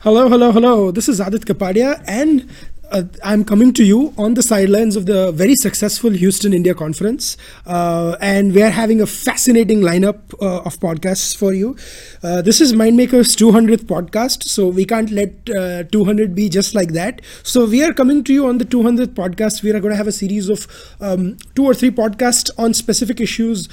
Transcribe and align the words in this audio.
Hello, 0.00 0.28
hello, 0.28 0.50
hello. 0.52 0.90
This 0.90 1.08
is 1.08 1.20
Aadit 1.20 1.44
Kapadia, 1.44 2.02
and 2.08 2.48
uh, 2.90 3.04
I'm 3.22 3.44
coming 3.44 3.72
to 3.74 3.84
you 3.84 4.12
on 4.18 4.34
the 4.34 4.42
sidelines 4.42 4.96
of 4.96 5.06
the 5.06 5.30
very 5.32 5.54
successful 5.54 6.10
Houston 6.10 6.52
India 6.52 6.74
Conference. 6.74 7.36
Uh, 7.64 8.16
and 8.20 8.52
we 8.52 8.62
are 8.62 8.70
having 8.70 9.00
a 9.00 9.06
fascinating 9.06 9.80
lineup 9.80 10.34
uh, 10.42 10.62
of 10.62 10.78
podcasts 10.80 11.36
for 11.36 11.52
you. 11.52 11.76
Uh, 12.22 12.42
this 12.42 12.60
is 12.60 12.72
Mindmaker's 12.72 13.36
200th 13.36 13.84
podcast, 13.84 14.42
so 14.42 14.66
we 14.66 14.84
can't 14.84 15.10
let 15.10 15.48
uh, 15.56 15.84
200 15.84 16.34
be 16.34 16.48
just 16.48 16.74
like 16.74 16.92
that. 16.94 17.22
So 17.44 17.64
we 17.64 17.84
are 17.84 17.92
coming 17.92 18.24
to 18.24 18.32
you 18.32 18.48
on 18.48 18.58
the 18.58 18.64
200th 18.64 19.14
podcast. 19.14 19.62
We 19.62 19.70
are 19.70 19.78
going 19.80 19.92
to 19.92 19.96
have 19.96 20.08
a 20.08 20.12
series 20.12 20.48
of 20.48 20.66
um, 21.00 21.36
two 21.54 21.64
or 21.64 21.74
three 21.74 21.92
podcasts 21.92 22.50
on 22.58 22.74
specific 22.74 23.20
issues 23.20 23.68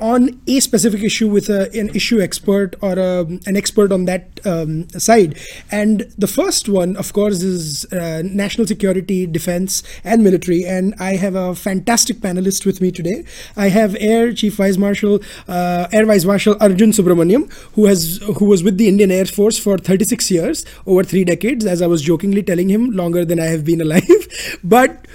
on 0.00 0.40
a 0.46 0.60
specific 0.60 1.02
issue 1.02 1.28
with 1.28 1.48
a, 1.48 1.70
an 1.78 1.90
issue 1.90 2.20
expert 2.20 2.74
or 2.80 2.98
a, 2.98 3.20
an 3.46 3.56
expert 3.56 3.92
on 3.92 4.06
that 4.06 4.40
um, 4.46 4.88
side. 4.90 5.38
And 5.70 6.00
the 6.16 6.26
first 6.26 6.68
one, 6.68 6.96
of 6.96 7.12
course, 7.12 7.42
is 7.42 7.84
uh, 7.92 8.22
national 8.24 8.66
security, 8.66 9.26
defense, 9.26 9.82
and 10.02 10.24
military. 10.24 10.64
And 10.64 10.94
I 10.98 11.16
have 11.16 11.34
a 11.34 11.54
fantastic 11.54 12.18
panelist 12.18 12.64
with 12.64 12.80
me 12.80 12.90
today. 12.90 13.24
I 13.56 13.68
have 13.68 13.96
Air 14.00 14.32
Chief 14.32 14.54
Vice 14.54 14.78
Marshal, 14.78 15.20
uh, 15.46 15.86
Air 15.92 16.06
Vice 16.06 16.24
Marshal 16.24 16.56
Arjun 16.60 16.92
Subramaniam, 16.92 17.52
who 17.74 17.86
has 17.86 18.18
who 18.38 18.46
was 18.46 18.62
with 18.62 18.78
the 18.78 18.88
Indian 18.88 19.10
Air 19.10 19.26
Force 19.26 19.58
for 19.58 19.76
36 19.76 20.30
years, 20.30 20.64
over 20.86 21.04
three 21.04 21.24
decades. 21.24 21.66
As 21.66 21.82
I 21.82 21.86
was 21.86 22.02
jokingly 22.02 22.42
telling 22.42 22.68
him, 22.68 22.90
longer 22.90 23.24
than 23.24 23.38
I 23.38 23.46
have 23.46 23.64
been 23.64 23.80
alive. 23.80 24.26
but 24.64 25.06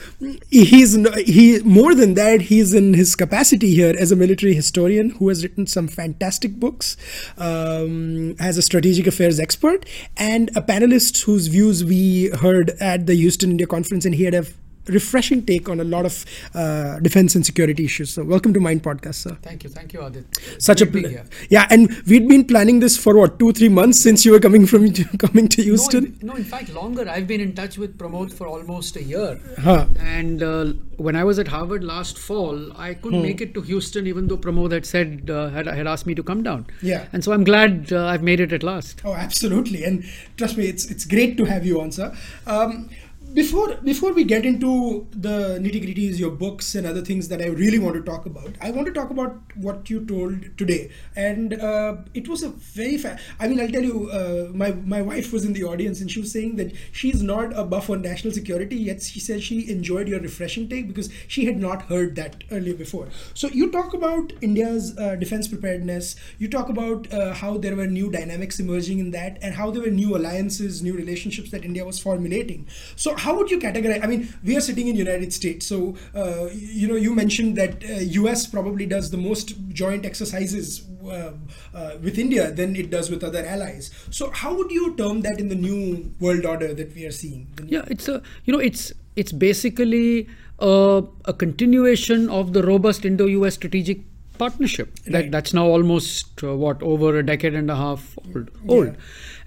he's 0.49 0.95
he 1.26 1.59
more 1.63 1.95
than 1.95 2.13
that. 2.13 2.41
He's 2.41 2.73
in 2.73 2.93
his 2.93 3.15
capacity 3.15 3.73
here 3.73 3.95
as 3.98 4.12
a 4.12 4.15
military 4.15 4.54
historian 4.54 4.74
historian 4.75 5.11
who 5.11 5.29
has 5.29 5.41
written 5.41 5.65
some 5.65 5.88
fantastic 5.88 6.59
books, 6.59 6.97
um, 7.38 8.35
as 8.39 8.57
a 8.57 8.61
strategic 8.61 9.07
affairs 9.07 9.39
expert, 9.39 9.85
and 10.17 10.49
a 10.49 10.61
panelist 10.61 11.23
whose 11.23 11.48
views 11.48 11.85
we 11.85 12.29
heard 12.41 12.71
at 12.81 13.07
the 13.07 13.15
Houston 13.15 13.51
India 13.51 13.67
Conference, 13.67 14.05
and 14.05 14.15
he 14.15 14.26
had 14.26 14.34
a 14.34 14.45
refreshing 14.88 15.46
take 15.46 15.70
on 15.70 15.80
a 15.80 15.84
lot 15.84 16.05
of 16.05 16.26
uh, 16.54 17.00
defense 17.00 17.36
and 17.36 17.46
security 17.46 17.86
issues. 17.86 18.12
So, 18.12 18.24
welcome 18.24 18.54
to 18.54 18.60
Mind 18.60 18.84
Podcast, 18.84 19.16
sir. 19.16 19.38
Thank 19.41 19.64
you, 19.64 19.70
thank 19.70 19.94
you, 19.94 20.00
Aadit. 20.00 20.62
Such 20.62 20.82
a 20.82 20.86
pleasure. 20.86 21.26
Yeah, 21.50 21.68
and 21.70 21.90
we'd 22.08 22.28
been 22.28 22.46
planning 22.46 22.80
this 22.80 22.98
for 22.98 23.18
what 23.18 23.40
two, 23.40 23.52
three 23.54 23.70
months 23.70 24.02
since 24.02 24.26
you 24.26 24.32
were 24.32 24.40
coming 24.40 24.66
from 24.66 24.91
coming 25.18 25.48
to 25.50 25.63
Houston. 25.63 26.04
No, 26.04 26.10
in, 26.10 26.28
no, 26.28 26.36
in 26.36 26.44
fact, 26.44 26.74
longer. 26.74 27.10
I've 27.10 27.28
been 27.28 27.41
in 27.41 27.54
touch 27.56 27.78
with 27.78 27.98
Pramod 27.98 28.34
for 28.34 28.48
almost 28.48 28.96
a 28.96 29.04
year, 29.04 29.40
huh. 29.60 29.88
and 30.00 30.44
uh, 30.44 30.66
when 30.98 31.16
I 31.16 31.24
was 31.24 31.40
at 31.40 31.48
Harvard 31.48 31.84
last 31.84 32.18
fall, 32.18 32.72
I 32.78 32.94
couldn't 32.94 33.20
hmm. 33.20 33.26
make 33.26 33.41
it 33.41 33.54
to 33.56 33.62
Houston, 33.62 34.08
even 34.08 34.28
though 34.28 34.38
Pramod 34.38 34.72
had 34.72 34.86
said 34.86 35.30
uh, 35.30 35.50
had 35.50 35.68
had 35.68 35.88
asked 35.88 36.06
me 36.06 36.16
to 36.16 36.24
come 36.24 36.44
down. 36.44 36.68
Yeah, 36.82 37.08
and 37.13 37.24
so 37.24 37.34
I'm 37.34 37.44
glad 37.44 37.91
uh, 37.91 38.06
I've 38.06 38.24
made 38.24 38.40
it 38.40 38.54
at 38.54 38.63
last. 38.63 39.02
Oh, 39.04 39.13
absolutely, 39.13 39.84
and 39.84 40.04
trust 40.38 40.58
me, 40.58 40.68
it's 40.68 40.86
it's 40.86 41.06
great 41.06 41.38
to 41.38 41.46
have 41.46 41.66
you 41.66 41.82
on, 41.82 41.91
sir. 41.91 42.16
Um, 42.46 42.90
before 43.36 43.76
before 43.84 44.14
we 44.14 44.24
get 44.24 44.46
into 44.46 45.08
the 45.12 45.60
nitty 45.62 45.82
gritties, 45.86 46.18
your 46.18 46.32
books 46.32 46.74
and 46.76 46.88
other 46.88 47.02
things 47.02 47.28
that 47.28 47.41
I 47.41 47.48
really 47.48 47.80
want 47.80 47.96
to 47.96 48.02
talk 48.02 48.26
about, 48.26 48.55
I 48.62 48.72
want 48.72 48.88
to 48.88 48.94
talk 48.94 49.12
about 49.12 49.38
what 49.55 49.90
you 49.90 50.05
told 50.05 50.58
today, 50.58 50.90
and 51.16 51.54
uh, 51.54 51.98
it 52.13 52.28
was 52.28 52.44
a 52.44 52.50
very. 52.50 52.98
Fa- 52.98 53.20
I 53.40 53.48
mean, 53.50 53.60
I'll 53.60 53.70
tell 53.70 53.84
you, 53.84 54.10
uh, 54.10 54.52
my 54.54 54.72
my 54.72 55.02
wife 55.02 55.34
was 55.34 55.46
in 55.46 55.54
the 55.54 55.66
audience 55.66 56.02
and 56.02 56.10
she 56.10 56.20
was 56.22 56.32
saying 56.32 56.56
that 56.58 56.74
she's 56.94 57.22
not 57.22 57.58
a 57.58 57.63
buff 57.66 57.90
on 57.90 58.02
national 58.02 58.34
security, 58.34 58.78
yet 58.78 59.02
she 59.04 59.20
said 59.20 59.44
she 59.44 59.70
enjoyed 59.70 60.08
your 60.08 60.20
refreshing 60.22 60.70
take 60.70 60.88
because 60.88 61.10
she 61.28 61.46
had 61.46 61.58
not 61.60 61.84
heard 61.84 62.16
that 62.16 62.44
earlier 62.52 62.74
before. 62.76 63.10
So 63.34 63.48
you 63.50 63.72
talk 63.72 63.94
about 63.94 64.34
India's 64.41 64.97
uh, 64.97 65.16
defense 65.16 65.47
preparedness. 65.47 66.16
You 66.40 66.47
talk 66.50 66.69
about 66.69 67.12
uh, 67.13 67.34
how 67.34 67.58
there 67.58 67.75
were 67.75 67.88
new 67.88 68.12
dynamics 68.12 68.59
emerging 68.59 69.00
in 69.00 69.12
that, 69.12 69.38
and 69.41 69.56
how 69.56 69.72
there 69.72 69.81
were 69.81 69.90
new 69.91 70.16
alliances, 70.16 70.81
new 70.81 70.94
relationships 70.96 71.52
that 71.52 71.66
India 71.66 71.86
was 71.86 72.00
formulating. 72.00 72.68
So 72.96 73.16
how 73.25 73.35
would 73.38 73.50
you 73.50 73.59
categorize? 73.59 74.03
I 74.03 74.07
mean, 74.07 74.29
we 74.44 74.56
are 74.56 74.62
sitting 74.62 74.88
in 74.88 74.95
United 74.95 75.34
States, 75.34 75.66
so 75.66 75.97
uh, 76.13 76.47
you 76.53 76.88
know, 76.88 76.95
you 76.95 77.13
mentioned 77.16 77.57
that 77.57 77.84
uh, 77.84 77.94
U.S. 78.22 78.45
probably 78.45 78.85
does 78.85 79.09
the 79.09 79.17
most 79.17 79.55
joint 79.69 80.05
exercises 80.05 80.83
uh, 81.03 81.31
uh, 81.73 81.97
with 82.01 82.19
India 82.19 82.51
than 82.51 82.75
it 82.75 82.89
does 82.91 83.09
with 83.09 83.23
other 83.23 83.44
allies. 83.44 83.91
So, 84.11 84.29
how 84.29 84.53
would 84.55 84.72
you 84.72 84.95
term 84.95 85.22
that 85.22 85.39
in 85.39 85.50
the 85.50 85.55
new 85.55 86.11
world 86.19 86.45
order 86.45 86.73
that 86.73 86.94
we 86.95 87.05
are 87.05 87.11
seeing? 87.11 87.47
Yeah, 87.66 87.85
it's 87.88 88.07
a 88.07 88.22
you 88.45 88.53
know, 88.53 88.59
it's 88.59 88.94
it's 89.16 89.31
basically 89.31 90.27
a, 90.59 91.03
a 91.25 91.33
continuation 91.33 92.29
of 92.29 92.53
the 92.53 92.63
robust 92.63 93.05
Indo-U.S. 93.05 93.55
strategic 93.55 94.01
partnership 94.38 94.88
right. 95.06 95.12
that 95.13 95.31
that's 95.31 95.53
now 95.53 95.66
almost 95.66 96.44
uh, 96.44 96.56
what 96.56 96.81
over 96.84 97.18
a 97.18 97.25
decade 97.25 97.53
and 97.53 97.69
a 97.69 97.75
half 97.75 98.18
old. 98.34 98.51
old. 98.68 98.88
Yeah. 98.88 98.94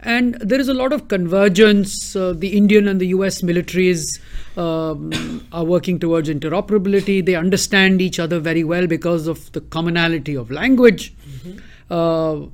And 0.00 0.34
there 0.36 0.60
is 0.60 0.68
a 0.68 0.74
lot 0.74 0.92
of 0.92 1.08
convergence. 1.08 2.14
Uh, 2.14 2.32
the 2.32 2.56
Indian 2.56 2.86
and 2.86 3.00
the 3.00 3.08
US 3.08 3.42
militaries 3.42 4.20
um, 4.56 5.46
are 5.52 5.64
working 5.64 5.98
towards 5.98 6.28
interoperability. 6.28 7.24
They 7.24 7.34
understand 7.34 8.00
each 8.00 8.18
other 8.18 8.38
very 8.38 8.64
well 8.64 8.86
because 8.86 9.26
of 9.26 9.50
the 9.52 9.60
commonality 9.60 10.36
of 10.36 10.50
language. 10.50 11.14
Mm-hmm. 11.14 11.58
Uh, 11.90 12.46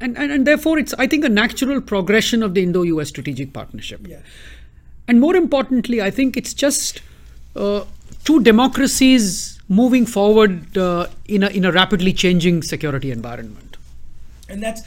and, 0.00 0.16
and, 0.16 0.32
and 0.32 0.46
therefore, 0.46 0.78
it's, 0.78 0.94
I 0.94 1.06
think, 1.06 1.24
a 1.24 1.28
natural 1.28 1.80
progression 1.80 2.42
of 2.42 2.54
the 2.54 2.62
Indo 2.62 2.82
US 2.82 3.08
strategic 3.08 3.52
partnership. 3.52 4.06
Yeah. 4.06 4.20
And 5.06 5.20
more 5.20 5.36
importantly, 5.36 6.00
I 6.00 6.10
think 6.10 6.36
it's 6.36 6.54
just 6.54 7.02
uh, 7.56 7.84
two 8.24 8.42
democracies 8.42 9.53
moving 9.68 10.06
forward 10.06 10.76
uh, 10.76 11.06
in, 11.26 11.42
a, 11.42 11.48
in 11.48 11.64
a 11.64 11.72
rapidly 11.72 12.12
changing 12.12 12.62
security 12.62 13.10
environment. 13.10 13.76
And 14.48 14.62
that's 14.62 14.82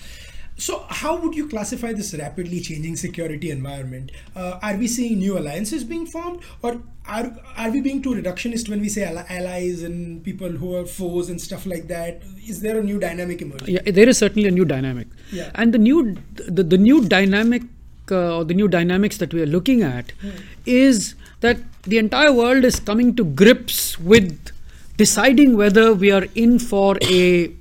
so, 0.60 0.86
how 0.90 1.16
would 1.18 1.36
you 1.36 1.48
classify 1.48 1.94
this 1.94 2.16
rapidly 2.16 2.60
changing 2.60 2.96
security 2.96 3.52
environment? 3.52 4.12
Uh, 4.36 4.58
are 4.64 4.76
we 4.76 4.88
seeing 4.88 5.20
new 5.20 5.38
alliances 5.38 5.84
being 5.84 6.08
formed, 6.08 6.42
or 6.64 6.82
are, 7.06 7.32
are 7.56 7.70
we 7.70 7.80
being 7.80 8.02
too 8.02 8.16
reductionist 8.16 8.68
when 8.68 8.82
we 8.82 8.90
say 8.90 9.04
allies 9.04 9.84
and 9.84 10.24
people 10.24 10.50
who 10.50 10.76
are 10.76 10.86
foes 10.86 11.30
and 11.30 11.40
stuff 11.40 11.68
like 11.68 11.88
that? 11.90 12.24
Is 12.48 12.62
there 12.62 12.80
a 12.80 12.84
new 12.84 13.00
dynamic 13.00 13.44
emerging? 13.44 13.76
Yeah, 13.76 13.92
there 13.92 14.10
is 14.10 14.18
certainly 14.18 14.48
a 14.48 14.52
new 14.52 14.66
dynamic. 14.66 15.08
Yeah. 15.32 15.52
And 15.54 15.76
the 15.76 15.78
new 15.78 16.18
the, 16.34 16.64
the 16.64 16.78
new 16.80 17.06
dynamic 17.06 17.62
uh, 18.10 18.38
or 18.38 18.44
the 18.44 18.56
new 18.56 18.68
dynamics 18.68 19.18
that 19.18 19.32
we 19.36 19.44
are 19.44 19.48
looking 19.48 19.84
at 19.84 20.10
hmm. 20.22 20.32
is 20.66 21.14
that 21.42 21.58
the 21.84 22.00
entire 22.00 22.34
world 22.34 22.64
is 22.64 22.80
coming 22.80 23.16
to 23.16 23.24
grips 23.24 24.00
with 24.00 24.52
deciding 24.98 25.56
whether 25.56 25.94
we 25.94 26.12
are 26.12 26.26
in 26.36 26.60
for 26.60 26.98
a 27.04 27.52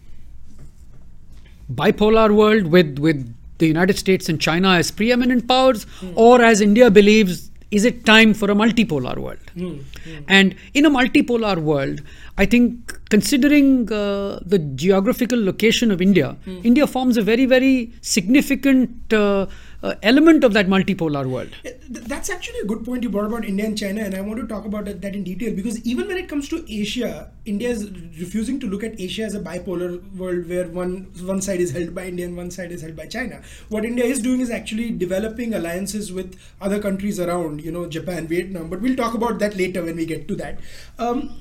bipolar 1.72 2.34
world 2.34 2.66
with, 2.66 2.98
with 2.98 3.34
the 3.58 3.66
United 3.66 3.98
States 3.98 4.28
and 4.28 4.40
China 4.40 4.70
as 4.70 4.90
preeminent 4.90 5.46
powers, 5.48 5.84
mm. 6.00 6.12
or 6.14 6.42
as 6.42 6.60
India 6.60 6.90
believes, 6.90 7.50
is 7.70 7.84
it 7.84 8.04
time 8.04 8.32
for 8.32 8.50
a 8.50 8.54
multipolar 8.54 9.16
world? 9.18 9.38
Mm. 9.56 9.82
Mm. 10.04 10.24
And 10.28 10.54
in 10.74 10.86
a 10.86 10.90
multipolar 10.90 11.58
world, 11.58 12.00
I 12.38 12.46
think 12.46 12.98
considering 13.08 13.90
uh, 13.92 14.40
the 14.44 14.58
geographical 14.74 15.42
location 15.42 15.90
of 15.90 16.00
India, 16.00 16.36
India 16.46 16.86
forms 16.86 17.16
a 17.16 17.22
very, 17.22 17.46
very 17.46 17.92
significant 18.02 19.12
uh, 19.12 19.46
uh, 19.82 19.94
element 20.02 20.44
of 20.44 20.52
that 20.52 20.66
multipolar 20.66 21.26
world. 21.26 21.50
That's 21.88 22.30
actually 22.30 22.60
a 22.60 22.64
good 22.64 22.84
point 22.84 23.02
you 23.02 23.10
brought 23.10 23.26
about 23.26 23.44
India 23.44 23.66
and 23.66 23.76
China, 23.76 24.02
and 24.02 24.14
I 24.14 24.20
want 24.20 24.40
to 24.40 24.46
talk 24.46 24.64
about 24.64 24.86
that 24.86 25.04
in 25.04 25.24
detail 25.24 25.54
because 25.54 25.80
even 25.86 26.08
when 26.08 26.16
it 26.16 26.28
comes 26.28 26.48
to 26.50 26.64
Asia, 26.68 27.30
India 27.44 27.68
is 27.68 27.90
refusing 28.18 28.58
to 28.60 28.66
look 28.66 28.82
at 28.84 29.00
Asia 29.00 29.24
as 29.24 29.34
a 29.34 29.40
bipolar 29.40 29.90
world 30.16 30.48
where 30.48 30.68
one 30.68 31.06
one 31.22 31.40
side 31.40 31.60
is 31.60 31.72
held 31.72 31.94
by 31.94 32.06
India 32.06 32.26
and 32.26 32.36
one 32.36 32.50
side 32.50 32.72
is 32.72 32.82
held 32.82 32.96
by 32.96 33.06
China. 33.06 33.42
What 33.68 33.84
India 33.84 34.04
is 34.04 34.20
doing 34.20 34.40
is 34.40 34.50
actually 34.50 34.90
developing 34.90 35.54
alliances 35.54 36.12
with 36.12 36.38
other 36.60 36.80
countries 36.80 37.20
around, 37.20 37.62
you 37.62 37.72
know, 37.72 37.86
Japan, 37.86 38.26
Vietnam. 38.26 38.70
But 38.70 38.80
we'll 38.80 38.96
talk 38.96 39.14
about 39.14 39.38
that 39.40 39.56
later 39.56 39.84
when 39.84 39.96
we 39.96 40.06
get 40.06 40.26
to 40.28 40.36
that. 40.36 40.58
Um, 40.98 41.38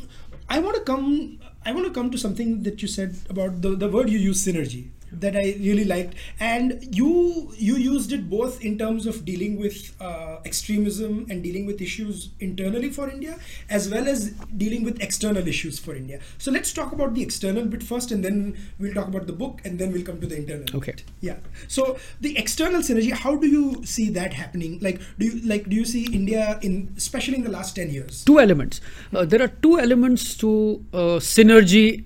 I 0.50 0.60
want 0.60 0.76
to 0.76 0.82
come. 0.82 1.40
I 1.68 1.72
want 1.72 1.88
to 1.88 1.92
come 1.92 2.12
to 2.12 2.18
something 2.18 2.62
that 2.62 2.84
you 2.84 2.88
said 2.88 3.16
about 3.28 3.64
the, 3.64 3.70
the 3.70 3.90
word 3.90 4.08
you 4.08 4.20
use, 4.20 4.46
synergy 4.46 4.90
that 5.20 5.36
I 5.36 5.56
really 5.60 5.86
liked. 5.86 6.16
And 6.40 6.96
you 6.96 7.54
you 7.58 7.76
used 7.76 8.12
it 8.12 8.30
both 8.30 8.64
in 8.64 8.78
terms 8.78 9.06
of 9.06 9.26
dealing 9.26 9.60
with 9.60 9.96
uh, 10.02 10.38
extremism 10.46 11.26
and 11.30 11.44
dealing 11.44 11.66
with 11.66 11.82
issues 11.82 12.30
internally 12.40 12.90
for 12.90 13.10
India, 13.10 13.38
as 13.70 13.90
well 13.90 14.08
as 14.08 14.32
dealing 14.58 14.84
with 14.84 15.02
external 15.02 15.48
issues 15.48 15.80
for 15.80 15.96
India. 15.96 16.20
So 16.38 16.52
let's 16.52 16.74
talk 16.74 16.92
about 16.92 17.14
the 17.14 17.22
external 17.22 17.66
bit 17.66 17.84
first, 17.84 18.12
and 18.12 18.24
then 18.24 18.58
we'll 18.80 18.94
talk 18.94 19.08
about 19.08 19.28
the 19.28 19.34
book, 19.34 19.62
and 19.64 19.80
then 19.80 19.92
we'll 19.92 20.04
come 20.04 20.20
to 20.22 20.28
the 20.28 20.38
internal. 20.38 20.66
Okay. 20.76 20.92
Bit. 20.92 21.04
Yeah. 21.22 21.38
So 21.68 21.98
the 22.22 22.38
external 22.38 22.82
synergy, 22.82 23.12
how 23.12 23.36
do 23.36 23.48
you 23.48 23.84
see 23.86 24.10
that 24.10 24.34
happening? 24.34 24.80
Like, 24.82 25.02
do 25.20 25.26
you 25.26 25.42
like 25.48 25.70
do 25.70 25.76
you 25.76 25.86
see 25.86 26.06
India 26.14 26.60
in, 26.62 26.94
especially 26.98 27.36
in 27.36 27.44
the 27.44 27.52
last 27.52 27.76
ten 27.76 27.90
years? 27.90 28.24
Two 28.24 28.40
elements. 28.40 28.82
Uh, 29.14 29.26
there 29.26 29.42
are 29.42 29.48
two 29.48 29.80
elements 29.80 30.36
to 30.38 30.86
uh, 30.94 31.20
synergy 31.20 32.06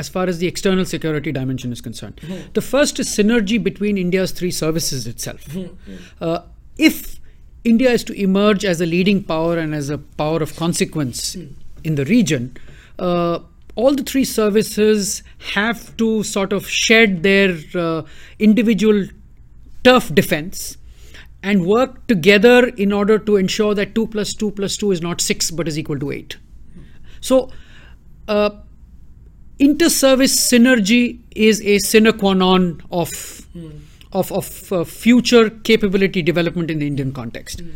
as 0.00 0.08
far 0.08 0.26
as 0.32 0.38
the 0.38 0.48
external 0.52 0.86
security 0.92 1.30
dimension 1.38 1.72
is 1.76 1.80
concerned. 1.80 2.16
Mm-hmm. 2.22 2.52
The 2.54 2.62
first 2.62 2.98
is 2.98 3.08
synergy 3.08 3.62
between 3.62 3.98
India's 3.98 4.32
three 4.32 4.50
services 4.50 5.06
itself. 5.06 5.44
Mm-hmm. 5.44 5.96
Uh, 6.20 6.40
if 6.78 7.20
India 7.64 7.90
is 7.90 8.04
to 8.04 8.14
emerge 8.14 8.64
as 8.64 8.80
a 8.80 8.86
leading 8.86 9.22
power 9.22 9.58
and 9.58 9.74
as 9.74 9.90
a 9.90 9.98
power 9.98 10.42
of 10.46 10.56
consequence 10.56 11.36
mm. 11.36 11.52
in 11.84 11.96
the 11.96 12.06
region, 12.06 12.56
uh, 12.98 13.40
all 13.74 13.94
the 13.94 14.02
three 14.02 14.24
services 14.24 15.22
have 15.54 15.96
to 15.98 16.22
sort 16.22 16.52
of 16.52 16.68
shed 16.68 17.22
their 17.22 17.58
uh, 17.74 18.02
individual 18.38 19.06
turf 19.84 20.14
defense 20.14 20.78
and 21.42 21.66
work 21.66 22.06
together 22.06 22.68
in 22.86 22.92
order 22.92 23.18
to 23.18 23.36
ensure 23.36 23.74
that 23.74 23.94
2 23.94 24.06
plus 24.06 24.34
2 24.34 24.50
plus 24.52 24.76
2 24.78 24.92
is 24.92 25.02
not 25.02 25.20
6 25.20 25.50
but 25.50 25.68
is 25.68 25.78
equal 25.78 25.98
to 25.98 26.10
8. 26.10 26.36
So, 27.20 27.50
uh, 28.28 28.50
inter-service 29.60 30.34
synergy 30.50 31.20
is 31.36 31.60
a 31.62 31.78
sine 31.78 32.12
qua 32.18 32.32
non 32.32 32.82
of, 32.90 33.10
mm. 33.10 33.80
of, 34.12 34.32
of 34.32 34.72
uh, 34.72 34.84
future 34.84 35.50
capability 35.50 36.22
development 36.22 36.70
in 36.70 36.78
the 36.78 36.86
Indian 36.86 37.12
context. 37.12 37.62
Mm. 37.62 37.72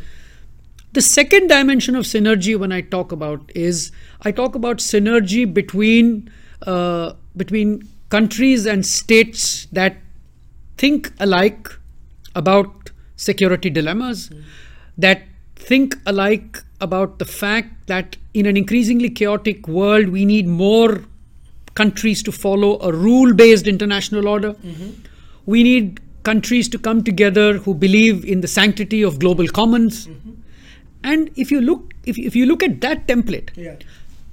The 0.95 1.03
second 1.03 1.49
dimension 1.49 1.97
of 1.97 2.05
synergy 2.05 2.59
when 2.59 2.73
I 2.73 2.81
talk 2.81 3.13
about 3.13 3.53
is 3.55 3.93
I 4.23 4.33
talk 4.33 4.55
about 4.55 4.79
synergy 4.79 5.45
between 5.53 6.31
uh, 6.63 7.13
between 7.37 7.89
countries 8.09 8.65
and 8.65 8.87
states 8.87 9.67
that 9.73 9.97
think 10.79 11.13
alike 11.19 11.69
about 12.35 12.91
security 13.17 13.71
dilemmas, 13.71 14.29
mm. 14.29 14.43
that 14.97 15.23
think 15.57 15.97
alike 16.07 16.63
about 16.81 17.19
the 17.19 17.25
fact 17.25 17.89
that 17.89 18.17
in 18.33 18.47
an 18.47 18.57
increasingly 18.57 19.11
chaotic 19.11 19.67
world, 19.69 20.09
we 20.09 20.25
need 20.25 20.47
more 20.47 21.05
countries 21.75 22.23
to 22.23 22.33
follow 22.33 22.81
a 22.81 22.93
rule 22.93 23.35
based 23.35 23.67
international 23.67 24.29
order. 24.29 24.55
Mm-hmm. 24.55 24.91
We 25.47 25.63
need 25.63 26.01
countries 26.23 26.69
to 26.71 26.79
come 26.79 27.05
together 27.05 27.59
who 27.59 27.75
believe 27.75 28.25
in 28.25 28.41
the 28.41 28.49
sanctity 28.49 29.03
of 29.03 29.19
global 29.19 29.47
commons. 29.49 30.07
Mm-hmm. 30.07 30.31
And 31.03 31.31
if 31.37 31.51
you 31.51 31.61
look, 31.61 31.93
if, 32.05 32.17
if 32.19 32.35
you 32.35 32.47
look 32.47 32.63
at 32.63 32.81
that 32.81 33.07
template, 33.07 33.51
yeah. 33.57 33.77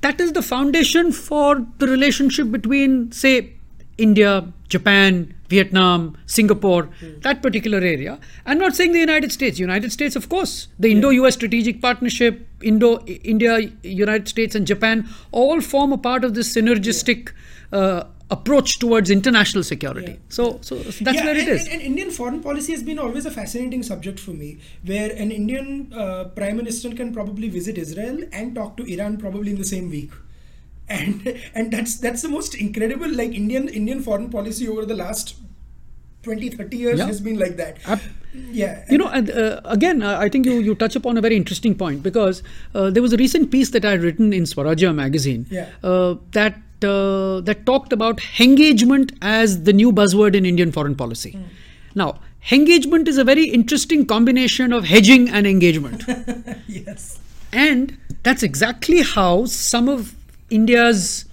that 0.01 0.21
is 0.21 0.31
the 0.33 0.41
foundation 0.41 1.11
for 1.11 1.65
the 1.79 1.87
relationship 1.87 2.49
between, 2.49 3.11
say, 3.11 3.53
India, 3.97 4.51
Japan, 4.71 5.33
Vietnam, 5.49 6.17
Singapore, 6.25 6.83
mm. 7.01 7.21
that 7.23 7.41
particular 7.41 7.79
area. 7.79 8.19
I'm 8.45 8.57
not 8.57 8.75
saying 8.75 8.93
the 8.93 8.99
United 8.99 9.31
States. 9.31 9.59
United 9.59 9.91
States, 9.91 10.15
of 10.15 10.29
course, 10.29 10.69
the 10.79 10.87
yeah. 10.87 10.95
Indo-US 10.95 11.35
strategic 11.35 11.81
partnership, 11.81 12.47
Indo, 12.61 13.03
India, 13.33 13.59
United 13.83 14.29
States, 14.29 14.55
and 14.55 14.65
Japan 14.65 15.07
all 15.31 15.61
form 15.61 15.91
a 15.91 15.97
part 15.97 16.23
of 16.23 16.33
this 16.33 16.55
synergistic. 16.55 17.29
Yeah. 17.29 17.79
Uh, 17.79 18.07
approach 18.31 18.79
towards 18.79 19.09
international 19.09 19.61
security. 19.61 20.13
Yeah. 20.13 20.17
So, 20.29 20.59
so 20.61 20.75
that's 20.75 21.17
yeah, 21.17 21.25
where 21.25 21.35
it 21.35 21.47
and, 21.47 21.49
is. 21.49 21.65
And, 21.65 21.73
and, 21.73 21.81
Indian 21.81 22.11
foreign 22.11 22.41
policy 22.41 22.71
has 22.71 22.81
been 22.81 22.97
always 22.97 23.25
a 23.25 23.31
fascinating 23.31 23.83
subject 23.83 24.21
for 24.21 24.31
me, 24.31 24.57
where 24.85 25.11
an 25.11 25.31
Indian 25.31 25.91
uh, 25.93 26.23
prime 26.35 26.55
minister 26.55 26.91
can 26.91 27.13
probably 27.13 27.49
visit 27.49 27.77
Israel 27.77 28.21
and 28.31 28.55
talk 28.55 28.77
to 28.77 28.83
Iran 28.93 29.17
probably 29.17 29.51
in 29.51 29.57
the 29.57 29.65
same 29.65 29.89
week 29.89 30.11
and 30.91 31.41
and 31.55 31.71
that's 31.71 31.97
that's 32.05 32.21
the 32.21 32.33
most 32.37 32.55
incredible 32.55 33.15
like 33.21 33.33
indian 33.43 33.67
indian 33.81 34.01
foreign 34.09 34.29
policy 34.29 34.67
over 34.67 34.85
the 34.85 34.97
last 35.03 35.35
20 36.23 36.49
30 36.49 36.77
years 36.77 36.99
yeah. 36.99 37.05
has 37.05 37.21
been 37.27 37.37
like 37.39 37.55
that 37.57 37.77
yeah 38.33 38.83
you 38.89 38.97
know 38.97 39.07
and 39.07 39.31
uh, 39.31 39.61
again 39.65 40.01
uh, 40.01 40.17
i 40.19 40.29
think 40.29 40.45
you 40.45 40.59
you 40.67 40.75
touch 40.75 40.95
upon 40.95 41.17
a 41.17 41.21
very 41.21 41.35
interesting 41.35 41.75
point 41.75 42.03
because 42.03 42.43
uh, 42.75 42.89
there 42.89 43.01
was 43.01 43.13
a 43.13 43.17
recent 43.17 43.51
piece 43.51 43.71
that 43.71 43.85
i 43.85 43.91
had 43.91 44.03
written 44.03 44.33
in 44.33 44.43
swarajya 44.43 44.93
magazine 44.95 45.45
yeah. 45.49 45.69
Uh, 45.83 46.15
that 46.31 46.59
uh, 46.91 47.41
that 47.41 47.65
talked 47.65 47.93
about 47.93 48.21
engagement 48.39 49.11
as 49.21 49.63
the 49.63 49.73
new 49.73 49.91
buzzword 50.01 50.35
in 50.41 50.45
indian 50.45 50.71
foreign 50.77 50.95
policy 50.95 51.31
mm. 51.31 51.43
now 51.95 52.09
engagement 52.51 53.07
is 53.07 53.17
a 53.17 53.23
very 53.23 53.43
interesting 53.59 54.05
combination 54.13 54.73
of 54.79 54.87
hedging 54.93 55.27
and 55.29 55.51
engagement 55.55 56.07
yes 56.67 57.19
and 57.51 57.97
that's 58.23 58.43
exactly 58.43 59.01
how 59.01 59.45
some 59.45 59.89
of 59.89 60.15
India's 60.51 61.25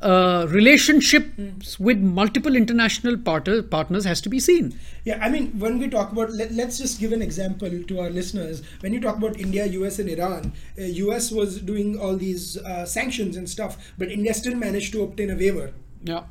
uh, 0.00 0.46
relationships 0.50 1.28
mm. 1.38 1.78
with 1.78 1.98
multiple 1.98 2.56
international 2.56 3.16
part- 3.16 3.70
partners 3.70 4.04
has 4.04 4.20
to 4.20 4.28
be 4.28 4.40
seen. 4.40 4.78
Yeah, 5.04 5.18
I 5.22 5.28
mean, 5.28 5.56
when 5.58 5.78
we 5.78 5.88
talk 5.88 6.10
about, 6.12 6.32
let, 6.32 6.50
us 6.50 6.78
just 6.78 6.98
give 6.98 7.12
an 7.12 7.22
example 7.22 7.70
to 7.84 8.00
our 8.00 8.10
listeners. 8.10 8.62
When 8.80 8.92
you 8.92 9.00
talk 9.00 9.16
about 9.16 9.38
India, 9.38 9.66
US, 9.66 9.98
and 9.98 10.08
Iran, 10.08 10.52
uh, 10.78 10.82
US 10.82 11.30
was 11.30 11.60
doing 11.60 11.98
all 11.98 12.16
these 12.16 12.56
uh, 12.58 12.84
sanctions 12.84 13.36
and 13.36 13.48
stuff, 13.48 13.92
but 13.96 14.10
India 14.10 14.34
still 14.34 14.56
managed 14.56 14.92
to 14.92 15.02
obtain 15.04 15.30
a 15.30 15.36
waiver. 15.36 15.72
Yeah 16.02 16.24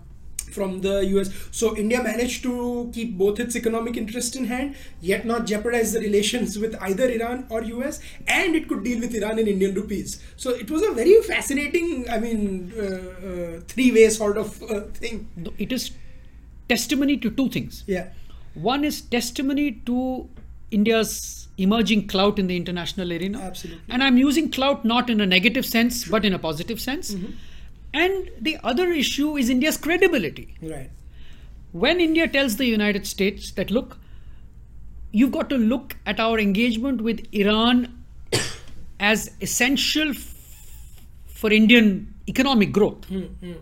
from 0.53 0.81
the 0.81 1.05
US. 1.15 1.31
So 1.51 1.75
India 1.77 2.01
managed 2.03 2.43
to 2.43 2.91
keep 2.93 3.17
both 3.17 3.39
its 3.39 3.55
economic 3.55 3.97
interest 3.97 4.35
in 4.35 4.45
hand, 4.45 4.75
yet 5.01 5.25
not 5.25 5.45
jeopardize 5.45 5.93
the 5.93 5.99
relations 5.99 6.57
with 6.57 6.75
either 6.81 7.09
Iran 7.09 7.45
or 7.49 7.63
US, 7.63 7.99
and 8.27 8.55
it 8.55 8.67
could 8.67 8.83
deal 8.83 8.99
with 8.99 9.15
Iran 9.15 9.39
in 9.39 9.47
Indian 9.47 9.73
rupees. 9.73 10.21
So 10.37 10.51
it 10.51 10.69
was 10.69 10.81
a 10.83 10.91
very 10.91 11.21
fascinating, 11.21 12.09
I 12.09 12.19
mean, 12.19 12.73
uh, 12.77 12.83
uh, 12.83 13.59
three-way 13.67 14.09
sort 14.09 14.37
of 14.37 14.61
uh, 14.63 14.81
thing. 14.93 15.27
It 15.57 15.71
is 15.71 15.91
testimony 16.69 17.17
to 17.17 17.29
two 17.29 17.49
things. 17.49 17.83
Yeah. 17.87 18.09
One 18.53 18.83
is 18.83 19.01
testimony 19.01 19.71
to 19.85 20.29
India's 20.71 21.47
emerging 21.57 22.07
clout 22.07 22.39
in 22.39 22.47
the 22.47 22.57
international 22.57 23.11
arena. 23.11 23.39
Absolutely. 23.39 23.83
And 23.89 24.03
I'm 24.03 24.17
using 24.17 24.49
clout 24.49 24.83
not 24.83 25.09
in 25.09 25.21
a 25.21 25.25
negative 25.25 25.65
sense, 25.65 26.05
but 26.07 26.25
in 26.25 26.33
a 26.33 26.39
positive 26.39 26.79
sense. 26.79 27.13
Mm-hmm 27.13 27.33
and 27.93 28.29
the 28.39 28.57
other 28.63 28.91
issue 28.91 29.37
is 29.37 29.49
India's 29.49 29.77
credibility. 29.77 30.55
Right. 30.61 30.89
When 31.71 31.99
India 31.99 32.27
tells 32.27 32.57
the 32.57 32.65
United 32.65 33.07
States 33.07 33.51
that, 33.51 33.71
look, 33.71 33.97
you've 35.11 35.31
got 35.31 35.49
to 35.49 35.57
look 35.57 35.95
at 36.05 36.19
our 36.19 36.39
engagement 36.39 37.01
with 37.01 37.27
Iran 37.33 38.03
as 38.99 39.31
essential 39.41 40.09
f- 40.09 40.35
for 41.27 41.51
Indian 41.51 42.13
economic 42.27 42.71
growth. 42.71 43.09
Mm-hmm. 43.09 43.53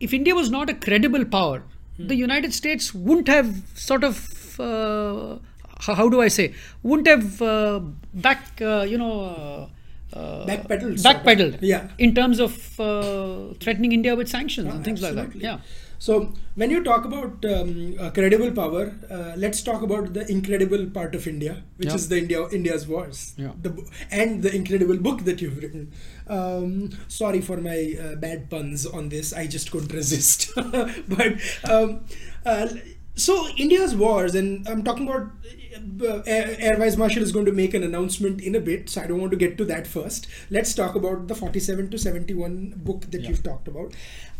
If 0.00 0.14
India 0.14 0.34
was 0.34 0.50
not 0.50 0.70
a 0.70 0.74
credible 0.74 1.24
power, 1.24 1.62
mm. 1.98 2.08
the 2.08 2.14
United 2.14 2.54
States 2.54 2.94
wouldn't 2.94 3.28
have 3.28 3.62
sort 3.74 4.02
of, 4.02 4.58
uh, 4.58 5.38
how 5.78 6.08
do 6.08 6.22
I 6.22 6.28
say, 6.28 6.54
wouldn't 6.82 7.06
have 7.06 7.42
uh, 7.42 7.80
back, 8.14 8.60
uh, 8.60 8.82
you 8.88 8.96
know, 8.96 9.68
uh, 10.14 10.18
uh, 10.18 10.46
backpedaled. 10.46 11.02
Backpedaled. 11.02 11.58
Yeah. 11.60 11.88
In 11.98 12.14
terms 12.14 12.40
of 12.40 12.80
uh, 12.80 13.54
threatening 13.60 13.92
India 13.92 14.16
with 14.16 14.28
sanctions 14.28 14.72
and 14.72 14.84
things 14.84 15.02
absolutely. 15.02 15.22
like 15.22 15.32
that. 15.34 15.40
Yeah. 15.40 15.60
So 15.98 16.32
when 16.54 16.70
you 16.70 16.82
talk 16.82 17.04
about 17.04 17.44
um, 17.44 17.94
credible 18.14 18.50
power, 18.52 18.94
uh, 19.10 19.34
let's 19.36 19.62
talk 19.62 19.82
about 19.82 20.14
the 20.14 20.26
incredible 20.30 20.86
part 20.86 21.14
of 21.14 21.26
India, 21.28 21.62
which 21.76 21.88
yeah. 21.88 21.94
is 21.94 22.08
the 22.08 22.16
India 22.16 22.48
India's 22.48 22.88
wars, 22.88 23.34
yeah. 23.36 23.52
the, 23.60 23.86
and 24.10 24.42
the 24.42 24.54
incredible 24.54 24.96
book 24.96 25.24
that 25.24 25.42
you've 25.42 25.58
written. 25.58 25.92
Um, 26.26 26.88
sorry 27.08 27.42
for 27.42 27.58
my 27.58 27.96
uh, 28.02 28.14
bad 28.14 28.48
puns 28.48 28.86
on 28.86 29.10
this. 29.10 29.34
I 29.34 29.46
just 29.46 29.70
couldn't 29.70 29.92
resist. 29.92 30.50
but 30.56 31.34
um, 31.64 32.06
uh, 32.46 32.68
so 33.14 33.46
India's 33.58 33.94
wars, 33.94 34.34
and 34.34 34.66
I'm 34.66 34.82
talking 34.82 35.06
about 35.06 35.30
uh, 35.74 36.22
Air 36.26 36.76
Vice 36.76 36.96
Marshal 36.96 37.22
is 37.22 37.32
going 37.32 37.46
to 37.46 37.52
make 37.52 37.74
an 37.74 37.82
announcement 37.82 38.40
in 38.40 38.54
a 38.54 38.60
bit, 38.60 38.88
so 38.88 39.02
I 39.02 39.06
don't 39.06 39.20
want 39.20 39.30
to 39.32 39.36
get 39.36 39.56
to 39.58 39.64
that 39.66 39.86
first. 39.86 40.26
Let's 40.50 40.74
talk 40.74 40.94
about 40.94 41.28
the 41.28 41.34
47 41.34 41.90
to 41.90 41.98
71 41.98 42.74
book 42.76 43.10
that 43.10 43.22
yeah. 43.22 43.28
you've 43.28 43.42
talked 43.42 43.68
about. 43.68 43.94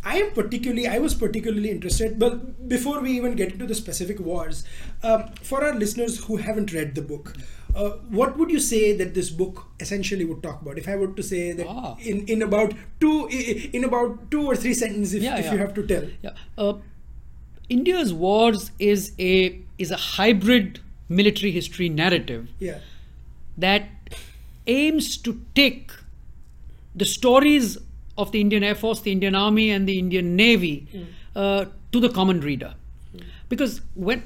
I 0.05 0.19
am 0.19 0.31
particularly, 0.33 0.89
I 0.89 0.99
was 0.99 1.15
particularly 1.15 1.71
interested, 1.71 2.19
but 2.19 2.69
before 2.69 3.01
we 3.01 3.13
even 3.13 3.37
get 3.37 3.53
into 3.53 3.67
the 3.67 3.75
specific 3.75 4.19
wars, 4.19 4.65
um, 5.03 5.31
for 5.43 5.63
our 5.65 5.75
listeners 5.75 6.25
who 6.25 6.37
haven't 6.37 6.73
read 6.73 6.95
the 6.95 7.03
book, 7.03 7.37
uh, 7.75 7.91
what 8.09 8.37
would 8.37 8.51
you 8.51 8.59
say 8.59 8.97
that 8.97 9.15
this 9.15 9.31
book 9.31 9.67
essentially 9.79 10.25
would 10.25 10.43
talk 10.43 10.61
about? 10.63 10.79
If 10.79 10.89
I 10.89 10.97
were 10.97 11.13
to 11.13 11.23
say 11.23 11.53
that 11.53 11.67
ah. 11.69 11.97
in, 12.01 12.27
in 12.27 12.43
about 12.43 12.73
two 12.99 13.29
in 13.29 13.85
about 13.85 14.31
two 14.31 14.45
or 14.45 14.57
three 14.57 14.75
sentences, 14.75 15.15
if, 15.15 15.23
yeah, 15.23 15.39
if 15.39 15.45
yeah. 15.45 15.53
you 15.53 15.59
have 15.59 15.75
to 15.75 15.87
tell. 15.87 16.05
Yeah. 16.23 16.31
Uh, 16.59 16.75
India's 17.69 18.13
wars 18.13 18.73
is 18.81 19.13
a 19.21 19.61
is 19.79 19.93
a 19.93 19.97
hybrid 19.97 20.81
military 21.11 21.51
history 21.51 21.89
narrative 21.89 22.49
yeah. 22.59 22.79
that 23.59 23.89
aims 24.67 25.17
to 25.19 25.41
take 25.55 25.93
the 26.95 27.05
stories 27.05 27.77
of 28.17 28.33
the 28.33 28.41
Indian 28.41 28.63
Air 28.63 28.75
Force, 28.75 29.01
the 29.01 29.13
Indian 29.13 29.35
Army, 29.35 29.71
and 29.71 29.89
the 29.89 29.99
Indian 29.99 30.37
Navy 30.37 30.87
mm. 30.93 31.07
uh, 31.35 31.65
to 31.93 32.01
the 32.01 32.09
common 32.09 32.41
reader. 32.41 32.75
Mm. 33.15 33.25
Because 33.49 33.81
when 33.95 34.23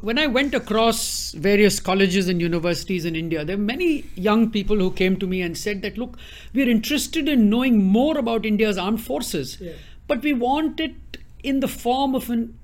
when 0.00 0.18
I 0.18 0.26
went 0.28 0.54
across 0.54 1.32
various 1.32 1.80
colleges 1.80 2.28
and 2.28 2.40
universities 2.40 3.04
in 3.04 3.16
India, 3.16 3.44
there 3.44 3.56
were 3.56 3.62
many 3.62 4.04
young 4.14 4.50
people 4.50 4.76
who 4.76 4.92
came 4.92 5.18
to 5.18 5.26
me 5.26 5.42
and 5.42 5.58
said 5.58 5.82
that, 5.82 5.98
look, 5.98 6.16
we're 6.54 6.68
interested 6.68 7.28
in 7.28 7.50
knowing 7.50 7.84
more 7.84 8.16
about 8.16 8.46
India's 8.46 8.78
armed 8.78 9.02
forces, 9.02 9.58
yeah. 9.60 9.72
but 10.06 10.22
we 10.22 10.32
want 10.32 10.78
it 10.80 10.94
in 11.42 11.60
the 11.60 11.68
form 11.68 12.14
of 12.14 12.30
an 12.30 12.57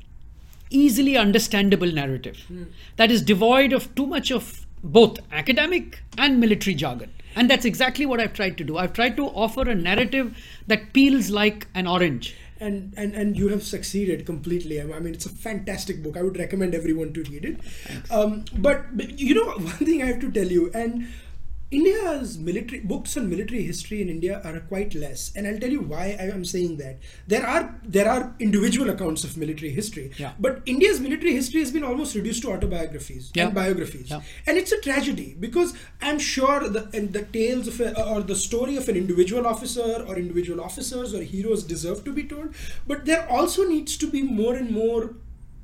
easily 0.71 1.17
understandable 1.17 1.91
narrative 1.91 2.45
mm. 2.51 2.67
that 2.97 3.11
is 3.11 3.23
devoid 3.23 3.73
of 3.73 3.95
too 3.95 4.07
much 4.07 4.31
of 4.31 4.67
both 4.83 5.19
academic 5.33 6.03
and 6.19 6.39
military 6.39 6.75
jargon. 6.75 7.11
And 7.37 7.51
that's 7.51 7.65
exactly 7.65 8.07
what 8.07 8.21
I've 8.21 8.33
tried 8.33 8.57
to 8.59 8.65
do. 8.65 8.77
I've 8.77 8.93
tried 8.93 9.17
to 9.17 9.27
offer 9.27 9.63
a 9.63 9.75
narrative 9.75 10.37
that 10.67 10.93
peels 10.93 11.31
like 11.31 11.67
an 11.75 11.87
orange. 11.87 12.37
And, 12.61 12.95
and 12.97 13.13
and 13.15 13.37
you 13.37 13.49
have 13.49 13.65
succeeded 13.65 14.25
completely. 14.25 14.81
I 14.81 14.85
mean, 14.85 15.13
it's 15.13 15.27
a 15.27 15.31
fantastic 15.31 16.03
book. 16.03 16.17
I 16.17 16.23
would 16.23 16.39
recommend 16.39 16.75
everyone 16.75 17.13
to 17.15 17.23
read 17.25 17.45
it. 17.45 17.61
Um, 18.11 18.45
but, 18.57 18.97
but 18.97 19.19
you 19.19 19.35
know, 19.35 19.53
one 19.55 19.85
thing 19.89 20.03
I 20.03 20.07
have 20.07 20.21
to 20.21 20.31
tell 20.31 20.47
you, 20.47 20.71
and 20.73 21.09
India's 21.75 22.39
military 22.39 22.81
books 22.81 23.17
on 23.17 23.29
military 23.29 23.63
history 23.65 24.01
in 24.01 24.09
India 24.09 24.41
are 24.45 24.61
quite 24.61 24.95
less, 24.95 25.33
and 25.35 25.47
I'll 25.47 25.59
tell 25.59 25.71
you 25.77 25.81
why 25.81 26.05
I 26.21 26.27
am 26.35 26.45
saying 26.45 26.77
that. 26.77 26.99
There 27.27 27.45
are 27.55 27.63
there 27.97 28.09
are 28.09 28.21
individual 28.39 28.91
accounts 28.91 29.25
of 29.29 29.37
military 29.37 29.71
history, 29.79 30.05
Yeah. 30.19 30.33
but 30.39 30.61
India's 30.75 31.01
military 31.07 31.33
history 31.39 31.61
has 31.65 31.73
been 31.77 31.83
almost 31.91 32.15
reduced 32.15 32.43
to 32.45 32.53
autobiographies 32.53 33.33
Yeah. 33.35 33.47
and 33.47 33.55
biographies, 33.55 34.11
Yeah. 34.11 34.21
and 34.47 34.57
it's 34.63 34.73
a 34.79 34.81
tragedy 34.87 35.29
because 35.47 35.75
I'm 36.01 36.21
sure 36.29 36.69
the 36.77 36.85
and 37.01 37.13
the 37.19 37.25
tales 37.39 37.67
of 37.73 37.81
a, 37.81 37.91
or 38.15 38.21
the 38.33 38.39
story 38.45 38.77
of 38.77 38.89
an 38.95 38.97
individual 39.03 39.47
officer 39.55 39.91
or 40.07 40.17
individual 40.25 40.61
officers 40.71 41.13
or 41.13 41.23
heroes 41.35 41.65
deserve 41.75 42.05
to 42.05 42.13
be 42.13 42.25
told, 42.35 42.55
but 42.87 43.05
there 43.13 43.27
also 43.41 43.69
needs 43.75 43.97
to 44.05 44.07
be 44.17 44.23
more 44.23 44.55
and 44.63 44.71
more 44.71 45.03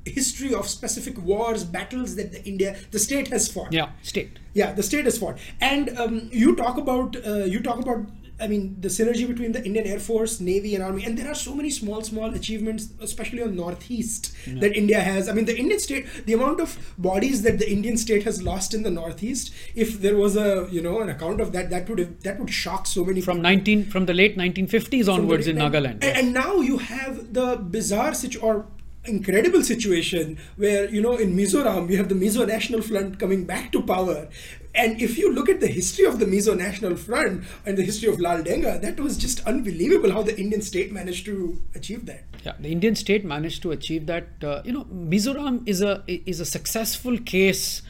history 0.05 0.53
of 0.53 0.67
specific 0.67 1.17
wars, 1.21 1.63
battles 1.63 2.15
that 2.15 2.31
the 2.31 2.43
India 2.45 2.75
the 2.91 2.99
state 2.99 3.27
has 3.29 3.51
fought. 3.51 3.71
Yeah, 3.71 3.89
state. 4.01 4.39
Yeah, 4.53 4.73
the 4.73 4.83
state 4.83 5.05
has 5.05 5.17
fought, 5.17 5.37
and 5.59 5.97
um, 5.97 6.29
you 6.31 6.55
talk 6.55 6.77
about 6.77 7.15
uh, 7.25 7.45
you 7.45 7.61
talk 7.61 7.79
about. 7.79 8.05
I 8.39 8.47
mean, 8.47 8.77
the 8.81 8.87
synergy 8.87 9.27
between 9.27 9.51
the 9.51 9.63
Indian 9.63 9.85
Air 9.85 9.99
Force, 9.99 10.39
Navy, 10.39 10.73
and 10.73 10.83
Army, 10.83 11.05
and 11.05 11.15
there 11.15 11.29
are 11.29 11.35
so 11.35 11.53
many 11.53 11.69
small, 11.69 12.01
small 12.01 12.33
achievements, 12.33 12.89
especially 12.99 13.43
on 13.43 13.55
Northeast, 13.55 14.33
that 14.47 14.75
India 14.75 14.99
has. 14.99 15.29
I 15.29 15.33
mean, 15.33 15.45
the 15.45 15.55
Indian 15.55 15.79
state, 15.79 16.07
the 16.25 16.33
amount 16.33 16.59
of 16.59 16.75
bodies 16.97 17.43
that 17.43 17.59
the 17.59 17.71
Indian 17.71 17.97
state 17.97 18.23
has 18.23 18.41
lost 18.41 18.73
in 18.73 18.81
the 18.81 18.89
Northeast, 18.89 19.53
if 19.75 20.01
there 20.01 20.17
was 20.17 20.35
a 20.35 20.67
you 20.71 20.81
know 20.81 21.01
an 21.01 21.09
account 21.09 21.39
of 21.39 21.51
that, 21.51 21.69
that 21.69 21.87
would 21.87 21.99
have, 21.99 22.19
that 22.23 22.39
would 22.39 22.49
shock 22.49 22.87
so 22.87 23.05
many 23.05 23.21
From 23.21 23.37
people. 23.37 23.51
19 23.51 23.85
from 23.91 24.07
the 24.07 24.13
late 24.15 24.35
1950s 24.35 25.05
From 25.05 25.13
onwards 25.19 25.45
in 25.45 25.57
Nagaland. 25.57 26.03
And, 26.03 26.17
and 26.17 26.33
now 26.33 26.61
you 26.61 26.79
have 26.79 27.33
the 27.33 27.57
bizarre 27.57 28.15
situation 28.15 28.41
or 28.41 28.65
incredible 29.05 29.63
situation 29.63 30.37
where 30.57 30.87
you 30.89 31.01
know 31.01 31.15
in 31.17 31.35
Mizoram 31.35 31.89
you 31.89 31.97
have 31.97 32.09
the 32.09 32.15
Mizo 32.15 32.47
National 32.47 32.81
Front 32.81 33.19
coming 33.19 33.45
back 33.45 33.71
to 33.71 33.81
power. 33.81 34.27
And 34.73 35.01
if 35.01 35.17
you 35.17 35.33
look 35.33 35.49
at 35.49 35.59
the 35.59 35.67
history 35.67 36.05
of 36.05 36.17
the 36.19 36.25
Mizo 36.25 36.55
National 36.57 36.95
Front 36.95 37.43
and 37.65 37.77
the 37.77 37.83
history 37.83 38.07
of 38.07 38.21
Lal 38.21 38.41
Denga, 38.41 38.79
that 38.81 38.99
was 39.01 39.17
just 39.17 39.45
unbelievable 39.45 40.11
how 40.13 40.21
the 40.23 40.39
Indian 40.39 40.61
state 40.61 40.93
managed 40.93 41.25
to 41.25 41.61
achieve 41.75 42.05
that. 42.05 42.23
Yeah, 42.45 42.53
the 42.57 42.71
Indian 42.71 42.95
state 42.95 43.25
managed 43.25 43.61
to 43.63 43.71
achieve 43.71 44.05
that. 44.05 44.27
Uh, 44.41 44.61
you 44.63 44.71
know, 44.71 44.85
Mizoram 44.85 45.67
is 45.67 45.81
a 45.81 46.03
is 46.07 46.39
a 46.39 46.45
successful 46.45 47.17
case 47.17 47.81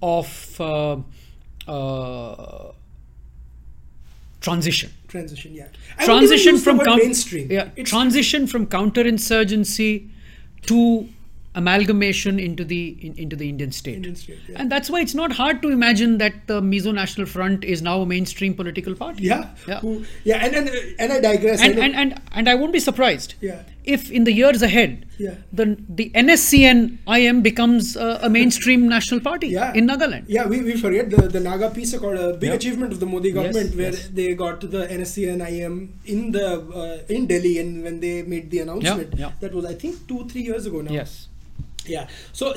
of 0.00 0.60
uh, 0.60 0.98
uh, 1.66 2.72
transition. 4.40 4.92
Transition, 5.08 5.54
yeah. 5.54 5.68
I 5.98 6.04
Transition 6.04 6.58
from 6.58 6.78
word 6.78 6.86
coun- 6.86 6.98
mainstream. 6.98 7.50
Yeah, 7.50 7.70
It's- 7.74 7.88
transition 7.88 8.46
from 8.46 8.66
counterinsurgency 8.66 10.08
to 10.68 11.08
amalgamation 11.54 12.38
into 12.38 12.64
the 12.64 12.96
in, 13.00 13.14
into 13.18 13.34
the 13.34 13.48
Indian 13.48 13.72
state. 13.72 13.96
Indian 13.96 14.14
state, 14.16 14.38
yeah. 14.48 14.56
And 14.60 14.70
that's 14.70 14.90
why 14.90 15.00
it's 15.00 15.14
not 15.14 15.32
hard 15.32 15.60
to 15.62 15.70
imagine 15.76 16.18
that 16.18 16.34
the 16.46 16.60
Mizo 16.60 16.92
National 16.94 17.26
Front 17.26 17.64
is 17.64 17.82
now 17.82 18.00
a 18.02 18.06
mainstream 18.06 18.54
political 18.54 18.94
party. 18.94 19.24
yeah, 19.24 19.48
Yeah. 19.66 19.80
Who, 19.80 20.04
yeah, 20.24 20.44
and 20.44 20.54
and, 20.54 20.70
and 20.98 21.12
I 21.12 21.20
digress. 21.20 21.60
And, 21.60 21.76
know- 21.76 21.82
and 21.82 21.96
and 21.96 22.20
and 22.32 22.48
I 22.48 22.54
won't 22.54 22.72
be 22.72 22.80
surprised 22.80 23.34
Yeah. 23.40 23.62
If 23.94 24.10
in 24.18 24.24
the 24.28 24.32
years 24.38 24.62
ahead 24.68 24.90
Yeah. 25.24 25.36
the 25.58 25.64
the 25.98 26.06
NSCN 26.22 26.80
IM 27.18 27.38
becomes 27.46 27.84
a, 28.06 28.08
a 28.28 28.30
mainstream 28.34 28.82
national 28.96 29.20
party 29.28 29.48
yeah. 29.54 29.78
in 29.80 29.86
Nagaland. 29.90 30.24
Yeah, 30.36 30.46
we, 30.52 30.58
we 30.68 30.74
forget 30.84 31.08
the, 31.14 31.22
the 31.36 31.40
Naga 31.46 31.70
Peace 31.78 31.94
Accord, 31.98 32.18
a 32.18 32.26
big 32.42 32.50
Yeah. 32.50 32.58
achievement 32.60 32.92
of 32.96 33.00
the 33.04 33.08
Modi 33.14 33.32
government, 33.38 33.74
where 33.80 33.94
yes. 33.96 34.08
they 34.20 34.28
got 34.44 34.60
the 34.76 34.82
NSCN 34.98 35.40
IM 35.48 35.74
in 36.16 36.30
the 36.36 36.46
uh, 36.82 37.14
in 37.16 37.26
Delhi, 37.32 37.54
and 37.64 37.82
when 37.88 37.98
they 38.04 38.14
made 38.34 38.46
the 38.54 38.60
announcement, 38.66 39.18
yeah. 39.24 39.32
that 39.40 39.52
was 39.60 39.64
I 39.72 39.74
think 39.82 40.06
two 40.12 40.20
three 40.34 40.42
years 40.50 40.66
ago 40.72 40.82
now. 40.90 40.92
Yes. 41.00 41.16
Yeah. 41.86 42.06
So 42.32 42.54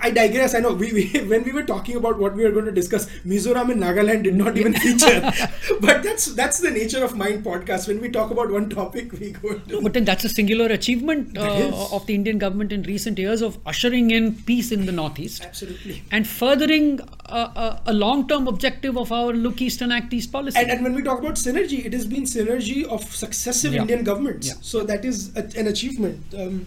I- 0.00 0.10
digress. 0.10 0.54
I 0.54 0.60
know 0.60 0.72
we, 0.72 0.92
we 0.92 1.06
when 1.32 1.42
we 1.44 1.52
were 1.52 1.62
talking 1.62 1.96
about 1.96 2.18
what 2.18 2.34
we 2.34 2.44
were 2.44 2.50
going 2.50 2.66
to 2.66 2.72
discuss, 2.72 3.06
Mizoram 3.26 3.70
and 3.70 3.82
Nagaland 3.82 4.24
did 4.24 4.34
not 4.34 4.56
even 4.58 4.74
feature, 4.74 5.32
but 5.80 6.02
that's 6.02 6.26
that's 6.34 6.58
the 6.58 6.70
nature 6.70 7.02
of 7.04 7.16
Mind 7.16 7.44
podcast. 7.44 7.88
When 7.88 8.00
we 8.00 8.10
talk 8.10 8.30
about 8.30 8.50
one 8.50 8.68
topic, 8.68 9.12
we 9.12 9.30
go 9.32 9.50
into 9.50 9.80
But 9.80 9.94
then 9.94 10.04
that's 10.04 10.24
a 10.24 10.28
singular 10.28 10.66
achievement 10.66 11.36
uh, 11.38 11.88
of 11.92 12.06
the 12.06 12.14
Indian 12.14 12.38
government 12.38 12.72
in 12.72 12.82
recent 12.82 13.18
years 13.18 13.42
of 13.42 13.58
ushering 13.66 14.10
in 14.10 14.34
peace 14.34 14.70
in 14.72 14.86
the 14.86 14.92
northeast 14.92 15.44
absolutely. 15.44 16.02
and 16.10 16.26
furthering 16.26 17.00
a, 17.26 17.36
a, 17.36 17.82
a 17.86 17.92
long-term 17.92 18.46
objective 18.48 18.96
of 18.98 19.12
our 19.12 19.32
look 19.32 19.60
east 19.62 19.80
and 19.80 19.92
act 19.92 20.12
east 20.12 20.30
policy. 20.30 20.58
And, 20.58 20.70
and 20.70 20.82
when 20.82 20.94
we 20.94 21.02
talk 21.02 21.20
about 21.20 21.34
synergy, 21.34 21.84
it 21.84 21.92
has 21.92 22.06
been 22.06 22.24
synergy 22.24 22.84
of 22.84 23.02
successive 23.02 23.72
Yeah. 23.72 23.80
Indian 23.82 24.04
governments. 24.04 24.48
Yeah. 24.48 24.54
So 24.60 24.82
that 24.84 25.04
is 25.04 25.34
a, 25.36 25.48
an 25.58 25.66
achievement. 25.66 26.22
Um, 26.36 26.66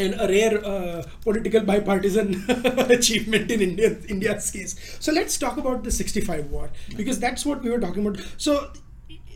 and 0.00 0.14
a 0.20 0.28
rare 0.28 0.64
uh, 0.64 1.02
political 1.22 1.62
bipartisan 1.62 2.44
achievement 2.90 3.50
in 3.50 3.60
India, 3.60 3.96
India's 4.08 4.50
case. 4.50 4.96
So 5.00 5.12
let's 5.12 5.36
talk 5.36 5.56
about 5.56 5.84
the 5.84 5.90
65 5.90 6.50
war 6.50 6.70
because 6.96 7.18
that's 7.18 7.44
what 7.44 7.62
we 7.62 7.70
were 7.70 7.80
talking 7.80 8.06
about. 8.06 8.24
So 8.36 8.72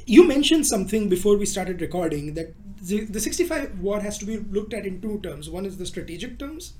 you 0.07 0.26
mentioned 0.26 0.66
something 0.66 1.09
before 1.09 1.37
we 1.37 1.47
started 1.47 1.81
recording 1.81 2.35
that 2.35 2.54
the, 2.81 3.04
the 3.04 3.21
65 3.21 3.81
war 3.81 4.00
has 4.00 4.19
to 4.19 4.25
be 4.25 4.38
looked 4.38 4.75
at 4.75 4.87
in 4.87 5.00
two 5.00 5.21
terms. 5.21 5.49
One 5.49 5.66
is 5.66 5.78
the 5.78 5.87
strategic 5.87 6.38
terms 6.38 6.73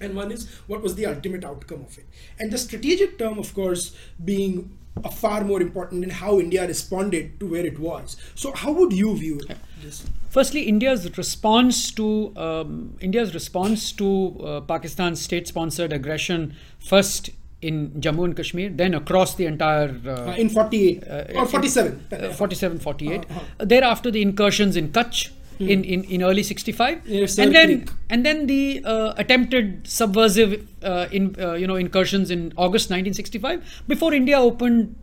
and 0.00 0.14
one 0.14 0.30
is 0.32 0.48
what 0.66 0.82
was 0.82 0.94
the 0.96 1.06
ultimate 1.06 1.44
outcome 1.44 1.82
of 1.82 1.96
it 1.98 2.04
and 2.38 2.50
the 2.50 2.58
strategic 2.58 3.18
term 3.18 3.38
of 3.38 3.54
course 3.54 3.96
being 4.24 4.76
a 5.02 5.10
far 5.10 5.42
more 5.44 5.60
important 5.60 6.04
in 6.04 6.10
how 6.10 6.38
india 6.38 6.66
responded 6.66 7.38
to 7.40 7.46
where 7.50 7.66
it 7.66 7.78
was. 7.78 8.16
So 8.34 8.52
how 8.52 8.70
would 8.72 8.92
you 8.92 9.16
view 9.16 9.40
this? 9.82 10.04
Firstly, 10.30 10.62
India's 10.62 11.16
response 11.16 11.90
to 11.92 12.32
um, 12.36 12.96
India's 13.00 13.34
response 13.34 13.92
to 13.92 14.08
uh, 14.40 14.60
Pakistan's 14.62 15.20
state-sponsored 15.20 15.92
aggression, 15.92 16.54
first 16.78 17.30
in 17.62 17.90
Jammu 17.92 18.24
and 18.24 18.36
Kashmir, 18.36 18.70
then 18.70 18.94
across 18.94 19.34
the 19.36 19.46
entire 19.46 19.94
uh, 20.06 20.30
uh, 20.30 20.34
in 20.36 20.48
48 20.48 21.04
uh, 21.08 21.24
or 21.40 21.46
47 21.46 22.06
uh, 22.12 22.32
47 22.32 22.78
48 22.78 23.20
Uh-huh. 23.20 23.40
Uh, 23.60 23.64
thereafter 23.64 24.10
the 24.10 24.22
incursions 24.22 24.76
in 24.76 24.88
kutch 24.90 25.30
in, 25.58 25.84
in, 25.84 26.04
in 26.04 26.22
early 26.22 26.42
65 26.42 27.06
Yeah, 27.06 27.26
and 27.44 27.54
then 27.54 27.70
and 28.10 28.26
then 28.26 28.46
the 28.46 28.82
uh, 28.84 29.14
attempted 29.16 29.86
subversive 29.86 30.66
uh, 30.82 31.06
in 31.12 31.34
uh, 31.38 31.52
you 31.54 31.66
know 31.66 31.76
incursions 31.76 32.30
in 32.30 32.52
august 32.56 32.90
1965 32.90 33.82
before 33.88 34.12
india 34.14 34.38
opened 34.38 34.94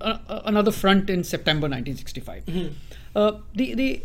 uh, 0.00 0.18
uh, 0.28 0.42
another 0.44 0.70
front 0.70 1.10
in 1.10 1.24
september 1.24 1.68
1965 1.68 2.42
uh, 3.16 3.32
the 3.54 3.74
the 3.74 4.02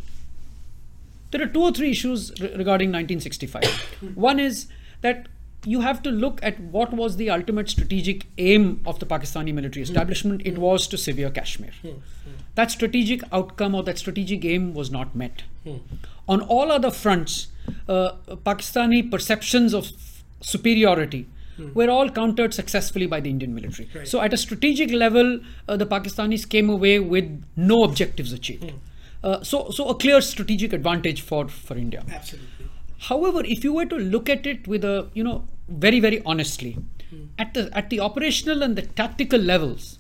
there 1.32 1.42
are 1.44 1.48
two 1.48 1.62
or 1.62 1.72
three 1.72 1.92
issues 1.92 2.32
re- 2.42 2.54
regarding 2.64 2.90
1965 2.92 4.16
one 4.16 4.40
is 4.40 4.68
that 5.02 5.28
you 5.66 5.82
have 5.82 6.02
to 6.04 6.12
look 6.12 6.40
at 6.42 6.60
what 6.60 6.94
was 6.94 7.18
the 7.18 7.30
ultimate 7.30 7.70
strategic 7.70 8.26
aim 8.38 8.82
of 8.86 9.00
the 9.00 9.06
pakistani 9.06 9.54
military 9.54 9.86
hmm. 9.86 9.92
establishment. 9.92 10.42
It 10.46 10.56
hmm. 10.56 10.62
was 10.62 10.88
to 10.88 10.98
sever 10.98 11.30
kashmir. 11.30 11.72
Hmm. 11.82 12.00
That 12.56 12.72
strategic 12.72 13.22
outcome 13.32 13.76
or 13.76 13.84
that 13.84 13.98
strategic 13.98 14.44
aim 14.44 14.74
was 14.74 14.92
not 14.92 15.16
met. 15.16 15.44
On 16.28 16.42
all 16.42 16.72
other 16.72 16.92
fronts 16.92 17.48
uh, 17.88 18.14
pakistani 18.46 19.10
perceptions 19.10 19.74
of 19.74 19.92
superiority 20.42 21.28
were 21.76 21.90
all 21.92 22.10
countered 22.10 22.56
successfully 22.56 23.06
by 23.06 23.20
the 23.20 23.30
indian 23.30 23.54
military. 23.54 23.88
Right. 23.94 24.08
so 24.08 24.20
at 24.22 24.34
a 24.34 24.38
strategic 24.38 24.92
level 24.92 25.40
uh, 25.68 25.78
the 25.78 25.86
pakistanis 25.86 26.50
came 26.50 26.72
away 26.72 27.00
with 27.00 27.44
no 27.56 27.84
objectives 27.84 28.34
achieved. 28.34 28.74
Uh, 29.24 29.44
so, 29.44 29.70
so 29.70 29.88
a 29.88 29.94
clear 29.94 30.20
strategic 30.20 30.74
advantage 30.74 31.22
for, 31.22 31.48
for 31.48 31.78
India. 31.78 32.04
absolutely 32.12 32.71
However, 33.10 33.42
if 33.44 33.64
you 33.64 33.74
were 33.74 33.86
to 33.86 33.98
look 33.98 34.30
at 34.30 34.46
it 34.46 34.68
with 34.68 34.84
a, 34.84 35.08
you 35.14 35.24
know, 35.24 35.44
very, 35.68 36.00
very 36.00 36.22
honestly, 36.26 36.78
at 37.44 37.54
the 37.56 37.70
at 37.82 37.90
the 37.90 38.00
operational 38.00 38.62
and 38.64 38.76
the 38.76 38.84
tactical 39.00 39.40
levels, 39.40 39.98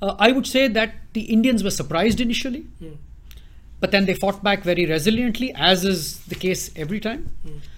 uh, 0.00 0.14
I 0.18 0.32
would 0.32 0.46
say 0.46 0.68
that 0.68 0.94
the 1.12 1.22
Indians 1.36 1.62
were 1.62 1.70
surprised 1.70 2.20
initially, 2.20 2.64
but 3.80 3.90
then 3.90 4.06
they 4.06 4.14
fought 4.14 4.42
back 4.42 4.62
very 4.62 4.86
resiliently, 4.86 5.52
as 5.54 5.84
is 5.84 6.20
the 6.32 6.34
case 6.34 6.70
every 6.76 7.00
time. 7.00 7.30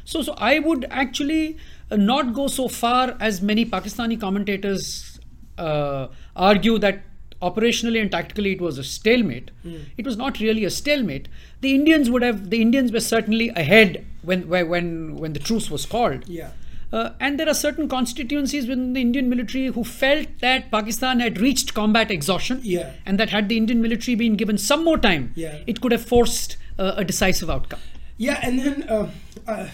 So, 0.04 0.23
so 0.23 0.35
I 0.38 0.59
would 0.59 0.87
actually 0.90 1.56
uh, 1.90 1.97
not 1.97 2.35
go 2.35 2.47
so 2.47 2.68
far 2.68 3.16
as 3.21 3.42
many 3.42 3.64
Pakistani 3.64 4.21
commentators 4.21 5.18
uh, 5.59 6.09
argue 6.37 6.78
that 6.78 7.02
operationally 7.48 8.00
and 8.02 8.10
tactically 8.16 8.52
it 8.56 8.60
was 8.66 8.78
a 8.82 8.84
stalemate. 8.90 9.50
It 10.02 10.04
was 10.10 10.16
not 10.24 10.40
really 10.44 10.64
a 10.64 10.70
stalemate. 10.80 11.26
The 11.66 11.72
Indians 11.78 12.10
would 12.14 12.22
have. 12.28 12.38
The 12.50 12.60
Indians 12.66 12.92
were 12.96 13.04
certainly 13.14 13.48
ahead 13.64 14.04
when 14.30 14.44
when 14.52 14.92
when 15.24 15.32
the 15.38 15.42
truce 15.50 15.70
was 15.78 15.86
called. 15.96 16.28
yeah 16.40 16.52
Uh, 16.98 17.08
and 17.26 17.40
there 17.40 17.48
are 17.52 17.56
certain 17.58 17.86
constituencies 17.92 18.66
within 18.70 18.90
the 18.96 19.00
Indian 19.04 19.28
military 19.30 19.62
who 19.76 19.82
felt 19.92 20.28
that 20.42 20.66
Pakistan 20.74 21.22
had 21.24 21.40
reached 21.44 21.72
combat 21.78 22.12
exhaustion, 22.16 22.60
Yeah. 22.72 22.92
and 23.06 23.22
that 23.22 23.32
had 23.36 23.48
the 23.52 23.56
Indian 23.62 23.80
military 23.86 24.14
been 24.20 24.36
given 24.42 24.60
some 24.66 24.84
more 24.88 24.98
time, 25.06 25.24
Yeah. 25.44 25.56
it 25.72 25.80
could 25.86 25.94
have 25.96 26.04
forced 26.12 26.54
uh, 26.84 26.92
a 27.02 27.04
decisive 27.10 27.50
outcome. 27.56 27.82
yeah 28.26 28.44
and 28.48 28.60
then 28.64 28.76
uh, 28.96 29.06
uh, 29.52 29.66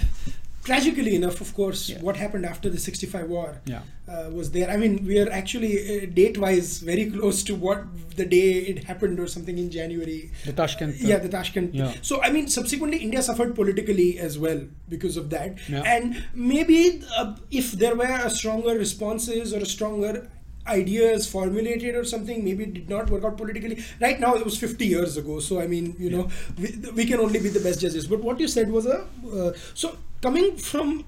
tragically 0.65 1.15
enough 1.17 1.41
of 1.41 1.55
course 1.55 1.91
what 2.01 2.17
happened 2.17 2.45
after 2.45 2.69
the 2.69 2.79
65 2.79 3.29
war 3.29 3.61
Yeah. 3.65 3.81
uh, 4.09 4.29
was 4.39 4.51
there 4.51 4.69
i 4.71 4.77
mean 4.77 5.05
we 5.07 5.19
are 5.19 5.31
actually 5.31 5.71
uh, 6.03 6.07
date 6.19 6.37
wise 6.39 6.79
very 6.81 7.07
close 7.11 7.43
to 7.45 7.55
what 7.55 7.85
the 8.17 8.27
day 8.27 8.49
it 8.73 8.85
happened 8.85 9.19
or 9.19 9.27
something 9.27 9.57
in 9.57 9.71
january 9.71 10.31
The 10.45 10.53
Tashkent. 10.53 10.95
uh, 11.03 11.07
yeah 11.13 11.19
the 11.19 11.31
tashkent 11.37 11.75
Yeah. 11.75 11.95
so 12.03 12.21
i 12.23 12.31
mean 12.31 12.49
subsequently 12.49 12.99
india 12.99 13.23
suffered 13.23 13.55
politically 13.55 14.19
as 14.19 14.39
well 14.39 14.61
because 14.97 15.17
of 15.17 15.31
that 15.31 15.57
Yeah. 15.69 15.83
and 15.95 16.23
maybe 16.35 17.03
uh, 17.17 17.37
if 17.51 17.73
there 17.73 17.95
were 18.03 18.13
a 18.27 18.31
stronger 18.31 18.75
responses 18.85 19.55
or 19.55 19.61
a 19.61 19.71
stronger 19.77 20.29
ideas 20.67 21.27
formulated 21.27 21.95
or 21.97 22.05
something 22.05 22.45
maybe 22.45 22.65
it 22.65 22.75
did 22.75 22.89
not 22.91 23.09
work 23.11 23.25
out 23.25 23.37
politically 23.39 23.83
right 24.01 24.21
now 24.21 24.35
it 24.35 24.45
was 24.45 24.59
50 24.59 24.87
years 24.87 25.17
ago 25.17 25.41
so 25.41 25.59
i 25.59 25.67
mean 25.67 25.95
you 25.99 26.11
know 26.11 26.29
we, 26.59 26.69
we 27.01 27.05
can 27.07 27.19
only 27.19 27.41
be 27.41 27.49
the 27.49 27.61
best 27.61 27.81
judges 27.81 28.07
but 28.07 28.21
what 28.29 28.39
you 28.39 28.47
said 28.47 28.71
was 28.71 28.85
a 28.87 28.99
uh, 29.41 29.53
so 29.75 29.97
coming 30.23 30.57
from 30.57 31.05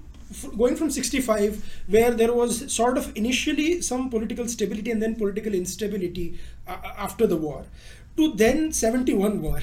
going 0.57 0.75
from 0.75 0.89
65 0.89 1.63
where 1.87 2.11
there 2.11 2.33
was 2.33 2.71
sort 2.73 2.97
of 2.97 3.11
initially 3.15 3.81
some 3.81 4.09
political 4.09 4.47
stability 4.47 4.89
and 4.91 5.01
then 5.01 5.15
political 5.15 5.53
instability 5.53 6.39
uh, 6.67 6.77
after 6.97 7.27
the 7.27 7.37
war 7.37 7.65
to 8.17 8.33
then 8.33 8.71
71 8.71 9.41
war 9.41 9.59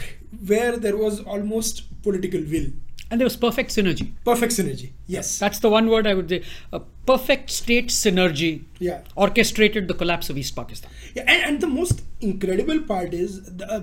where 0.46 0.76
there 0.76 0.96
was 0.96 1.20
almost 1.34 1.82
political 2.02 2.40
will 2.54 2.68
And 3.12 3.20
there 3.20 3.26
was 3.28 3.36
perfect 3.42 3.70
synergy. 3.76 4.04
perfect 4.26 4.52
synergy 4.56 4.88
yes 5.14 5.30
That's 5.42 5.58
the 5.64 5.70
one 5.70 5.86
word 5.92 6.06
I 6.06 6.14
would 6.18 6.28
say. 6.32 6.38
A 6.72 6.80
perfect 7.10 7.50
state 7.50 7.88
synergy 7.88 8.52
yeah 8.78 9.00
orchestrated 9.24 9.88
the 9.88 9.96
collapse 10.02 10.30
of 10.30 10.38
East 10.42 10.54
Pakistan. 10.60 10.90
Yeah, 11.16 11.24
and, 11.32 11.40
and 11.48 11.60
the 11.64 11.70
most 11.72 12.02
incredible 12.20 12.80
part 12.92 13.12
is 13.22 13.32
the, 13.62 13.66
uh, 13.76 13.80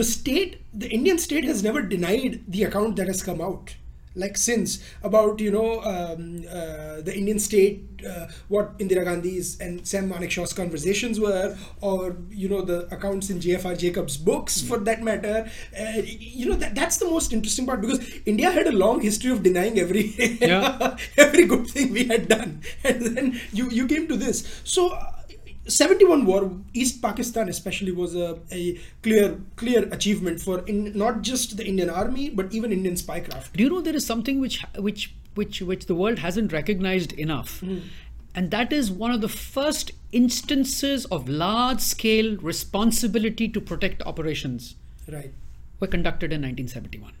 the 0.00 0.06
state, 0.12 0.56
the 0.84 0.88
Indian 0.98 1.18
state 1.26 1.44
has 1.44 1.62
never 1.62 1.80
denied 1.94 2.40
the 2.48 2.64
account 2.64 2.96
that 2.96 3.06
has 3.06 3.22
come 3.22 3.40
out. 3.50 3.76
Like 4.16 4.36
since 4.36 4.82
about 5.02 5.40
you 5.40 5.50
know 5.52 5.80
um, 5.82 6.42
uh, 6.50 7.02
the 7.02 7.14
Indian 7.14 7.38
state, 7.38 7.84
uh, 8.08 8.26
what 8.48 8.78
Indira 8.78 9.04
Gandhi's 9.04 9.60
and 9.60 9.86
Sam 9.86 10.08
Manekshaw's 10.10 10.52
conversations 10.52 11.20
were, 11.20 11.56
or 11.80 12.16
you 12.30 12.48
know 12.48 12.62
the 12.62 12.86
accounts 12.94 13.30
in 13.30 13.38
JFR 13.40 13.78
Jacobs' 13.78 14.16
books 14.16 14.60
for 14.62 14.78
that 14.78 15.02
matter. 15.02 15.50
Uh, 15.78 16.02
you 16.04 16.48
know 16.48 16.56
that 16.56 16.74
that's 16.74 16.96
the 16.96 17.04
most 17.04 17.32
interesting 17.32 17.66
part 17.66 17.80
because 17.82 18.00
India 18.24 18.50
had 18.50 18.66
a 18.66 18.72
long 18.72 19.00
history 19.02 19.30
of 19.30 19.42
denying 19.42 19.78
every 19.78 20.14
Yeah. 20.40 20.96
every 21.16 21.44
good 21.44 21.66
thing 21.68 21.92
we 21.92 22.04
had 22.04 22.28
done, 22.28 22.62
and 22.84 23.02
then 23.02 23.40
you 23.52 23.70
you 23.70 23.86
came 23.86 24.08
to 24.08 24.16
this. 24.16 24.60
So. 24.64 24.96
Uh, 25.66 25.70
71 25.70 26.24
war 26.24 26.50
east 26.74 27.02
pakistan 27.02 27.48
especially 27.48 27.92
was 27.92 28.14
a, 28.14 28.38
a 28.52 28.78
clear 29.02 29.40
clear 29.56 29.88
achievement 29.92 30.40
for 30.40 30.60
in, 30.66 30.96
not 30.96 31.22
just 31.22 31.56
the 31.56 31.66
indian 31.66 31.90
army 31.90 32.30
but 32.30 32.52
even 32.52 32.72
indian 32.72 32.94
spycraft. 32.94 33.52
Do 33.52 33.64
you 33.64 33.70
know 33.70 33.80
there 33.80 33.96
is 33.96 34.06
something 34.06 34.40
which 34.40 34.64
which 34.78 35.14
which 35.34 35.60
which 35.60 35.86
the 35.86 35.94
world 35.94 36.18
hasn't 36.20 36.52
recognized 36.52 37.12
enough, 37.12 37.62
and 38.34 38.50
that 38.50 38.72
is 38.72 38.90
one 38.90 39.10
of 39.10 39.20
the 39.20 39.28
first 39.28 39.92
instances 40.12 41.04
of 41.06 41.28
large 41.28 41.80
scale 41.80 42.36
responsibility 42.36 43.48
to 43.48 43.60
protect 43.60 44.02
operations. 44.02 44.76
Right. 45.08 45.32
Were 45.78 45.88
conducted 45.88 46.32
in 46.32 46.40
1971. 46.40 47.12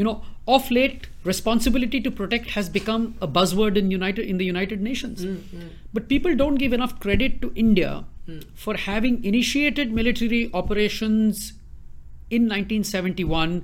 You 0.00 0.04
know, 0.04 0.22
of 0.48 0.70
late, 0.70 1.08
responsibility 1.24 2.00
to 2.00 2.10
protect 2.10 2.52
has 2.52 2.70
become 2.70 3.16
a 3.20 3.28
buzzword 3.28 3.76
in 3.76 3.90
United 3.90 4.26
in 4.26 4.38
the 4.38 4.46
United 4.46 4.80
Nations. 4.80 5.24
Mm, 5.24 5.40
mm. 5.56 5.68
But 5.92 6.08
people 6.12 6.34
don't 6.34 6.54
give 6.54 6.72
enough 6.72 6.94
credit 7.00 7.42
to 7.42 7.52
India 7.54 8.06
mm. 8.26 8.42
for 8.54 8.76
having 8.84 9.22
initiated 9.22 9.92
military 9.92 10.40
operations 10.54 11.52
in 12.30 12.48
1971 12.54 13.62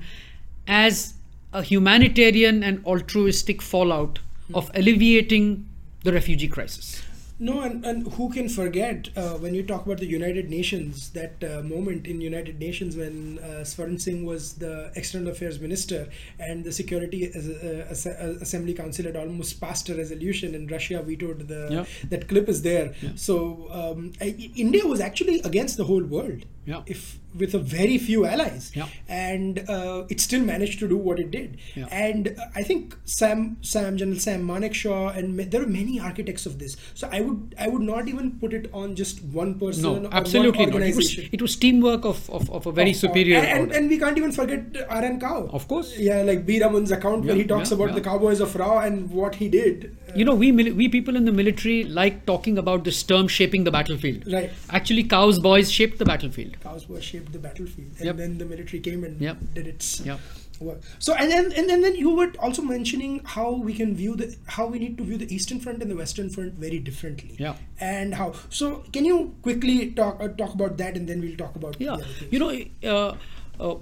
as 0.66 1.14
a 1.55 1.62
humanitarian 1.62 2.62
and 2.62 2.85
altruistic 2.85 3.62
fallout 3.62 4.19
of 4.52 4.71
alleviating 4.75 5.66
the 6.05 6.12
refugee 6.12 6.49
crisis. 6.49 7.02
No, 7.38 7.61
and, 7.61 7.85
and 7.85 8.11
who 8.14 8.33
can 8.33 8.49
forget 8.49 9.11
uh, 9.14 9.35
when 9.35 9.52
you 9.55 9.62
talk 9.62 9.85
about 9.85 9.99
the 9.99 10.07
United 10.07 10.49
Nations, 10.49 11.11
that 11.11 11.45
uh, 11.45 11.62
moment 11.62 12.07
in 12.07 12.23
United 12.23 12.59
Nations 12.59 12.97
when 12.97 13.38
uh, 13.40 13.62
Swaran 13.62 14.00
Singh 14.00 14.25
was 14.25 14.55
the 14.55 14.90
External 14.97 15.28
Affairs 15.28 15.61
Minister 15.61 16.09
and 16.38 16.64
the 16.64 16.73
Security 16.73 17.31
As- 17.35 17.47
uh, 17.47 17.87
As- 17.90 18.07
uh, 18.07 18.38
Assembly 18.40 18.73
Council 18.73 19.05
had 19.05 19.16
almost 19.16 19.61
passed 19.61 19.87
a 19.90 19.95
resolution 19.95 20.55
and 20.55 20.71
Russia 20.71 21.02
vetoed 21.02 21.47
the. 21.47 21.69
Yeah. 21.71 21.85
That 22.09 22.28
clip 22.28 22.49
is 22.49 22.62
there. 22.62 22.95
Yeah. 23.02 23.11
So 23.16 23.69
um, 23.71 24.12
I, 24.21 24.35
India 24.57 24.87
was 24.87 25.00
actually 25.00 25.40
against 25.40 25.76
the 25.76 25.85
whole 25.85 26.05
world. 26.05 26.47
Yeah. 26.67 26.83
If 26.87 27.19
with 27.37 27.55
a 27.55 27.59
very 27.59 27.99
few 27.99 28.25
allies, 28.25 28.73
Yeah. 28.75 28.89
and 29.09 29.59
uh, 29.69 30.05
it 30.09 30.21
still 30.21 30.41
managed 30.41 30.79
to 30.79 30.89
do 30.89 30.97
what 30.97 31.19
it 31.21 31.31
did. 31.31 31.59
Yeah. 31.75 31.87
And 31.91 32.29
uh, 32.29 32.47
I 32.55 32.63
think 32.63 32.97
Sam, 33.05 33.59
Sam, 33.61 33.99
General 33.99 34.19
Sam 34.19 34.47
Manekshaw, 34.49 35.15
and 35.17 35.39
there 35.39 35.63
are 35.63 35.67
many 35.67 36.01
architects 36.01 36.47
of 36.47 36.59
this. 36.59 36.77
So 36.95 37.11
I 37.13 37.21
would, 37.21 37.55
I 37.59 37.69
would 37.69 37.83
not 37.83 38.09
even 38.09 38.39
put 38.41 38.55
it 38.55 38.71
on 38.73 38.97
just 38.97 39.23
one 39.25 39.59
person 39.59 39.83
No, 39.83 40.09
absolutely 40.13 40.65
not. 40.67 40.81
It 40.81 40.97
was, 40.97 41.19
it 41.19 41.43
was 41.43 41.57
teamwork 41.57 42.07
of, 42.07 42.29
of, 42.31 42.50
of 42.50 42.67
a 42.67 42.73
very 42.73 42.91
Of- 42.93 42.97
superior 42.97 43.37
and, 43.39 43.61
order. 43.61 43.75
and 43.76 43.91
we 43.91 43.99
can't 43.99 44.17
even 44.17 44.33
forget 44.33 44.65
RN 44.91 45.21
Kao. 45.21 45.49
Of 45.52 45.69
course. 45.69 45.97
Yeah, 45.99 46.23
like 46.23 46.47
B. 46.47 46.59
Raman's 46.59 46.91
account 46.91 47.26
where 47.26 47.37
he 47.37 47.45
talks 47.45 47.71
about 47.71 47.95
the 47.95 48.00
cowboys 48.00 48.41
of 48.41 48.57
RAW 48.57 48.79
and 48.79 49.11
what 49.11 49.35
he 49.35 49.49
did. 49.49 49.95
You 50.15 50.25
know, 50.25 50.35
we 50.35 50.52
we 50.52 50.89
people 50.89 51.17
in 51.17 51.26
the 51.26 51.33
military 51.33 51.85
like 51.85 52.25
talking 52.25 52.57
about 52.57 52.85
this 52.85 53.02
term 53.02 53.29
shaping 53.29 53.65
the 53.65 53.71
battlefield. 53.71 54.25
Right. 54.33 54.50
Actually, 54.71 55.05
Kao's 55.05 55.39
boys 55.39 55.71
shaped 55.71 55.99
the 55.99 56.07
battlefield. 56.07 56.55
Cows 56.60 56.88
were 56.88 57.00
shaped 57.00 57.32
the 57.32 57.38
battlefield, 57.38 57.92
and 57.99 58.06
Yep. 58.06 58.16
then 58.16 58.38
the 58.38 58.45
military 58.45 58.80
came 58.80 59.04
and 59.04 59.21
Yep. 59.21 59.36
did 59.54 59.66
its 59.66 60.00
Yep. 60.00 60.21
work. 60.60 60.80
So 60.99 61.14
and 61.14 61.30
then 61.30 61.52
and 61.52 61.69
then, 61.69 61.80
then 61.82 61.97
you 61.97 62.10
were 62.10 62.32
also 62.38 62.62
mentioning 62.62 63.21
how 63.25 63.52
we 63.52 63.75
can 63.75 63.95
view 63.95 64.16
the 64.16 64.34
how 64.47 64.66
we 64.66 64.78
need 64.78 64.97
to 64.99 65.04
view 65.04 65.19
the 65.19 65.32
Eastern 65.34 65.60
Front 65.60 65.82
and 65.82 65.90
the 65.90 65.97
Western 65.97 66.30
Front 66.30 66.54
very 66.54 66.78
differently. 66.78 67.36
Yeah. 67.38 67.56
And 67.80 68.14
how? 68.14 68.32
So 68.50 68.84
can 68.92 69.04
you 69.04 69.34
quickly 69.42 69.90
talk 69.92 70.21
uh, 70.21 70.28
talk 70.28 70.54
about 70.54 70.78
that, 70.78 70.97
and 70.97 71.08
then 71.08 71.21
we'll 71.21 71.36
talk 71.36 71.56
about 71.56 71.76
Yeah, 71.78 71.97
the 71.97 72.04
other 72.04 72.06
you 72.30 72.38
know, 72.38 72.52
uh, 72.95 73.16
uh, 73.60 73.76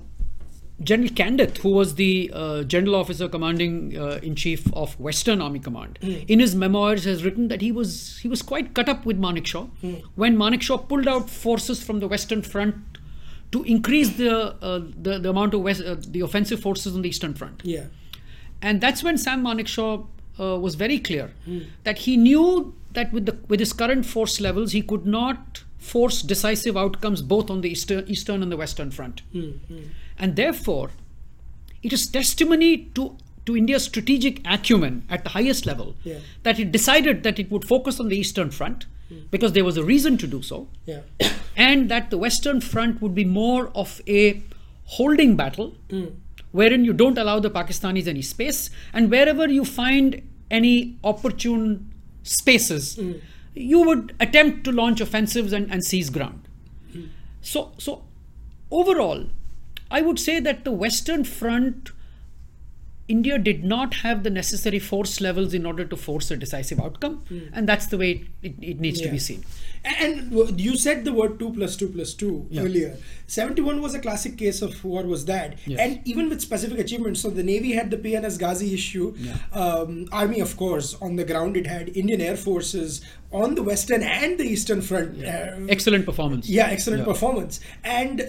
General 0.83 1.11
Candeth, 1.11 1.59
who 1.59 1.69
was 1.71 1.95
the 1.95 2.31
uh, 2.35 2.63
general 2.65 2.97
officer 2.97 3.29
commanding 3.29 3.97
uh, 3.97 4.19
in 4.23 4.35
chief 4.35 4.73
of 4.75 4.99
Western 4.99 5.41
Army 5.41 5.61
Command, 5.61 5.99
in 6.29 6.41
his 6.41 6.55
memoirs 6.55 7.05
has 7.05 7.25
written 7.25 7.49
that 7.49 7.61
he 7.61 7.71
was 7.71 8.19
he 8.19 8.29
was 8.29 8.43
quite 8.43 8.75
cut 8.75 8.89
up 8.89 9.07
with 9.07 9.19
Manekshaw 9.19 9.69
when 10.17 10.37
Manekshaw 10.37 10.89
pulled 10.89 11.07
out 11.07 11.31
forces 11.31 11.83
from 11.83 12.01
the 12.01 12.09
Western 12.09 12.43
Front 12.43 12.75
to 13.53 13.63
increase 13.63 14.17
the 14.17 14.57
uh, 14.61 14.81
the, 15.01 15.19
the 15.21 15.31
amount 15.31 15.55
of 15.55 15.61
west, 15.61 15.83
uh, 15.83 15.97
the 16.09 16.21
offensive 16.21 16.61
forces 16.61 16.97
on 16.97 17.03
the 17.03 17.09
Eastern 17.09 17.35
Front. 17.35 17.63
Yeah. 17.65 17.85
And 18.61 18.81
that's 18.81 19.05
when 19.05 19.17
Sam 19.19 19.45
Manekshaw 19.45 20.07
uh, 20.41 20.59
was 20.59 20.75
very 20.75 20.99
clear 20.99 21.33
that 21.85 21.99
he 21.99 22.17
knew 22.17 22.75
that 22.93 23.13
with 23.13 23.27
the 23.27 23.39
with 23.49 23.61
his 23.61 23.73
current 23.73 24.07
force 24.07 24.41
levels, 24.41 24.73
he 24.73 24.83
could 24.83 25.07
not 25.07 25.64
force 25.85 26.23
decisive 26.23 26.77
outcomes 26.77 27.23
both 27.23 27.51
on 27.51 27.61
the 27.61 27.71
eastern, 27.71 28.05
eastern 28.09 28.43
and 28.43 28.51
the 28.51 28.57
western 28.57 28.91
front. 28.91 29.21
Hmm, 29.33 29.51
hmm. 29.69 29.83
And 30.19 30.37
therefore, 30.37 30.91
it 31.83 31.93
is 31.93 32.07
testimony 32.07 32.77
to 32.95 33.17
to 33.47 33.55
India's 33.55 33.85
strategic 33.85 34.41
acumen 34.47 35.03
at 35.11 35.23
the 35.23 35.31
highest 35.31 35.67
level 35.67 35.95
Yeah. 36.03 36.21
that 36.45 36.59
it 36.59 36.73
decided 36.73 37.25
that 37.25 37.39
it 37.39 37.51
would 37.51 37.67
focus 37.69 38.01
on 38.01 38.09
the 38.09 38.17
eastern 38.17 38.51
front 38.51 38.87
hmm. 39.11 39.19
because 39.31 39.53
there 39.53 39.67
was 39.67 39.77
a 39.77 39.85
reason 39.85 40.17
to 40.23 40.27
do 40.27 40.41
so 40.43 40.69
Yeah. 40.87 41.03
and 41.57 41.91
that 41.91 42.09
the 42.11 42.19
Western 42.19 42.63
Front 42.63 43.03
would 43.03 43.15
be 43.15 43.25
more 43.25 43.71
of 43.75 44.01
a 44.09 44.43
holding 44.85 45.37
battle, 45.37 45.75
wherein 46.53 46.85
you 46.85 46.93
don't 46.93 47.19
allow 47.19 47.39
the 47.41 47.51
Pakistanis 47.51 48.07
any 48.07 48.23
space, 48.23 48.71
and 48.93 49.11
wherever 49.11 49.47
you 49.49 49.65
find 49.65 50.23
any 50.51 50.97
opportune 51.03 51.91
spaces, 52.23 52.99
you 53.55 53.83
would 53.83 54.15
attempt 54.21 54.65
to 54.65 54.73
launch 54.73 55.01
offensives 55.01 55.53
and, 55.53 55.71
and 55.71 55.85
seize 55.85 56.11
ground. 56.11 56.49
So, 57.41 57.73
so 57.79 58.05
overall, 58.71 59.27
I 59.91 60.01
would 60.01 60.19
say 60.19 60.41
that 60.41 60.65
the 60.65 60.73
Western 60.73 61.25
Front. 61.25 61.91
India 63.07 63.37
did 63.37 63.63
not 63.63 63.97
have 63.97 64.23
the 64.23 64.31
necessary 64.31 64.79
force 64.79 65.21
levels 65.21 65.53
in 65.53 65.67
order 65.67 65.85
to 65.85 65.95
force 65.95 66.31
a 66.31 66.39
decisive 66.39 66.81
outcome, 66.81 67.19
hmm. 67.29 67.41
and 67.53 67.69
that's 67.69 67.89
the 67.89 67.99
way 67.99 68.13
it, 68.13 68.27
it, 68.43 68.55
it 68.63 68.81
needs 68.81 68.99
to 68.99 69.11
be 69.11 69.19
seen. 69.19 69.45
And 69.85 70.59
you 70.61 70.77
said 70.77 71.05
the 71.05 71.13
word 71.13 71.39
2 71.39 71.53
plus 71.55 71.77
2 71.77 71.89
plus 71.91 72.15
2 72.15 72.47
Yeah. 72.51 72.63
earlier. 72.63 72.97
71 73.27 73.81
was 73.83 73.95
a 73.95 73.99
classic 73.99 74.37
case 74.39 74.63
of 74.63 74.83
what 74.85 75.07
was 75.07 75.25
that. 75.27 75.59
Yes. 75.67 75.79
And 75.81 76.01
even 76.07 76.29
with 76.29 76.41
specific 76.41 76.79
achievements, 76.79 77.21
so 77.21 77.31
the 77.31 77.43
Navy 77.43 77.73
had 77.73 77.91
the 77.91 77.97
PNS 77.99 78.39
Ghazi 78.39 78.73
issue. 78.75 79.15
Yeah. 79.19 79.37
Um, 79.53 80.09
Army, 80.13 80.41
of 80.41 80.57
course, 80.57 80.95
on 81.03 81.17
the 81.17 81.25
ground, 81.25 81.57
it 81.57 81.67
had 81.67 81.89
Indian 81.97 82.21
Air 82.21 82.37
Forces 82.37 83.03
on 83.33 83.57
the 83.57 83.63
Western 83.65 84.03
and 84.03 84.39
the 84.39 84.45
Eastern 84.45 84.81
Front. 84.81 85.23
Uh, 85.25 85.67
Excellent 85.69 86.05
performance. 86.07 86.49
yeah, 86.49 86.67
excellent 86.69 87.01
Yeah. 87.01 87.07
performance. 87.13 87.61
And 87.83 88.21
uh, 88.21 88.27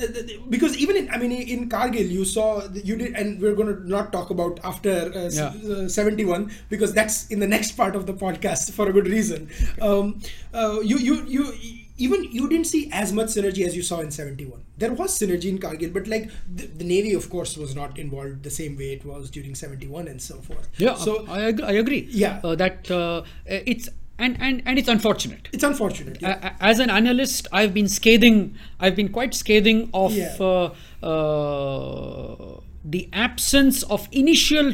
because 0.50 0.76
even 0.78 0.96
in, 0.96 1.10
I 1.12 1.18
mean, 1.20 1.32
in 1.32 1.70
Kargil, 1.70 2.10
you 2.10 2.26
saw 2.26 2.64
you 2.74 2.96
did, 2.96 3.14
and 3.14 3.40
we're 3.40 3.54
going 3.54 3.68
to 3.76 3.88
not 3.88 4.12
talk 4.12 4.30
about 4.32 4.60
after 4.64 5.12
uh, 5.14 5.28
uh, 5.28 5.88
71 5.88 6.52
because 6.70 6.94
that's 6.94 7.28
in 7.28 7.40
the 7.40 7.48
next 7.48 7.74
part 7.74 7.96
of 7.96 8.08
the 8.08 8.14
podcast 8.14 8.72
for 8.72 8.90
a 8.90 8.94
good 8.94 9.08
reason. 9.08 9.48
Um, 9.80 10.20
uh, 10.54 10.80
you, 10.80 10.98
you, 10.98 11.26
you, 11.54 11.86
even 11.98 12.24
you 12.32 12.48
didn't 12.50 12.68
see 12.68 12.90
as 12.92 13.12
much 13.14 13.28
synergy 13.28 13.66
as 13.66 13.76
you 13.76 13.82
saw 13.82 14.00
in 14.02 14.12
71. 14.12 14.64
There 14.78 14.94
was 14.94 15.18
synergy 15.20 15.46
in 15.46 15.60
Kargil, 15.60 15.94
but 15.94 16.08
like 16.08 16.30
the, 16.54 16.66
the 16.66 16.84
Navy, 16.84 17.14
of 17.14 17.30
course, 17.30 17.56
was 17.58 17.76
not 17.76 17.98
involved 18.00 18.44
the 18.44 18.50
same 18.50 18.76
way 18.78 18.94
it 18.94 19.06
was 19.06 19.30
during 19.30 19.56
71 19.56 20.08
and 20.08 20.22
so 20.22 20.36
forth. 20.40 20.68
Yeah, 20.78 20.96
So 20.96 21.26
I, 21.28 21.54
I 21.64 21.72
agree. 21.74 22.08
Yeah. 22.12 22.42
uh, 22.44 22.56
that 22.56 22.90
uh, 22.92 23.24
it's 23.46 23.90
and, 24.18 24.38
and 24.40 24.64
and 24.66 24.80
it's 24.80 24.88
unfortunate. 24.88 25.50
it's 25.52 25.64
unfortunate. 25.64 26.22
yeah. 26.22 26.56
As 26.62 26.80
an 26.80 26.90
analyst, 26.90 27.48
I've 27.52 27.74
been 27.74 27.90
scathing. 27.90 28.56
I've 28.80 28.96
been 28.96 29.10
quite 29.10 29.34
scathing 29.34 29.90
of 29.94 30.14
Yeah. 30.14 30.36
uh, 30.40 30.74
uh, 31.06 32.60
the 32.84 33.10
absence 33.12 33.84
of 33.84 34.08
initial 34.12 34.74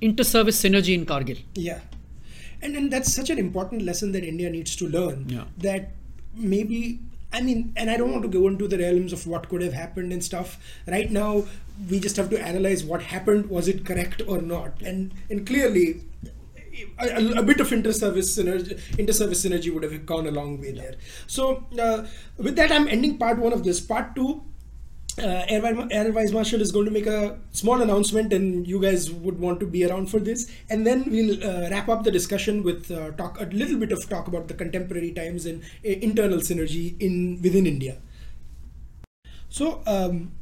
inter-service 0.00 0.60
synergy 0.62 0.94
in 0.94 1.06
Kargil. 1.06 1.40
Yeah. 1.54 1.80
And 2.62 2.76
and 2.76 2.92
that's 2.92 3.12
such 3.12 3.30
an 3.30 3.38
important 3.38 3.82
lesson 3.82 4.12
that 4.12 4.24
India 4.24 4.50
needs 4.50 4.76
to 4.76 4.88
learn. 4.88 5.28
Yeah. 5.28 5.44
That 5.58 5.90
maybe 6.34 7.00
I 7.32 7.40
mean, 7.40 7.72
and 7.76 7.90
I 7.90 7.96
don't 7.96 8.12
want 8.12 8.22
to 8.22 8.28
go 8.28 8.46
into 8.46 8.68
the 8.68 8.78
realms 8.78 9.12
of 9.12 9.26
what 9.26 9.48
could 9.48 9.62
have 9.62 9.72
happened 9.72 10.12
and 10.12 10.22
stuff. 10.22 10.58
Right 10.86 11.10
now, 11.10 11.44
we 11.88 11.98
just 11.98 12.16
have 12.16 12.28
to 12.30 12.40
analyze 12.40 12.84
what 12.84 13.02
happened. 13.02 13.48
Was 13.48 13.68
it 13.68 13.86
correct 13.86 14.22
or 14.26 14.42
not? 14.42 14.82
And 14.82 15.14
and 15.30 15.46
clearly, 15.46 16.02
a, 16.98 17.38
a 17.38 17.42
bit 17.42 17.60
of 17.60 17.72
inter-service 17.72 18.36
synergy, 18.36 18.78
inter-service 18.98 19.44
synergy 19.44 19.72
would 19.72 19.82
have 19.82 20.04
gone 20.04 20.26
a 20.26 20.30
long 20.30 20.60
way 20.60 20.72
there. 20.72 20.94
So, 21.26 21.64
uh, 21.78 22.06
with 22.36 22.56
that, 22.56 22.70
I'm 22.70 22.86
ending 22.88 23.16
part 23.18 23.38
one 23.38 23.52
of 23.52 23.64
this. 23.64 23.80
Part 23.80 24.14
two 24.14 24.42
uh, 25.18 25.44
Air, 25.48 25.60
Vi- 25.60 26.10
Vice 26.10 26.32
Marshal 26.32 26.60
is 26.60 26.72
going 26.72 26.86
to 26.86 26.90
make 26.90 27.06
a 27.06 27.38
small 27.50 27.82
announcement, 27.82 28.32
and 28.32 28.66
you 28.66 28.80
guys 28.80 29.10
would 29.10 29.38
want 29.38 29.60
to 29.60 29.66
be 29.66 29.84
around 29.84 30.10
for 30.10 30.18
this. 30.18 30.50
And 30.70 30.86
then 30.86 31.04
we'll 31.10 31.42
uh, 31.44 31.68
wrap 31.70 31.88
up 31.88 32.04
the 32.04 32.10
discussion 32.10 32.62
with 32.62 32.90
uh, 32.90 33.10
talk 33.12 33.40
a 33.40 33.44
little 33.44 33.78
bit 33.78 33.92
of 33.92 34.08
talk 34.08 34.26
about 34.28 34.48
the 34.48 34.54
contemporary 34.54 35.12
times 35.12 35.46
and 35.46 35.62
uh, 35.62 35.88
internal 35.88 36.38
synergy 36.38 37.00
in 37.00 37.40
within 37.42 37.66
India. 37.66 37.98
So, 39.48 39.82
um, 39.86 40.32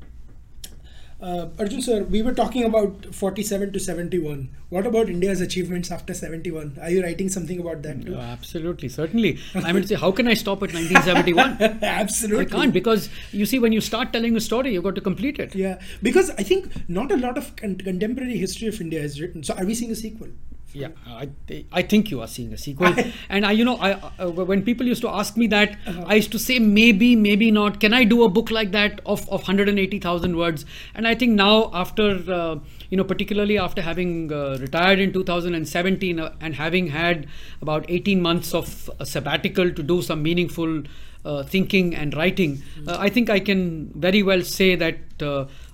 uh, 1.23 1.49
Arjun 1.59 1.83
sir, 1.83 2.03
we 2.05 2.23
were 2.23 2.33
talking 2.33 2.65
about 2.65 3.07
47 3.15 3.73
to 3.73 3.81
71. 3.81 4.49
What 4.71 4.87
about 4.87 5.09
India's 5.11 5.41
achievements 5.41 5.91
after 5.91 6.15
71? 6.15 6.79
Are 6.81 6.91
you 6.91 7.03
writing 7.03 7.29
something 7.29 7.61
about 7.61 7.83
that 7.83 8.07
too? 8.07 8.17
Uh, 8.17 8.21
absolutely, 8.21 8.89
certainly. 8.89 9.39
I 9.55 9.73
mean, 9.73 9.87
say, 9.87 9.97
how 9.97 10.13
can 10.13 10.29
I 10.29 10.35
stop 10.35 10.63
at 10.63 10.73
1971? 10.73 11.79
Absolutely. 11.83 12.47
I 12.47 12.49
can't 12.49 12.73
because 12.73 13.09
you 13.33 13.45
see, 13.47 13.59
when 13.59 13.73
you 13.73 13.81
start 13.81 14.13
telling 14.13 14.37
a 14.37 14.41
story, 14.41 14.73
you've 14.73 14.85
got 14.85 14.95
to 14.95 15.01
complete 15.01 15.39
it. 15.39 15.55
Yeah, 15.55 15.81
because 16.03 16.31
I 16.31 16.43
think 16.43 16.89
not 16.89 17.11
a 17.13 17.17
lot 17.17 17.37
of 17.37 17.55
con- 17.57 17.77
contemporary 17.77 18.37
history 18.37 18.69
of 18.69 18.81
India 18.81 19.01
is 19.01 19.21
written. 19.21 19.43
So, 19.43 19.55
are 19.55 19.65
we 19.65 19.75
seeing 19.75 19.91
a 19.91 19.97
sequel? 19.97 20.29
Yeah, 20.73 20.89
I, 21.07 21.29
I 21.73 21.83
think 21.83 22.11
you 22.11 22.21
are 22.21 22.29
seeing 22.29 22.53
a 22.53 22.59
sequel. 22.59 22.95
and 23.29 23.45
I, 23.45 23.53
you 23.53 23.65
know, 23.65 23.77
I 23.77 23.93
uh, 23.93 24.31
when 24.31 24.63
people 24.63 24.87
used 24.87 25.03
to 25.03 25.09
ask 25.09 25.37
me 25.37 25.47
that, 25.49 25.77
I 26.07 26.15
used 26.17 26.33
to 26.33 26.39
say 26.39 26.59
maybe, 26.59 27.17
maybe 27.17 27.51
not. 27.51 27.81
Can 27.81 27.93
I 27.93 28.05
do 28.05 28.23
a 28.25 28.29
book 28.29 28.51
like 28.51 28.71
that 28.73 29.01
of, 29.05 29.29
of 29.29 29.41
180,000 29.41 30.37
words? 30.37 30.65
And 30.95 31.09
I 31.09 31.15
think 31.15 31.33
now, 31.33 31.71
after 31.75 32.23
uh, 32.33 32.59
you 32.91 32.97
know, 32.97 33.05
particularly 33.05 33.57
after 33.57 33.81
having 33.81 34.33
uh, 34.33 34.59
retired 34.61 34.99
in 34.99 35.13
2017 35.13 36.21
uh, 36.21 36.35
and 36.41 36.55
having 36.57 36.89
had 36.89 37.27
about 37.63 37.87
18 37.89 38.21
months 38.21 38.53
of 38.53 38.91
a 38.99 39.07
sabbatical 39.07 39.71
to 39.71 39.83
do 39.83 40.03
some 40.03 40.23
meaningful 40.23 40.83
uh, 41.25 41.43
thinking 41.45 41.95
and 41.95 42.15
writing, 42.15 42.63
uh, 42.87 42.97
I 42.99 43.09
think 43.09 43.31
I 43.31 43.41
can 43.41 43.93
very 43.95 44.23
well 44.23 44.43
say 44.43 44.75
that 44.75 44.99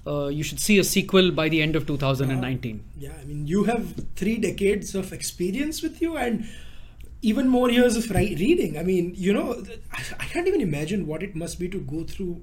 uh, 0.07 0.29
you 0.29 0.43
should 0.43 0.61
see 0.61 0.79
a 0.79 0.85
sequel 0.85 1.31
by 1.31 1.49
the 1.49 1.61
end 1.61 1.77
of 1.77 1.87
2019. 1.87 2.85
Yeah, 2.97 3.13
I 3.21 3.25
mean, 3.25 3.47
you 3.47 3.65
have 3.65 3.95
three 4.15 4.39
decades 4.39 4.95
of 4.95 5.13
experience 5.13 5.83
with 5.83 6.01
you 6.01 6.17
and 6.17 6.47
even 7.23 7.49
more 7.49 7.71
years 7.71 7.97
of 7.97 8.09
reading. 8.11 8.79
I 8.79 8.83
mean, 8.83 9.15
you 9.17 9.33
know, 9.33 9.65
I, 9.93 10.25
can't 10.27 10.47
even 10.47 10.61
imagine 10.61 11.07
what 11.07 11.23
it 11.23 11.35
must 11.35 11.59
be 11.59 11.69
to 11.69 11.81
go 11.81 12.05
through 12.05 12.43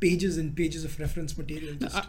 pages 0.00 0.38
and 0.38 0.54
pages 0.56 0.84
of 0.84 0.98
reference 1.00 1.36
material. 1.36 1.74
Just 1.74 1.96
I, 1.96 2.04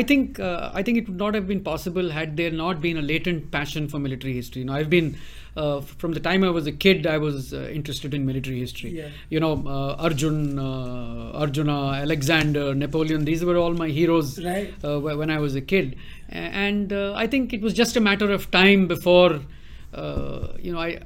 I 0.00 0.02
think 0.02 0.38
uh, 0.40 0.70
I 0.72 0.82
think 0.82 0.98
it 0.98 1.08
would 1.08 1.18
not 1.18 1.34
have 1.34 1.46
been 1.46 1.62
possible 1.62 2.10
had 2.10 2.36
there 2.36 2.50
not 2.50 2.80
been 2.80 2.96
a 2.96 3.02
latent 3.02 3.50
passion 3.50 3.88
for 3.88 3.98
military 3.98 4.32
history. 4.34 4.60
You 4.60 4.66
know, 4.66 4.74
I've 4.74 4.90
been 4.90 5.16
uh, 5.56 5.80
from 6.02 6.12
the 6.12 6.20
time 6.20 6.44
I 6.44 6.50
was 6.50 6.66
a 6.66 6.72
kid, 6.72 7.06
I 7.06 7.18
was 7.18 7.52
uh, 7.52 7.68
interested 7.72 8.14
in 8.14 8.24
military 8.26 8.58
history. 8.60 8.90
Yeah. 8.90 9.08
You 9.28 9.40
know, 9.40 9.62
uh, 9.66 9.96
Arjun, 10.06 10.58
uh, 10.58 11.32
Arjuna, 11.34 11.78
Alexander, 12.06 12.74
Napoleon. 12.74 13.24
These 13.24 13.44
were 13.44 13.56
all 13.56 13.74
my 13.74 13.88
heroes 13.88 14.42
Right. 14.42 14.72
uh, 14.84 14.98
when 15.00 15.30
I 15.30 15.38
was 15.38 15.54
a 15.54 15.60
kid, 15.60 15.96
and 16.28 16.92
uh, 16.92 17.12
I 17.14 17.26
think 17.26 17.52
it 17.52 17.60
was 17.60 17.74
just 17.74 17.96
a 17.96 18.00
matter 18.00 18.30
of 18.32 18.50
time 18.50 18.86
before 18.86 19.40
uh, 19.94 20.48
you 20.58 20.72
know 20.72 20.80
I. 20.80 21.00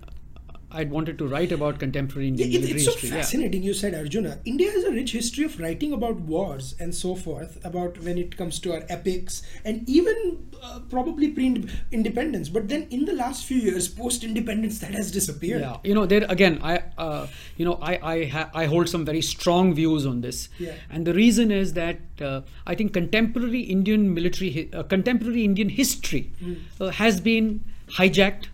I'd 0.80 0.90
wanted 0.90 1.18
to 1.20 1.26
write 1.32 1.52
about 1.56 1.78
contemporary 1.82 2.28
Indian 2.28 2.48
It- 2.48 2.54
military 2.54 2.76
it's 2.80 2.84
so 2.84 2.92
history. 2.92 3.08
yeah. 3.10 3.14
fascinating. 3.16 3.62
You 3.62 3.74
said 3.74 3.94
Arjuna. 3.94 4.32
India 4.44 4.70
has 4.70 4.84
a 4.84 4.90
rich 4.96 5.12
history 5.12 5.44
of 5.44 5.58
writing 5.60 5.92
about 5.98 6.20
wars 6.32 6.74
and 6.78 6.94
so 6.94 7.14
forth, 7.14 7.58
about 7.70 8.02
when 8.08 8.18
it 8.24 8.36
comes 8.40 8.58
to 8.64 8.72
our 8.74 8.82
epics, 8.96 9.42
and 9.64 9.88
even 9.88 10.16
uh, 10.62 10.80
probably 10.90 11.28
pre-independence. 11.38 12.48
But 12.48 12.68
then, 12.68 12.86
in 12.90 13.04
the 13.06 13.12
last 13.12 13.44
few 13.46 13.56
years, 13.58 13.88
post-independence, 13.88 14.78
that 14.80 14.92
has 14.94 15.10
disappeared. 15.10 15.60
Yeah, 15.62 15.76
you 15.84 15.94
know, 15.94 16.06
there 16.06 16.26
again, 16.28 16.58
I, 16.62 16.82
uh, 16.98 17.26
you 17.56 17.64
know, 17.64 17.78
I, 17.82 17.98
I, 18.14 18.24
ha- 18.26 18.50
I 18.54 18.66
hold 18.66 18.88
some 18.88 19.04
very 19.04 19.22
strong 19.22 19.74
views 19.74 20.06
on 20.06 20.20
this, 20.20 20.48
Yeah. 20.58 20.74
and 20.90 21.06
the 21.06 21.14
reason 21.14 21.50
is 21.50 21.72
that 21.74 21.98
uh, 22.20 22.40
I 22.66 22.74
think 22.74 22.92
contemporary 22.92 23.60
Indian 23.60 24.12
military, 24.14 24.52
hi- 24.52 24.68
uh, 24.76 24.82
contemporary 24.82 25.44
Indian 25.44 25.68
history 25.68 26.32
uh, 26.80 26.88
has 27.02 27.20
been 27.20 27.64
hijacked 27.88 28.46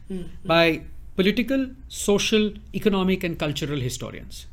by 0.45 0.83
political, 1.17 1.71
social, 1.89 2.53
economic, 2.75 3.23
and 3.25 3.39
cultural 3.39 3.79
historians, 3.81 4.47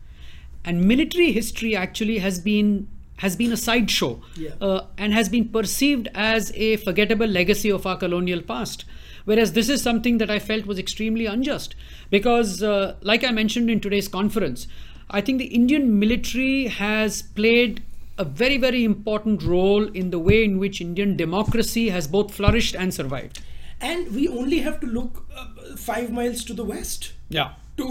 and 0.65 0.85
military 0.85 1.31
history 1.31 1.75
actually 1.75 2.17
has 2.19 2.39
been 2.39 2.87
has 3.17 3.35
been 3.35 3.51
a 3.51 3.57
sideshow 3.57 4.21
Yeah. 4.37 4.51
uh, 4.61 4.85
and 4.97 5.13
has 5.13 5.27
been 5.27 5.49
perceived 5.49 6.07
as 6.15 6.53
a 6.55 6.77
forgettable 6.77 7.27
legacy 7.27 7.69
of 7.69 7.85
our 7.85 7.97
colonial 7.97 8.41
past. 8.41 8.85
Whereas 9.25 9.51
this 9.51 9.67
is 9.67 9.81
something 9.81 10.19
that 10.19 10.31
I 10.31 10.39
felt 10.39 10.65
was 10.65 10.79
extremely 10.79 11.25
unjust 11.25 11.75
because, 12.09 12.63
uh, 12.63 12.95
like 13.01 13.25
I 13.25 13.31
mentioned 13.31 13.69
in 13.69 13.81
today's 13.81 14.07
conference, 14.07 14.67
I 15.09 15.19
think 15.19 15.37
the 15.39 15.47
Indian 15.47 15.99
military 15.99 16.67
has 16.67 17.21
played 17.21 17.83
a 18.17 18.23
very, 18.23 18.57
very 18.57 18.85
important 18.85 19.43
role 19.43 19.83
in 19.87 20.11
the 20.11 20.19
way 20.19 20.43
in 20.45 20.57
which 20.57 20.79
Indian 20.79 21.17
democracy 21.17 21.89
has 21.89 22.07
both 22.07 22.33
flourished 22.33 22.73
and 22.73 22.93
survived. 22.93 23.41
And 23.81 24.13
we 24.15 24.27
only 24.29 24.59
have 24.59 24.79
to 24.79 24.87
look 24.87 25.25
uh, 25.35 25.45
five 25.77 26.11
miles 26.11 26.43
to 26.45 26.53
the 26.53 26.63
west. 26.63 27.13
Yeah. 27.29 27.49
to 27.79 27.85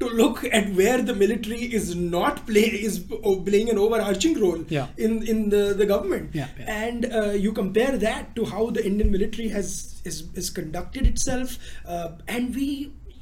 to 0.00 0.06
look 0.18 0.38
at 0.58 0.68
where 0.76 1.02
the 1.08 1.14
military 1.22 1.64
is 1.78 1.88
not 1.94 2.38
play 2.50 2.62
is 2.88 2.94
playing 3.48 3.68
an 3.72 3.78
overarching 3.86 4.36
role 4.42 4.62
Yeah. 4.74 4.86
in 5.06 5.16
in 5.32 5.42
the 5.54 5.74
the 5.80 5.86
government 5.90 6.30
Yeah, 6.38 6.48
yeah. 6.60 6.70
and 6.84 7.04
uh, 7.20 7.32
you 7.46 7.52
compare 7.58 7.98
that 8.04 8.30
to 8.36 8.46
how 8.52 8.62
the 8.78 8.84
indian 8.90 9.10
military 9.16 9.48
has 9.56 9.74
is, 10.10 10.22
is 10.42 10.48
conducted 10.60 11.06
itself 11.12 11.58
uh, 11.84 12.08
and 12.36 12.54
we 12.60 12.68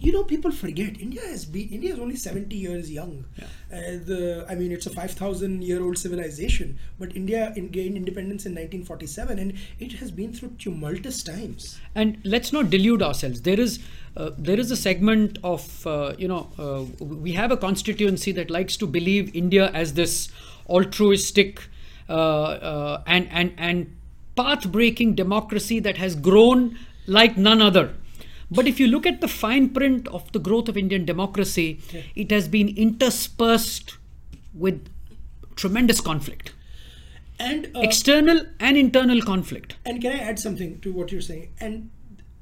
you 0.06 0.12
know 0.14 0.22
people 0.30 0.52
forget 0.60 1.00
india 1.06 1.22
has 1.32 1.44
been 1.56 1.68
india 1.76 1.92
is 1.94 2.00
only 2.06 2.16
70 2.16 2.56
years 2.64 2.90
young 2.96 3.12
Yeah. 3.38 3.44
uh, 3.44 3.98
the 4.10 4.20
i 4.48 4.54
mean 4.60 4.72
it's 4.76 4.86
a 4.86 4.90
5000 4.90 5.62
year 5.68 5.82
old 5.82 5.98
civilization 5.98 6.78
but 6.98 7.14
india 7.22 7.52
in, 7.56 7.68
gained 7.76 7.96
independence 7.96 8.46
in 8.46 8.52
1947 8.52 9.38
and 9.38 9.54
it 9.88 9.92
has 10.02 10.10
been 10.20 10.32
through 10.32 10.52
tumultuous 10.66 11.22
times 11.22 11.68
And 12.02 12.18
let's 12.32 12.52
not 12.54 12.70
delude 12.70 13.02
ourselves. 13.06 13.40
There 13.48 13.60
is 13.64 13.74
uh, 14.16 14.30
there 14.48 14.60
is 14.62 14.70
a 14.70 14.76
segment 14.76 15.38
of 15.50 15.86
uh, 15.86 16.14
you 16.22 16.28
know 16.32 16.40
uh, 16.64 16.82
we 17.24 17.32
have 17.40 17.52
a 17.56 17.56
constituency 17.64 18.32
that 18.38 18.50
likes 18.56 18.76
to 18.82 18.86
believe 18.96 19.30
India 19.42 19.68
as 19.82 19.92
this 20.00 20.16
altruistic 20.68 21.62
uh, 22.08 22.12
uh, 22.12 23.02
and 23.06 23.28
and 23.42 23.52
and 23.68 23.96
path 24.36 24.66
breaking 24.78 25.14
democracy 25.14 25.78
that 25.88 25.96
has 25.96 26.16
grown 26.30 26.76
like 27.06 27.36
none 27.48 27.62
other. 27.70 27.86
But 28.54 28.68
if 28.68 28.78
you 28.78 28.86
look 28.86 29.06
at 29.06 29.20
the 29.20 29.28
fine 29.28 29.70
print 29.70 30.08
of 30.08 30.30
the 30.32 30.38
growth 30.38 30.68
of 30.68 30.76
Indian 30.76 31.04
democracy, 31.04 31.80
it 32.14 32.30
has 32.30 32.48
been 32.48 32.68
interspersed 32.76 33.96
with 34.52 34.88
tremendous 35.56 36.00
conflict, 36.00 36.52
and 37.38 37.66
uh, 37.74 37.80
external 37.80 38.46
and 38.60 38.76
internal 38.76 39.20
conflict. 39.22 39.76
And 39.84 40.00
can 40.00 40.12
I 40.12 40.18
add 40.18 40.38
something 40.38 40.80
to 40.80 40.92
what 40.92 41.10
you're 41.12 41.20
saying? 41.20 41.52
And 41.60 41.90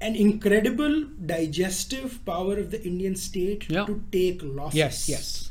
an 0.01 0.16
incredible 0.16 1.05
digestive 1.27 2.25
power 2.27 2.59
of 2.59 2.70
the 2.70 2.83
Indian 2.85 3.16
state 3.16 3.66
Yeah. 3.70 3.87
to 3.87 4.03
take 4.11 4.40
losses. 4.42 4.77
Yes, 4.77 5.09
yes. 5.09 5.51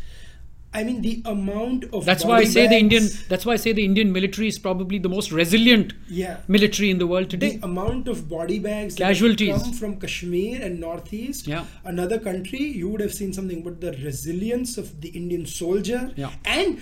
I 0.73 0.83
mean, 0.85 1.01
the 1.01 1.21
amount 1.25 1.83
of 1.93 2.05
That's 2.05 2.23
why 2.23 2.37
I 2.37 2.43
say 2.45 2.65
the 2.67 2.77
Indian. 2.77 3.07
That's 3.27 3.45
why 3.45 3.53
I 3.53 3.55
say 3.57 3.73
the 3.73 3.83
Indian 3.83 4.11
military 4.13 4.47
is 4.47 4.57
probably 4.57 4.99
the 4.99 5.09
most 5.09 5.31
resilient 5.31 5.93
Yeah. 6.09 6.37
military 6.47 6.89
in 6.89 6.97
the 6.97 7.07
world 7.07 7.29
today. 7.29 7.57
The 7.57 7.65
amount 7.65 8.07
of 8.07 8.29
body 8.29 8.57
bags 8.59 8.95
Casualties. 8.95 9.61
come 9.61 9.73
from 9.73 9.99
Kashmir 9.99 10.61
and 10.61 10.79
Northeast, 10.79 11.45
Yeah. 11.47 11.65
another 11.83 12.19
country, 12.19 12.63
you 12.63 12.87
would 12.87 13.01
have 13.01 13.13
seen 13.13 13.33
something. 13.33 13.63
But 13.63 13.81
the 13.81 13.91
resilience 14.03 14.77
of 14.77 15.01
the 15.01 15.09
Indian 15.09 15.45
soldier, 15.45 16.11
Yeah. 16.15 16.31
and 16.45 16.77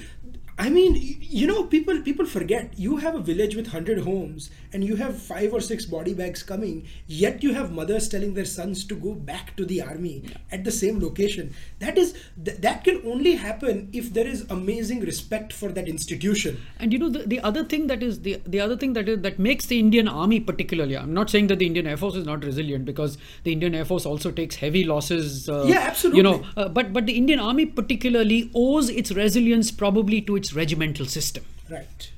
I 0.62 0.70
mean, 0.70 0.96
you 1.22 1.48
know, 1.48 1.64
people 1.64 2.02
people 2.02 2.26
forget. 2.26 2.78
You 2.78 2.98
have 2.98 3.16
a 3.16 3.22
village 3.22 3.56
with 3.56 3.68
hundred 3.68 4.00
homes, 4.00 4.50
and 4.74 4.84
you 4.84 4.98
have 4.98 5.18
five 5.28 5.54
or 5.54 5.62
six 5.62 5.86
body 5.86 6.14
bags 6.14 6.44
coming. 6.44 6.86
Yet 7.08 7.42
you 7.44 7.54
have 7.54 7.72
mothers 7.72 8.10
telling 8.10 8.34
their 8.34 8.44
sons 8.44 8.84
to 8.88 8.96
go 8.96 9.14
back 9.14 9.56
to 9.56 9.66
the 9.66 9.82
army 9.82 10.16
at 10.52 10.66
the 10.66 10.72
same 10.80 11.00
location. 11.00 11.54
That 11.86 11.98
is 11.98 12.12
th- 12.44 12.58
that 12.66 12.84
can 12.84 13.02
only 13.06 13.36
happen 13.36 13.88
if 13.94 14.14
there 14.14 14.28
is 14.28 14.46
amazing 14.50 15.00
respect 15.12 15.54
for 15.54 15.70
that 15.78 15.88
institution. 15.88 16.60
And 16.78 16.92
you 16.92 17.00
know 17.00 17.10
the, 17.10 17.24
the 17.36 17.40
other 17.52 17.64
thing 17.64 17.88
that 17.88 18.04
is 18.04 18.20
the 18.28 18.42
the 18.46 18.60
other 18.60 18.76
thing 18.76 18.92
that 19.00 19.08
is 19.08 19.22
that 19.22 19.40
makes 19.40 19.66
the 19.68 19.80
Indian 19.80 20.10
Army 20.10 20.42
particularly. 20.52 20.98
I'm 20.98 21.14
not 21.14 21.30
saying 21.30 21.48
that 21.48 21.60
the 21.60 21.68
Indian 21.68 21.88
Air 21.88 21.96
Force 21.96 22.16
is 22.16 22.26
not 22.26 22.44
resilient 22.44 22.84
because 22.84 23.18
the 23.46 23.54
Indian 23.54 23.76
Air 23.76 23.86
Force 23.86 24.06
also 24.06 24.30
takes 24.44 24.58
heavy 24.58 24.84
losses. 24.84 25.48
Uh, 25.48 25.64
Yeah, 25.72 25.80
absolutely. 25.94 26.18
You 26.18 26.24
know, 26.24 26.46
uh, 26.58 26.68
but 26.68 26.92
but 26.92 27.06
the 27.06 27.18
Indian 27.24 27.40
Army 27.40 27.66
particularly 27.82 28.52
owes 28.54 28.90
its 28.90 29.12
resilience 29.24 29.72
probably 29.72 30.22
to 30.24 30.36
its 30.36 30.49
regimental 30.54 31.06
system. 31.06 31.44
Right. 31.70 32.12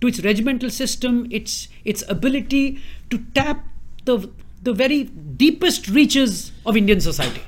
to 0.00 0.06
its 0.08 0.20
regimental 0.22 0.70
system, 0.70 1.26
its 1.30 1.68
its 1.84 2.04
ability 2.08 2.80
to 3.10 3.18
tap 3.34 3.64
the 4.04 4.30
the 4.62 4.72
very 4.72 5.04
deepest 5.04 5.88
reaches 5.88 6.52
of 6.64 6.76
Indian 6.76 7.00
society. 7.00 7.42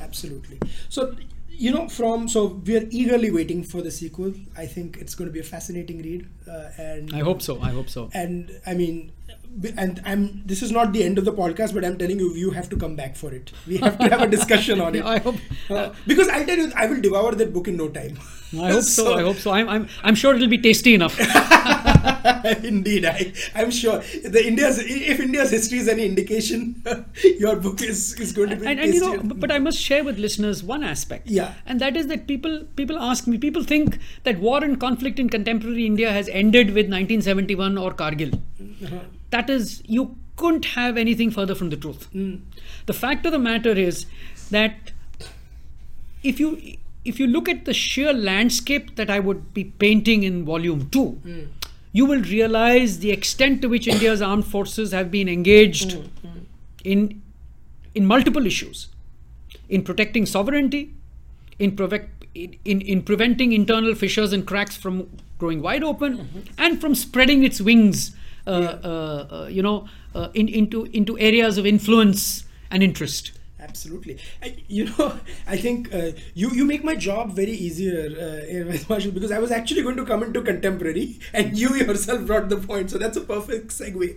Absolutely. 0.00 0.58
So, 0.88 1.16
you 1.48 1.70
know, 1.72 1.88
from 1.88 2.28
so 2.28 2.46
we 2.64 2.76
are 2.76 2.86
eagerly 2.90 3.30
waiting 3.30 3.62
for 3.64 3.82
the 3.82 3.90
sequel. 3.90 4.32
I 4.56 4.66
think 4.66 4.98
it's 5.00 5.14
going 5.14 5.28
to 5.28 5.32
be 5.32 5.40
a 5.40 5.48
fascinating 5.54 6.02
read, 6.02 6.28
uh, 6.48 6.70
and 6.78 7.14
I 7.14 7.20
hope 7.20 7.42
so. 7.42 7.60
I 7.60 7.70
hope 7.70 7.88
so. 7.88 8.10
And 8.14 8.60
I 8.66 8.74
mean, 8.74 9.12
and 9.76 10.00
I'm. 10.04 10.42
This 10.44 10.62
is 10.62 10.70
not 10.70 10.92
the 10.92 11.02
end 11.02 11.18
of 11.18 11.24
the 11.24 11.32
podcast, 11.32 11.74
but 11.74 11.84
I'm 11.84 11.98
telling 11.98 12.18
you, 12.18 12.34
you 12.34 12.50
have 12.50 12.68
to 12.70 12.76
come 12.76 12.96
back 12.96 13.16
for 13.16 13.32
it. 13.32 13.52
We 13.66 13.78
have 13.78 13.98
to 13.98 14.08
have 14.08 14.22
a 14.22 14.26
discussion 14.26 14.80
on 14.80 14.94
it. 15.00 15.04
I 15.04 15.18
hope 15.18 15.36
uh, 15.70 15.90
because 16.06 16.28
I'll 16.28 16.44
tell 16.44 16.58
you, 16.58 16.72
I 16.76 16.86
will 16.86 17.00
devour 17.00 17.34
that 17.34 17.52
book 17.52 17.68
in 17.68 17.76
no 17.76 17.88
time. 17.88 18.18
I 18.52 18.70
hope 18.70 18.82
so, 18.82 19.04
so. 19.04 19.14
I 19.14 19.22
hope 19.22 19.36
so. 19.36 19.50
I'm, 19.50 19.68
I'm, 19.68 19.88
I'm 20.02 20.14
sure 20.14 20.34
it'll 20.34 20.48
be 20.48 20.58
tasty 20.58 20.94
enough. 20.94 21.18
Indeed, 22.64 23.04
I, 23.04 23.32
I'm 23.54 23.70
sure. 23.70 23.98
The 23.98 24.42
India's 24.46 24.78
if 24.78 25.20
India's 25.20 25.50
history 25.50 25.78
is 25.78 25.88
any 25.88 26.04
indication, 26.04 26.82
your 27.38 27.56
book 27.56 27.82
is, 27.82 28.18
is 28.20 28.32
going 28.32 28.50
to 28.50 28.56
be. 28.56 28.66
And, 28.66 28.78
and 28.78 28.94
you 28.94 29.00
know, 29.00 29.22
but 29.22 29.50
I 29.50 29.58
must 29.58 29.78
share 29.78 30.04
with 30.04 30.18
listeners 30.18 30.62
one 30.62 30.84
aspect. 30.84 31.28
Yeah. 31.28 31.54
And 31.64 31.80
that 31.80 31.96
is 31.96 32.06
that 32.08 32.26
people 32.26 32.64
people 32.76 32.98
ask 32.98 33.26
me, 33.26 33.38
people 33.38 33.64
think 33.64 33.98
that 34.24 34.38
war 34.38 34.62
and 34.62 34.78
conflict 34.78 35.18
in 35.18 35.28
contemporary 35.28 35.86
India 35.86 36.12
has 36.12 36.28
ended 36.28 36.68
with 36.68 36.86
1971 36.86 37.78
or 37.78 37.92
Kargil. 37.92 38.40
Uh-huh. 38.84 38.98
That 39.30 39.50
is, 39.50 39.82
you 39.86 40.16
couldn't 40.36 40.66
have 40.66 40.96
anything 40.96 41.30
further 41.30 41.54
from 41.54 41.70
the 41.70 41.76
truth. 41.76 42.08
Mm. 42.14 42.42
The 42.86 42.92
fact 42.92 43.26
of 43.26 43.32
the 43.32 43.38
matter 43.38 43.70
is 43.70 44.06
that 44.50 44.92
if 46.22 46.38
you 46.40 46.76
if 47.04 47.20
you 47.20 47.26
look 47.26 47.48
at 47.48 47.64
the 47.64 47.72
sheer 47.72 48.12
landscape 48.12 48.96
that 48.96 49.08
I 49.08 49.20
would 49.20 49.54
be 49.54 49.64
painting 49.64 50.24
in 50.24 50.44
volume 50.44 50.88
two, 50.90 51.20
mm. 51.24 51.48
you 51.92 52.04
will 52.04 52.22
realize 52.22 52.98
the 52.98 53.12
extent 53.12 53.62
to 53.62 53.68
which 53.68 53.86
India's 53.86 54.20
armed 54.20 54.46
forces 54.46 54.92
have 54.92 55.10
been 55.10 55.28
engaged 55.28 55.96
mm. 55.96 56.08
in 56.84 57.22
in 57.94 58.06
multiple 58.06 58.46
issues, 58.46 58.88
in 59.68 59.82
protecting 59.82 60.26
sovereignty, 60.26 60.94
in, 61.58 61.78
in, 62.34 62.56
in, 62.64 62.80
in 62.82 63.02
preventing 63.02 63.52
internal 63.52 63.94
fissures 63.94 64.32
and 64.34 64.46
cracks 64.46 64.76
from 64.76 65.08
growing 65.38 65.62
wide 65.62 65.82
open, 65.82 66.18
mm-hmm. 66.18 66.40
and 66.58 66.80
from 66.80 66.94
spreading 66.94 67.42
its 67.42 67.60
wings, 67.60 68.14
yeah. 68.52 68.68
uh, 68.84 69.26
uh, 69.30 69.48
you 69.50 69.62
know, 69.62 69.88
uh, 70.14 70.28
in, 70.34 70.48
into 70.48 70.84
into 70.86 71.18
areas 71.18 71.58
of 71.58 71.66
influence 71.66 72.44
and 72.70 72.82
interest 72.82 73.32
absolutely. 73.68 74.18
I, 74.42 74.56
you 74.68 74.86
know, 74.86 75.18
I 75.46 75.56
think 75.56 75.92
uh, 75.94 76.12
you 76.34 76.50
you 76.50 76.64
make 76.64 76.84
my 76.84 76.94
job 76.94 77.32
very 77.32 77.52
easier, 77.52 78.04
uh, 78.26 78.76
Marshal, 78.88 79.12
because 79.12 79.32
I 79.32 79.38
was 79.38 79.50
actually 79.50 79.82
going 79.82 79.96
to 79.96 80.04
come 80.04 80.22
into 80.22 80.42
contemporary, 80.42 81.18
and 81.32 81.58
you 81.58 81.74
yourself 81.74 82.26
brought 82.26 82.48
the 82.48 82.56
point. 82.56 82.90
So 82.90 82.98
that's 82.98 83.16
a 83.16 83.24
perfect 83.32 83.74
segue 83.78 84.08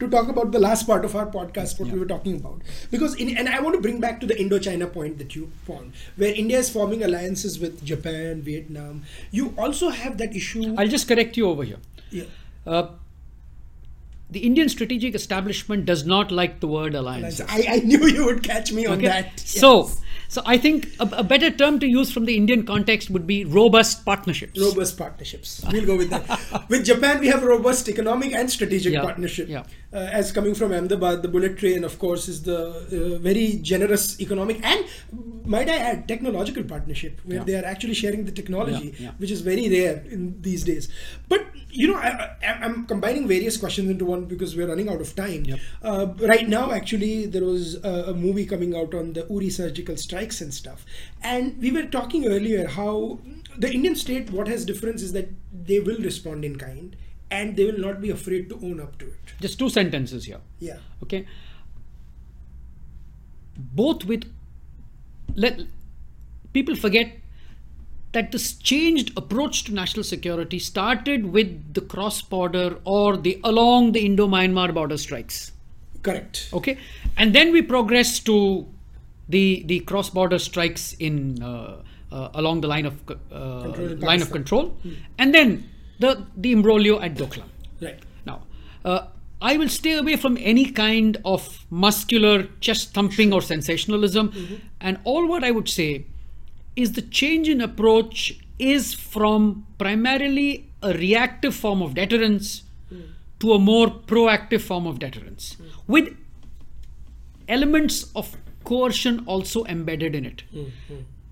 to 0.00 0.10
talk 0.16 0.28
about 0.28 0.52
the 0.52 0.62
last 0.66 0.86
part 0.86 1.04
of 1.04 1.16
our 1.16 1.26
podcast, 1.38 1.78
what 1.80 1.88
yeah. 1.88 1.94
we 1.94 2.00
were 2.04 2.10
talking 2.14 2.36
about. 2.36 2.62
Because 2.90 3.14
in, 3.16 3.36
and 3.36 3.48
I 3.48 3.60
want 3.60 3.74
to 3.76 3.82
bring 3.88 4.00
back 4.00 4.20
to 4.20 4.26
the 4.26 4.34
Indochina 4.34 4.92
point 4.92 5.18
that 5.18 5.34
you 5.34 5.50
found, 5.66 5.92
where 6.16 6.34
India 6.44 6.58
is 6.58 6.70
forming 6.70 7.04
alliances 7.10 7.58
with 7.58 7.84
Japan, 7.84 8.42
Vietnam. 8.42 9.02
You 9.30 9.54
also 9.58 9.90
have 9.90 10.18
that 10.18 10.34
issue. 10.36 10.74
I'll 10.78 10.94
just 10.96 11.08
correct 11.08 11.36
you 11.36 11.48
over 11.48 11.64
here. 11.64 11.82
Yeah. 12.10 12.24
Uh, 12.66 12.88
the 14.30 14.40
Indian 14.40 14.68
strategic 14.68 15.14
establishment 15.14 15.86
does 15.86 16.04
not 16.04 16.30
like 16.30 16.60
the 16.60 16.68
word 16.68 16.94
alliance. 16.94 17.40
I, 17.40 17.64
I, 17.68 17.76
knew 17.78 18.06
you 18.06 18.26
would 18.26 18.42
catch 18.42 18.72
me 18.72 18.84
on 18.84 19.00
that. 19.02 19.24
Yes. 19.36 19.58
So, 19.58 19.90
so 20.28 20.42
I 20.44 20.58
think 20.58 20.88
a, 21.00 21.08
a, 21.12 21.24
better 21.24 21.50
term 21.50 21.80
to 21.80 21.86
use 21.86 22.12
from 22.12 22.26
the 22.26 22.36
Indian 22.36 22.66
context 22.66 23.08
would 23.08 23.26
be 23.26 23.46
robust 23.46 24.04
partnerships. 24.04 24.60
Robust 24.60 24.98
partnerships. 24.98 25.64
We'll 25.72 25.86
go 25.86 25.96
with 25.96 26.10
that. 26.10 26.68
with 26.68 26.84
Japan, 26.84 27.20
we 27.20 27.28
have 27.28 27.42
a 27.42 27.46
robust 27.46 27.88
economic 27.88 28.34
and 28.34 28.50
strategic 28.50 28.92
yeah. 28.92 29.02
partnership. 29.02 29.48
Yeah. 29.48 29.64
Uh, 29.90 29.96
as 29.96 30.32
coming 30.32 30.54
from 30.54 30.70
Ahmedabad, 30.72 31.22
the 31.22 31.28
bullet 31.28 31.56
train, 31.56 31.82
of 31.82 31.98
course, 31.98 32.28
is 32.28 32.42
the 32.42 32.58
uh, 32.58 33.18
very 33.18 33.58
generous 33.62 34.20
economic 34.20 34.62
and, 34.62 34.84
might 35.46 35.70
I 35.70 35.76
add, 35.76 36.06
technological 36.06 36.62
partnership 36.62 37.20
where 37.24 37.38
yeah. 37.38 37.44
they 37.44 37.54
are 37.54 37.64
actually 37.64 37.94
sharing 37.94 38.26
the 38.26 38.32
technology, 38.32 38.94
yeah. 38.98 39.12
which 39.16 39.30
is 39.30 39.40
very 39.40 39.66
rare 39.70 40.04
in 40.10 40.42
these 40.42 40.62
days. 40.62 40.88
But 41.26 41.46
you 41.70 41.86
know, 41.86 41.96
I, 41.96 42.36
am 42.42 42.86
combining 42.86 43.26
various 43.26 43.56
questions 43.56 43.88
into 43.88 44.04
one 44.04 44.24
because 44.26 44.56
we're 44.56 44.68
running 44.68 44.88
out 44.88 45.00
of 45.00 45.14
time. 45.14 45.44
Yep. 45.44 45.58
Uh, 45.82 46.06
right 46.20 46.48
now, 46.48 46.72
actually, 46.72 47.26
there 47.26 47.44
was 47.44 47.82
a, 47.84 48.04
a, 48.08 48.14
movie 48.14 48.46
coming 48.46 48.74
out 48.74 48.94
on 48.94 49.12
the 49.12 49.26
Uri 49.30 49.50
surgical 49.50 49.96
strikes 49.96 50.40
and 50.40 50.52
stuff, 50.52 50.84
and 51.22 51.58
we 51.60 51.70
were 51.70 51.84
talking 51.84 52.26
earlier 52.26 52.66
how 52.66 53.20
the 53.56 53.72
Indian 53.72 53.96
state, 53.96 54.30
what 54.30 54.48
has 54.48 54.64
difference 54.64 55.02
is 55.02 55.12
that 55.12 55.28
they 55.52 55.80
will 55.80 55.98
respond 55.98 56.44
in 56.44 56.56
kind, 56.56 56.96
and 57.30 57.56
they 57.56 57.64
will 57.64 57.78
not 57.78 58.00
be 58.00 58.10
afraid 58.10 58.48
to 58.48 58.56
own 58.56 58.80
up 58.80 58.98
to 58.98 59.06
it. 59.06 59.32
Just 59.40 59.58
two 59.58 59.68
sentences 59.68 60.24
here. 60.24 60.40
Yeah. 60.58 60.78
Okay. 61.02 61.26
Both 63.56 64.04
with 64.04 64.24
let 65.34 65.60
people 66.52 66.74
forget 66.74 67.12
that 68.12 68.32
this 68.32 68.54
changed 68.54 69.12
approach 69.16 69.64
to 69.64 69.74
national 69.74 70.04
security 70.04 70.58
started 70.58 71.32
with 71.32 71.74
the 71.74 71.80
cross 71.80 72.22
border 72.22 72.78
or 72.84 73.16
the 73.16 73.40
along 73.44 73.92
the 73.92 74.04
Indo 74.04 74.26
Myanmar 74.26 74.72
border 74.72 74.96
strikes. 74.96 75.52
Correct. 76.02 76.48
Okay, 76.52 76.78
and 77.16 77.34
then 77.34 77.52
we 77.52 77.62
progressed 77.62 78.24
to 78.26 78.66
the 79.28 79.62
the 79.66 79.80
cross 79.80 80.10
border 80.10 80.38
strikes 80.38 80.94
in 80.94 81.42
uh, 81.42 81.82
uh, 82.10 82.28
along 82.34 82.62
the 82.62 82.68
line 82.68 82.86
of 82.86 83.02
uh, 83.30 83.68
line 83.98 84.22
of 84.22 84.30
control, 84.30 84.68
hmm. 84.82 84.92
and 85.18 85.34
then 85.34 85.68
the 85.98 86.26
the 86.36 86.52
imbroglio 86.52 87.00
at 87.02 87.14
Doklam. 87.14 87.48
Right. 87.80 87.98
Now, 88.26 88.42
uh, 88.84 89.06
I 89.40 89.56
will 89.56 89.68
stay 89.68 89.96
away 89.96 90.16
from 90.16 90.36
any 90.40 90.66
kind 90.70 91.16
of 91.24 91.64
muscular 91.70 92.48
chest 92.60 92.92
thumping 92.94 93.32
or 93.32 93.40
sensationalism, 93.40 94.30
mm-hmm. 94.30 94.54
and 94.80 94.98
all 95.04 95.28
what 95.28 95.44
I 95.44 95.50
would 95.50 95.68
say 95.68 96.06
is 96.76 96.92
the 96.92 97.02
change 97.02 97.48
in 97.48 97.60
approach 97.60 98.38
is 98.58 98.94
from 98.94 99.66
primarily 99.78 100.70
a 100.82 100.92
reactive 100.92 101.54
form 101.54 101.82
of 101.82 101.94
deterrence 101.94 102.62
mm. 102.92 103.02
to 103.40 103.52
a 103.52 103.58
more 103.58 103.88
proactive 103.88 104.60
form 104.60 104.86
of 104.86 104.98
deterrence 104.98 105.56
mm. 105.56 105.66
with 105.86 106.16
elements 107.48 108.10
of 108.14 108.36
coercion 108.64 109.24
also 109.26 109.64
embedded 109.64 110.14
in 110.14 110.24
it 110.24 110.42
mm. 110.54 110.70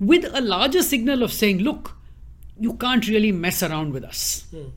with 0.00 0.24
a 0.32 0.40
larger 0.40 0.82
signal 0.82 1.22
of 1.22 1.32
saying 1.32 1.58
look 1.58 1.96
you 2.58 2.74
can't 2.74 3.06
really 3.08 3.32
mess 3.32 3.62
around 3.62 3.92
with 3.92 4.04
us. 4.04 4.46
Hmm. 4.50 4.68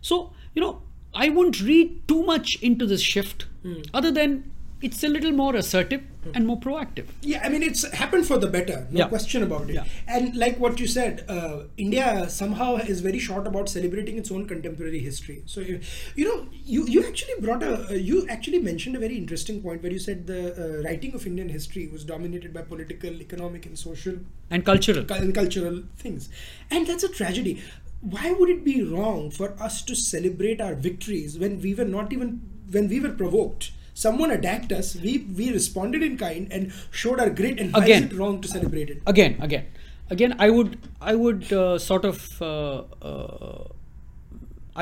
So 0.00 0.32
you 0.56 0.62
know 0.62 0.82
i 1.14 1.28
wouldn't 1.28 1.60
read 1.60 2.08
too 2.08 2.24
much 2.24 2.60
into 2.62 2.86
this 2.86 3.00
shift 3.00 3.46
hmm. 3.62 3.82
other 3.94 4.10
than 4.10 4.50
it's 4.82 5.02
a 5.02 5.08
little 5.08 5.32
more 5.32 5.56
assertive 5.56 6.02
and 6.34 6.46
more 6.46 6.58
proactive. 6.58 7.06
Yeah, 7.22 7.40
I 7.42 7.48
mean, 7.48 7.62
it's 7.62 7.90
happened 7.92 8.26
for 8.26 8.36
the 8.36 8.46
better, 8.46 8.86
no 8.90 9.00
yeah. 9.00 9.08
question 9.08 9.42
about 9.42 9.70
it. 9.70 9.74
Yeah. 9.74 9.84
And 10.06 10.36
like 10.36 10.58
what 10.58 10.78
you 10.78 10.86
said, 10.86 11.24
uh, 11.28 11.64
India 11.76 12.28
somehow 12.28 12.76
is 12.76 13.00
very 13.00 13.18
short 13.18 13.46
about 13.46 13.68
celebrating 13.68 14.18
its 14.18 14.30
own 14.30 14.46
contemporary 14.46 14.98
history. 14.98 15.42
So, 15.46 15.60
you, 15.60 15.80
you 16.14 16.24
know, 16.24 16.46
you, 16.52 16.86
you 16.86 17.06
actually 17.06 17.40
brought 17.40 17.62
a, 17.62 17.88
uh, 17.88 17.92
you 17.92 18.26
actually 18.28 18.58
mentioned 18.58 18.96
a 18.96 18.98
very 18.98 19.16
interesting 19.16 19.62
point 19.62 19.82
where 19.82 19.92
you 19.92 19.98
said 19.98 20.26
the 20.26 20.52
uh, 20.52 20.82
writing 20.82 21.14
of 21.14 21.26
Indian 21.26 21.48
history 21.48 21.86
was 21.86 22.04
dominated 22.04 22.52
by 22.52 22.62
political, 22.62 23.10
economic, 23.20 23.66
and 23.66 23.78
social 23.78 24.18
and 24.50 24.64
cultural 24.64 25.10
and 25.10 25.34
cultural 25.34 25.82
things, 25.96 26.28
and 26.70 26.86
that's 26.86 27.02
a 27.02 27.08
tragedy. 27.08 27.62
Why 28.00 28.32
would 28.32 28.50
it 28.50 28.62
be 28.64 28.82
wrong 28.82 29.30
for 29.30 29.60
us 29.60 29.82
to 29.82 29.96
celebrate 29.96 30.60
our 30.60 30.74
victories 30.74 31.38
when 31.38 31.60
we 31.60 31.74
were 31.74 31.84
not 31.84 32.12
even 32.12 32.40
when 32.70 32.88
we 32.88 33.00
were 33.00 33.10
provoked? 33.10 33.72
Someone 34.04 34.30
attacked 34.30 34.72
us. 34.78 34.94
We 35.06 35.12
we 35.40 35.50
responded 35.52 36.02
in 36.02 36.16
kind 36.22 36.52
and 36.52 36.72
showed 37.02 37.20
our 37.24 37.30
grit 37.40 37.60
and 37.64 37.72
why 37.72 37.86
is 37.86 38.02
it 38.06 38.14
wrong 38.22 38.40
to 38.46 38.48
celebrate 38.56 38.90
it. 38.96 39.02
Again 39.14 39.36
again. 39.48 39.66
Again 40.14 40.34
i 40.44 40.46
would 40.56 40.74
i 41.12 41.12
would 41.20 41.52
uh, 41.52 41.78
sort 41.84 42.04
of 42.08 42.18
uh, 42.48 42.82
uh, 43.12 43.62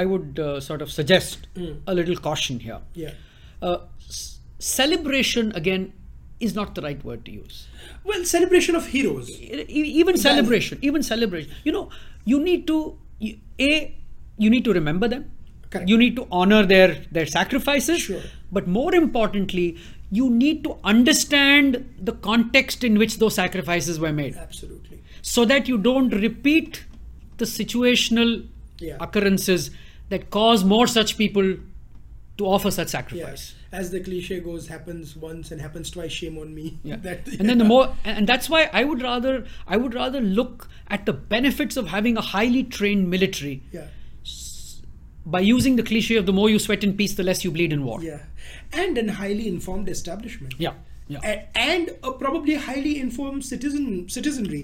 i 0.00 0.04
would 0.10 0.40
uh, 0.46 0.60
sort 0.64 0.82
of 0.86 0.90
suggest 0.96 1.46
mm. 1.54 1.76
a 1.92 1.94
little 1.98 2.18
caution 2.26 2.58
here. 2.64 2.80
Yeah. 3.04 3.14
Uh, 3.62 3.78
s- 4.06 4.40
celebration 4.58 5.52
again 5.60 5.86
is 6.48 6.54
not 6.58 6.74
the 6.74 6.82
right 6.86 7.06
word 7.10 7.24
to 7.28 7.36
use. 7.36 7.62
Well 8.10 8.26
celebration 8.32 8.76
of 8.80 8.90
heroes. 8.96 9.30
E- 9.30 9.64
even 10.02 10.18
celebration 10.26 10.84
even 10.90 11.08
celebration. 11.10 11.56
You 11.70 11.72
know 11.78 11.88
you 12.34 12.42
need 12.50 12.66
to 12.72 12.78
a 13.70 13.72
you 14.36 14.50
need 14.56 14.64
to 14.70 14.76
remember 14.80 15.08
them 15.14 15.30
Correct. 15.74 15.88
you 15.92 15.98
need 16.04 16.16
to 16.20 16.26
honor 16.40 16.62
their 16.72 16.88
their 17.18 17.26
sacrifices 17.34 18.00
Sure. 18.06 18.22
but 18.58 18.66
more 18.78 18.94
importantly 19.00 19.66
you 20.20 20.30
need 20.30 20.62
to 20.64 20.76
understand 20.94 21.78
the 22.08 22.12
context 22.28 22.84
in 22.88 22.98
which 23.02 23.18
those 23.22 23.34
sacrifices 23.42 23.98
were 24.06 24.12
made 24.22 24.36
absolutely 24.46 25.00
so 25.22 25.44
that 25.52 25.68
you 25.74 25.78
don't 25.90 26.14
repeat 26.26 26.84
the 27.44 27.48
situational 27.58 28.34
Yeah. 28.80 28.96
occurrences 29.06 29.70
that 30.12 30.30
cause 30.36 30.64
more 30.74 30.86
such 30.92 31.16
people 31.18 31.54
to 32.38 32.46
offer 32.54 32.70
such 32.76 32.88
sacrifice 33.00 33.44
yeah 33.54 33.60
as 33.80 33.90
the 33.92 33.98
cliche 34.06 34.36
goes 34.46 34.66
happens 34.72 35.12
once 35.22 35.50
and 35.54 35.60
happens 35.60 35.88
twice 35.94 36.12
shame 36.20 36.36
on 36.42 36.50
me 36.54 36.64
Yeah. 36.90 36.96
that, 37.06 37.26
and 37.38 37.48
then 37.52 37.58
the 37.62 37.64
more 37.70 37.84
and 38.04 38.28
that's 38.32 38.48
why 38.54 38.60
i 38.80 38.84
would 38.90 39.02
rather 39.06 39.32
i 39.66 39.76
would 39.84 39.94
rather 39.94 40.20
look 40.40 40.68
at 40.98 41.06
the 41.06 41.12
benefits 41.36 41.76
of 41.82 41.88
having 41.94 42.16
a 42.16 42.20
highly 42.32 42.62
trained 42.78 43.08
military 43.14 43.54
yeah 43.78 43.86
by 45.26 45.40
using 45.40 45.76
the 45.76 45.82
cliche 45.82 46.16
of 46.16 46.26
the 46.26 46.32
more 46.32 46.48
you 46.50 46.58
sweat 46.58 46.82
in 46.84 46.96
peace 46.96 47.14
the 47.14 47.22
less 47.22 47.44
you 47.44 47.50
bleed 47.50 47.72
in 47.72 47.84
war 47.84 48.02
yeah 48.02 48.18
and 48.72 48.98
an 48.98 49.08
highly 49.20 49.46
informed 49.48 49.88
establishment 49.88 50.54
Yeah. 50.58 50.74
Yeah. 51.12 51.20
a- 51.30 51.58
and 51.70 51.90
a 52.02 52.12
probably 52.12 52.54
highly 52.66 52.98
informed 52.98 53.44
citizen 53.44 54.08
citizenry. 54.08 54.60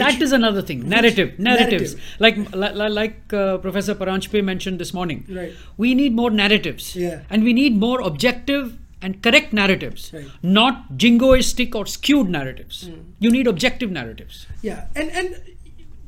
that 0.00 0.20
is 0.26 0.32
another 0.38 0.62
thing 0.70 0.80
narrative 0.94 1.38
narratives 1.38 1.92
narrative. 1.94 2.16
like 2.24 2.36
li- 2.62 2.72
li- 2.80 2.94
like 3.00 3.32
uh, 3.32 3.58
professor 3.66 3.94
Paranjape 4.00 4.42
mentioned 4.48 4.80
this 4.84 4.92
morning 4.98 5.24
Right. 5.28 5.52
we 5.84 5.94
need 6.00 6.12
more 6.22 6.30
narratives 6.30 6.88
Yeah. 6.96 7.20
and 7.30 7.44
we 7.50 7.52
need 7.60 7.76
more 7.86 8.00
objective 8.10 8.76
and 9.02 9.22
correct 9.22 9.52
narratives 9.60 10.10
Right. 10.12 10.26
not 10.42 10.82
jingoistic 11.04 11.74
or 11.80 11.84
skewed 11.96 12.28
narratives 12.38 12.78
Hmm. 12.88 13.00
you 13.26 13.30
need 13.36 13.46
objective 13.54 13.90
narratives 14.00 14.46
Yeah, 14.70 14.86
and 14.96 15.10
and 15.20 15.36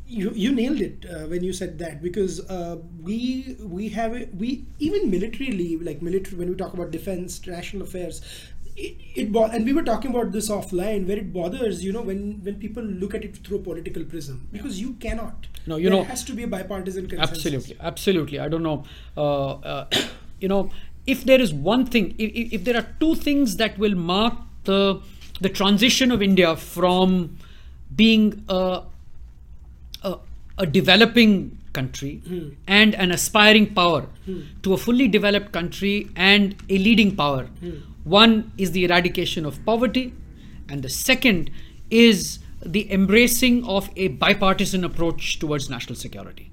you 0.08 0.30
you 0.34 0.52
nailed 0.54 0.80
it 0.80 1.04
uh, 1.14 1.26
when 1.32 1.44
you 1.44 1.52
said 1.52 1.78
that 1.78 2.02
because 2.02 2.40
uh, 2.48 2.76
we 3.02 3.56
we 3.60 3.88
have 3.90 4.14
a, 4.14 4.26
we 4.42 4.64
even 4.78 5.10
militarily 5.10 5.76
like 5.78 6.00
military 6.02 6.36
when 6.36 6.48
we 6.48 6.54
talk 6.56 6.72
about 6.74 6.90
defense 6.90 7.44
national 7.46 7.82
affairs. 7.82 8.22
It, 8.80 8.96
it 9.16 9.32
bo- 9.32 9.46
and 9.46 9.64
we 9.64 9.72
were 9.72 9.82
talking 9.82 10.12
about 10.12 10.30
this 10.30 10.48
offline 10.48 11.06
where 11.08 11.16
it 11.18 11.32
bothers 11.32 11.84
you 11.84 11.92
know 11.92 12.02
when 12.02 12.40
when 12.44 12.60
people 12.64 12.82
look 12.82 13.12
at 13.12 13.24
it 13.24 13.36
through 13.38 13.56
a 13.58 13.60
political 13.62 14.04
prism 14.04 14.46
because 14.52 14.80
you 14.80 14.92
cannot 15.04 15.48
No, 15.66 15.76
you 15.76 15.88
there 15.90 15.98
know- 15.98 16.04
has 16.04 16.22
to 16.28 16.32
be 16.32 16.44
a 16.44 16.46
bipartisan 16.46 17.08
consensus 17.08 17.38
absolutely 17.46 17.76
absolutely 17.80 18.38
i 18.38 18.46
don't 18.48 18.62
know 18.62 18.84
uh, 19.16 19.50
uh, 19.72 19.90
you 20.40 20.46
know 20.46 20.70
if 21.06 21.24
there 21.24 21.40
is 21.40 21.52
one 21.52 21.86
thing 21.86 22.14
if, 22.18 22.30
if 22.42 22.52
if 22.58 22.64
there 22.68 22.76
are 22.82 22.86
two 23.00 23.16
things 23.16 23.56
that 23.56 23.76
will 23.78 23.96
mark 23.96 24.34
the 24.70 25.00
the 25.40 25.48
transition 25.62 26.12
of 26.12 26.22
india 26.22 26.54
from 26.54 27.36
being 28.04 28.30
a 28.60 28.62
a, 30.58 30.66
developing 30.66 31.58
country 31.72 32.22
hmm. 32.26 32.48
and 32.66 32.94
an 32.94 33.10
aspiring 33.12 33.72
power 33.74 34.02
hmm. 34.24 34.40
to 34.62 34.74
a 34.74 34.76
fully 34.76 35.08
developed 35.08 35.52
country 35.52 36.08
and 36.16 36.56
a 36.68 36.78
leading 36.78 37.14
power. 37.16 37.44
Hmm. 37.44 37.78
One 38.04 38.52
is 38.56 38.72
the 38.72 38.84
eradication 38.84 39.44
of 39.44 39.64
poverty, 39.64 40.14
and 40.68 40.82
the 40.82 40.88
second 40.88 41.50
is 41.90 42.38
the 42.64 42.90
embracing 42.92 43.64
of 43.66 43.90
a 43.96 44.08
bipartisan 44.08 44.84
approach 44.84 45.38
towards 45.38 45.68
national 45.70 45.96
security. 45.96 46.50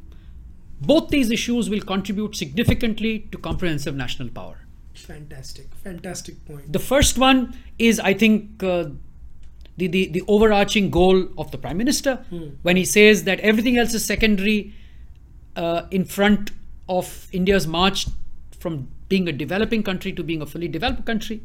Both 0.81 1.09
these 1.09 1.31
issues 1.31 1.69
will 1.69 1.81
contribute 1.81 2.35
significantly 2.35 3.27
to 3.31 3.37
comprehensive 3.37 3.95
national 3.95 4.29
power. 4.29 4.57
fantastic 5.05 5.73
fantastic 5.85 6.35
point 6.45 6.71
The 6.75 6.79
first 6.79 7.17
one 7.17 7.39
is, 7.87 7.99
I 7.99 8.13
think, 8.13 8.63
uh, 8.63 8.85
the, 9.77 9.87
the, 9.87 10.07
the 10.07 10.23
overarching 10.27 10.89
goal 10.89 11.27
of 11.37 11.51
the 11.51 11.57
Prime 11.57 11.77
Minister 11.77 12.23
when 12.61 12.77
he 12.77 12.85
says 12.85 13.23
that 13.25 13.39
everything 13.41 13.77
else 13.77 13.93
is 13.93 14.05
secondary 14.05 14.73
uh, 15.55 15.83
in 15.91 16.05
front 16.05 16.51
of 16.87 17.27
India's 17.31 17.67
march 17.67 18.07
from 18.59 18.87
being 19.09 19.27
a 19.27 19.31
developing 19.31 19.83
country 19.83 20.11
to 20.13 20.23
being 20.23 20.41
a 20.41 20.45
fully 20.45 20.67
developed 20.67 21.05
country. 21.05 21.41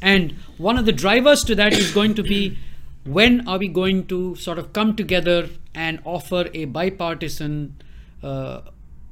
And 0.00 0.32
one 0.58 0.78
of 0.78 0.86
the 0.86 0.92
drivers 0.92 1.44
to 1.44 1.54
that 1.54 1.72
is 1.72 1.92
going 1.92 2.14
to 2.14 2.22
be 2.22 2.58
when 3.04 3.46
are 3.48 3.58
we 3.58 3.68
going 3.68 4.06
to 4.08 4.34
sort 4.34 4.58
of 4.58 4.72
come 4.72 4.96
together 4.96 5.48
and 5.74 6.00
offer 6.04 6.48
a 6.52 6.64
bipartisan 6.64 7.76
uh, 8.22 8.62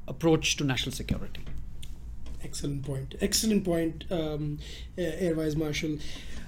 approach 0.07 0.57
to 0.57 0.63
national 0.63 0.91
security? 0.93 1.41
Excellent 2.43 2.83
point. 2.85 3.15
Excellent 3.21 3.63
point, 3.63 4.05
um, 4.11 4.59
uh, 4.97 5.01
Air 5.01 5.35
Vice 5.35 5.55
Marshal. 5.55 5.97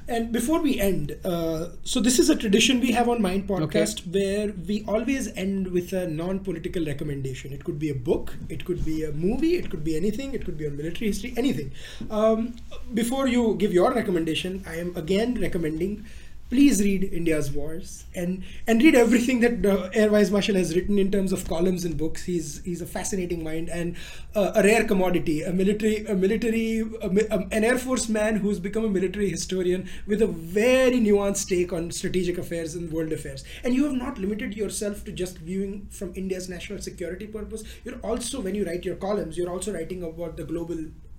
And 0.10 0.32
before 0.32 0.62
we 0.62 0.80
end, 0.80 1.18
uh, 1.26 1.68
so 1.84 2.00
this 2.00 2.18
is 2.18 2.30
a 2.30 2.36
tradition 2.36 2.80
we 2.80 2.94
have 2.94 3.10
on 3.10 3.22
Mind 3.22 3.46
Podcast 3.46 4.08
where 4.08 4.54
we 4.66 4.86
always 4.88 5.28
end 5.36 5.68
with 5.68 5.92
a 5.92 6.08
non-political 6.08 6.86
recommendation. 6.86 7.52
It 7.52 7.66
could 7.66 7.78
be 7.78 7.90
a 7.90 7.94
book, 7.94 8.34
it 8.48 8.64
could 8.64 8.86
be 8.86 9.04
a 9.04 9.12
movie, 9.12 9.56
it 9.56 9.70
could 9.70 9.84
be 9.84 9.98
anything, 9.98 10.34
it 10.34 10.46
could 10.46 10.58
be 10.58 10.66
on 10.66 10.78
military 10.78 11.08
history, 11.08 11.34
anything. 11.36 11.74
Um, 12.10 12.56
before 12.94 13.28
you 13.28 13.56
give 13.56 13.74
your 13.74 13.94
recommendation, 13.94 14.64
I 14.66 14.76
am 14.76 14.96
again 14.96 15.42
recommending 15.42 16.06
please 16.50 16.82
read 16.82 17.04
India's 17.04 17.52
Wars 17.52 18.06
and 18.16 18.44
and 18.68 18.82
read 18.82 18.96
everything 18.96 19.42
that 19.42 19.66
uh, 19.66 19.90
Air 19.94 20.10
Vice 20.10 20.30
Marshal 20.32 20.56
has 20.56 20.76
written 20.76 20.98
in 20.98 21.12
terms 21.12 21.32
of 21.32 21.48
columns 21.48 21.84
and 21.86 21.98
books. 21.98 22.24
He's 22.24 22.64
he's 22.64 22.82
a 22.82 22.86
fascinating 22.86 23.44
mind 23.44 23.70
and 23.70 23.96
uh, 24.36 24.52
a 24.56 24.64
rare 24.64 24.86
commodity. 24.86 25.42
A 25.44 25.52
military 25.52 26.06
a 26.06 26.16
military 26.16 26.80
a, 27.02 27.10
mi- 27.10 27.28
um, 27.28 27.48
an 27.52 27.64
Air 27.64 27.78
Force 27.78 28.08
man 28.10 28.38
who's 28.38 28.60
become 28.60 28.86
a 28.86 28.90
military 28.90 29.30
historian 29.30 29.90
with 30.06 30.22
a 30.22 30.28
very 30.28 31.00
nuanced 31.00 31.48
take 31.50 31.74
on 31.74 31.92
strategic 31.92 32.38
affairs 32.38 32.76
and 32.76 32.92
world 32.92 33.12
affairs. 33.12 33.44
And 33.64 33.74
you 33.74 33.84
have 33.86 33.94
not 33.96 34.18
limited 34.18 34.56
yourself 34.56 35.04
to 35.06 35.12
just 35.12 35.38
viewing 35.40 35.88
from 35.92 36.14
India's 36.16 36.50
national 36.50 36.82
security 36.82 37.28
purpose. 37.28 37.64
You're 37.84 38.00
also 38.00 38.40
when 38.42 38.56
you 38.56 38.66
write 38.66 38.86
your 38.86 38.96
columns, 38.96 39.38
you're 39.38 39.50
also 39.52 39.74
writing 39.74 40.04
about 40.04 40.38
the 40.38 40.44
global 40.46 40.78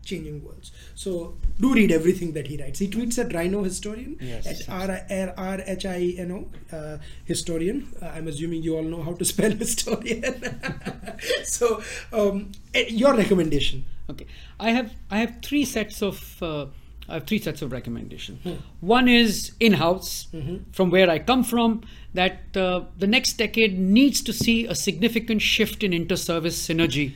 changing 0.09 0.43
worlds. 0.45 0.73
So 0.95 1.35
do 1.61 1.75
read 1.75 1.93
everything 1.93 2.33
that 2.33 2.47
he 2.47 2.57
writes. 2.61 2.79
He 2.79 2.89
tweets 2.89 3.19
at 3.19 3.35
Rhino 3.35 3.63
Historian 3.63 4.17
Yes, 4.21 4.47
at 4.47 4.69
R 4.69 5.01
R 5.11 5.35
R 5.37 5.61
H 5.67 5.87
I 5.87 6.15
N 6.27 6.33
O 6.33 6.77
uh, 6.77 6.99
historian. 7.25 7.87
Uh, 8.01 8.07
I'm 8.07 8.29
assuming 8.29 8.63
you 8.63 8.77
all 8.77 8.83
know 8.95 9.03
how 9.03 9.15
to 9.15 9.25
spell 9.25 9.51
historian. 9.67 10.43
so 11.45 11.83
um, 12.13 12.53
eh, 12.75 12.87
your 12.89 13.15
recommendation. 13.15 13.85
Okay, 14.11 14.27
I 14.59 14.71
have 14.71 14.93
I 15.11 15.19
have 15.19 15.39
three 15.43 15.65
sets 15.65 16.03
of 16.03 16.43
uh, 16.43 16.67
I 17.09 17.15
have 17.15 17.27
three 17.27 17.39
sets 17.39 17.63
of 17.63 17.73
recommendation. 17.73 18.39
One 18.81 19.09
is 19.09 19.53
in-house, 19.61 20.29
from 20.73 20.91
where 20.91 21.09
I 21.09 21.19
come 21.19 21.43
from. 21.43 21.83
That 22.13 22.57
uh, 22.57 22.83
the 22.99 23.07
next 23.07 23.39
decade 23.39 23.79
needs 23.79 24.21
to 24.23 24.33
see 24.33 24.67
a 24.67 24.75
significant 24.75 25.41
shift 25.41 25.83
in 25.83 25.93
inter-service 25.93 26.67
synergy 26.69 27.15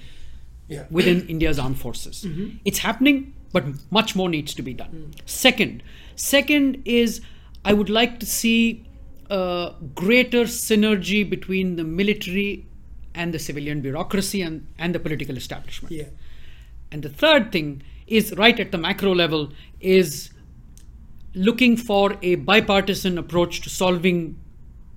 Yeah. 0.72 0.84
within 0.90 1.26
India's 1.28 1.58
armed 1.58 1.78
forces. 1.78 2.26
It's 2.64 2.78
happening, 2.78 3.34
but 3.52 3.64
much 3.90 4.16
more 4.16 4.28
needs 4.28 4.54
to 4.54 4.62
be 4.62 4.74
done. 4.74 5.12
Second, 5.26 5.82
second 6.16 6.82
is 6.84 7.20
I 7.64 7.72
would 7.72 7.90
like 7.90 8.18
to 8.20 8.26
see 8.26 8.84
uh, 9.30 9.72
greater 9.94 10.44
synergy 10.44 11.28
between 11.28 11.76
the 11.76 11.84
military 11.84 12.66
and 13.14 13.32
the 13.32 13.38
civilian 13.38 13.80
bureaucracy 13.80 14.42
and, 14.42 14.66
and 14.78 14.94
the 14.94 14.98
political 14.98 15.36
establishment. 15.36 15.92
Yeah. 15.92 16.04
And 16.90 17.02
the 17.02 17.08
third 17.08 17.52
thing 17.52 17.82
is 18.06 18.34
right 18.36 18.58
at 18.58 18.72
the 18.72 18.78
macro 18.78 19.14
level 19.14 19.52
is 19.80 20.30
looking 21.34 21.76
for 21.76 22.16
a 22.22 22.34
bipartisan 22.36 23.16
approach 23.18 23.62
to 23.62 23.70
solving 23.70 24.38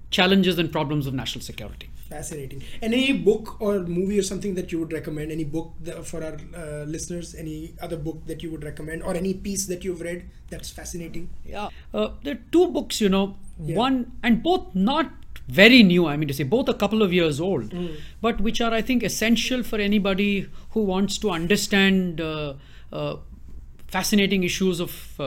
challenges 0.10 0.60
and 0.60 0.72
problems 0.72 1.08
of 1.08 1.14
national 1.14 1.44
security. 1.44 1.90
Fascinating. 2.10 2.62
Any 2.84 3.14
book 3.14 3.60
or 3.60 3.80
movie 3.80 4.20
or 4.20 4.24
something 4.24 4.54
that 4.56 4.72
you 4.72 4.80
would 4.80 4.94
recommend? 4.94 5.32
Any 5.32 5.44
book 5.44 5.74
that, 5.82 6.06
for 6.06 6.24
our 6.24 6.38
uh, 6.56 6.84
listeners? 6.86 7.34
Any 7.34 7.74
other 7.82 7.98
book 7.98 8.26
that 8.28 8.44
you 8.44 8.52
would 8.52 8.64
recommend, 8.64 9.02
or 9.02 9.16
any 9.16 9.34
piece 9.34 9.66
that 9.66 9.84
you've 9.84 10.02
read 10.02 10.26
that's 10.50 10.70
fascinating? 10.70 11.30
Yeah. 11.46 11.70
Uh, 11.94 12.10
there 12.24 12.36
are 12.36 12.40
two 12.52 12.68
books, 12.68 13.02
you 13.02 13.10
know, 13.10 13.38
Yeah. 13.66 13.76
one 13.78 14.12
and 14.22 14.44
both 14.44 14.76
not 14.76 15.12
very 15.48 15.82
new, 15.84 16.06
I 16.06 16.16
mean 16.18 16.28
to 16.28 16.34
say, 16.34 16.44
both 16.44 16.70
a 16.70 16.74
couple 16.74 17.02
of 17.02 17.12
years 17.14 17.40
old, 17.40 17.70
Mm. 17.72 17.96
but 18.22 18.40
which 18.42 18.62
are, 18.62 18.74
I 18.74 18.82
think, 18.82 19.04
essential 19.04 19.64
for 19.64 19.80
anybody 19.80 20.48
who 20.72 20.82
wants 20.84 21.18
to 21.20 21.32
understand 21.32 22.22
uh, 22.22 22.54
uh, 22.94 23.18
fascinating 23.88 24.44
issues 24.44 24.80
of. 24.80 25.20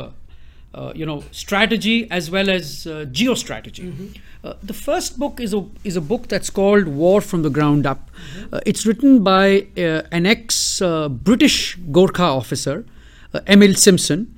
Uh, 0.78 0.92
you 0.94 1.04
know, 1.04 1.24
strategy 1.32 2.08
as 2.08 2.30
well 2.30 2.48
as 2.48 2.86
uh, 2.86 3.04
geostrategy. 3.10 4.16
Uh, 4.44 4.52
the 4.62 4.72
first 4.72 5.18
book 5.18 5.40
is 5.40 5.52
a 5.52 5.64
is 5.82 5.96
a 5.96 6.00
book 6.00 6.28
that's 6.28 6.50
called 6.50 6.86
War 6.86 7.20
from 7.20 7.42
the 7.42 7.50
Ground 7.50 7.84
Up. 7.84 8.12
Uh, 8.52 8.60
it's 8.64 8.86
written 8.86 9.24
by 9.24 9.66
uh, 9.76 10.02
an 10.12 10.24
ex 10.24 10.80
uh, 10.80 11.08
British 11.08 11.76
Gorkha 11.96 12.28
officer, 12.42 12.86
uh, 13.34 13.40
Emile 13.48 13.74
Simpson, 13.74 14.32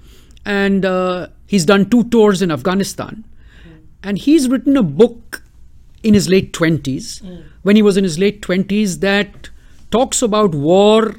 and 0.47 0.87
uh, 0.87 1.27
he's 1.47 1.67
done 1.67 1.91
two 1.91 2.05
tours 2.05 2.41
in 2.41 2.51
Afghanistan. 2.51 3.23
And 4.03 4.17
he's 4.17 4.49
written 4.49 4.79
a 4.79 4.83
book 4.83 5.43
in 6.03 6.15
his 6.15 6.31
late 6.31 6.55
20s, 6.55 7.21
when 7.61 7.77
he 7.77 7.83
was 7.83 7.99
in 7.99 8.05
his 8.05 8.19
late 8.19 8.41
20s, 8.41 9.01
that 9.01 9.51
talks 9.91 10.23
about 10.23 10.55
war 10.55 11.17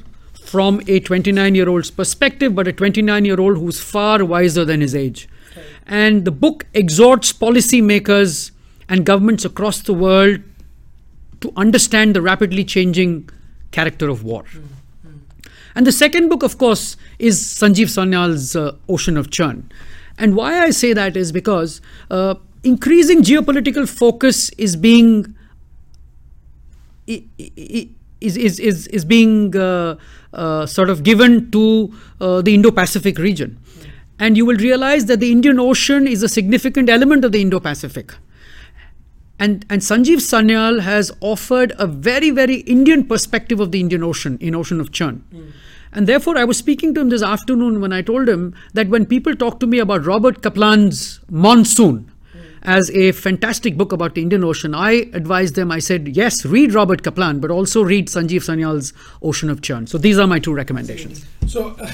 from 0.52 0.82
a 0.88 1.00
29 1.00 1.56
year 1.56 1.70
old's 1.70 1.90
perspective, 1.90 2.54
but 2.54 2.68
a 2.68 2.74
29 2.74 3.24
year 3.24 3.40
old 3.40 3.58
who's 3.58 3.80
far 3.80 4.26
wiser 4.26 4.66
than 4.66 4.82
his 4.82 4.94
age. 4.94 5.30
And 5.88 6.26
the 6.26 6.32
book 6.32 6.66
exhorts 6.74 7.32
policymakers 7.32 8.52
and 8.90 9.06
governments 9.06 9.46
across 9.46 9.82
the 9.82 9.94
world 9.94 10.42
to 11.40 11.54
understand 11.56 12.16
the 12.16 12.22
rapidly 12.22 12.66
changing 12.66 13.30
character 13.72 14.10
of 14.10 14.24
war. 14.24 14.44
And 15.74 15.88
the 15.88 15.92
second 15.94 16.28
book, 16.28 16.44
of 16.44 16.58
course, 16.58 16.98
is 17.18 17.42
Sanjeev 17.42 17.88
Sanyal's 17.88 18.56
uh, 18.56 18.76
Ocean 18.90 19.16
of 19.16 19.32
Churn. 19.32 19.72
And 20.18 20.36
why 20.36 20.60
I 20.60 20.72
say 20.72 20.92
that 20.92 21.16
is 21.16 21.32
because 21.32 21.80
uh, 22.10 22.36
increasing 22.64 23.24
geopolitical 23.24 23.88
focus 23.88 24.50
is 24.58 24.76
being 24.76 25.34
is 27.08 28.38
is 28.38 28.60
is, 28.60 28.88
is 28.88 29.06
being 29.06 29.56
uh, 29.56 29.96
sort 30.66 30.90
of 30.90 31.04
given 31.04 31.52
to 31.52 31.94
uh, 32.20 32.42
the 32.42 32.54
Indo-Pacific 32.54 33.18
region, 33.18 33.58
and 34.20 34.38
you 34.38 34.46
will 34.46 34.58
realize 34.58 35.06
that 35.06 35.20
the 35.20 35.32
Indian 35.32 35.60
Ocean 35.60 36.08
is 36.08 36.24
a 36.24 36.30
significant 36.30 36.90
element 36.90 37.26
of 37.26 37.32
the 37.32 37.42
Indo-Pacific. 37.42 38.14
And, 39.40 39.66
and 39.72 39.82
Sanjeev 39.82 40.18
Sanyal 40.18 40.82
has 40.82 41.12
offered 41.20 41.74
a 41.80 41.88
very, 41.88 42.30
very 42.30 42.58
Indian 42.58 43.04
perspective 43.04 43.60
of 43.60 43.72
the 43.72 43.80
Indian 43.80 44.04
Ocean 44.04 44.38
in 44.40 44.54
Ocean 44.54 44.80
of 44.80 44.92
Churn. 44.92 45.24
And 45.92 46.06
therefore, 46.06 46.38
I 46.38 46.44
was 46.44 46.58
speaking 46.58 46.94
to 46.94 47.02
him 47.02 47.10
this 47.10 47.24
afternoon 47.24 47.82
when 47.82 47.92
I 47.92 48.04
told 48.04 48.30
him 48.30 48.54
that 48.74 48.88
when 48.90 49.06
people 49.08 49.36
talk 49.36 49.60
to 49.60 49.66
me 49.66 49.80
about 49.80 50.06
Robert 50.06 50.44
Kaplan's 50.44 51.20
Monsoon, 51.30 52.11
as 52.64 52.90
a 52.92 53.12
fantastic 53.12 53.78
book 53.78 53.92
about 53.92 54.16
the 54.16 54.22
Indian 54.22 54.44
Ocean, 54.44 54.76
I 54.76 55.08
advised 55.14 55.56
them, 55.56 55.72
I 55.72 55.80
said, 55.80 56.10
yes, 56.10 56.46
read 56.46 56.74
Robert 56.74 57.04
Kaplan, 57.04 57.40
but 57.40 57.52
also 57.52 57.84
read 57.84 58.08
Sanjeev 58.08 58.42
Sanyal's 58.42 58.94
Ocean 59.22 59.50
of 59.50 59.62
Churn. 59.62 59.88
So 59.88 59.98
these 59.98 60.20
are 60.20 60.28
my 60.28 60.40
two 60.40 60.54
recommendations. 60.54 61.26
So, 61.48 61.76
uh, 61.80 61.92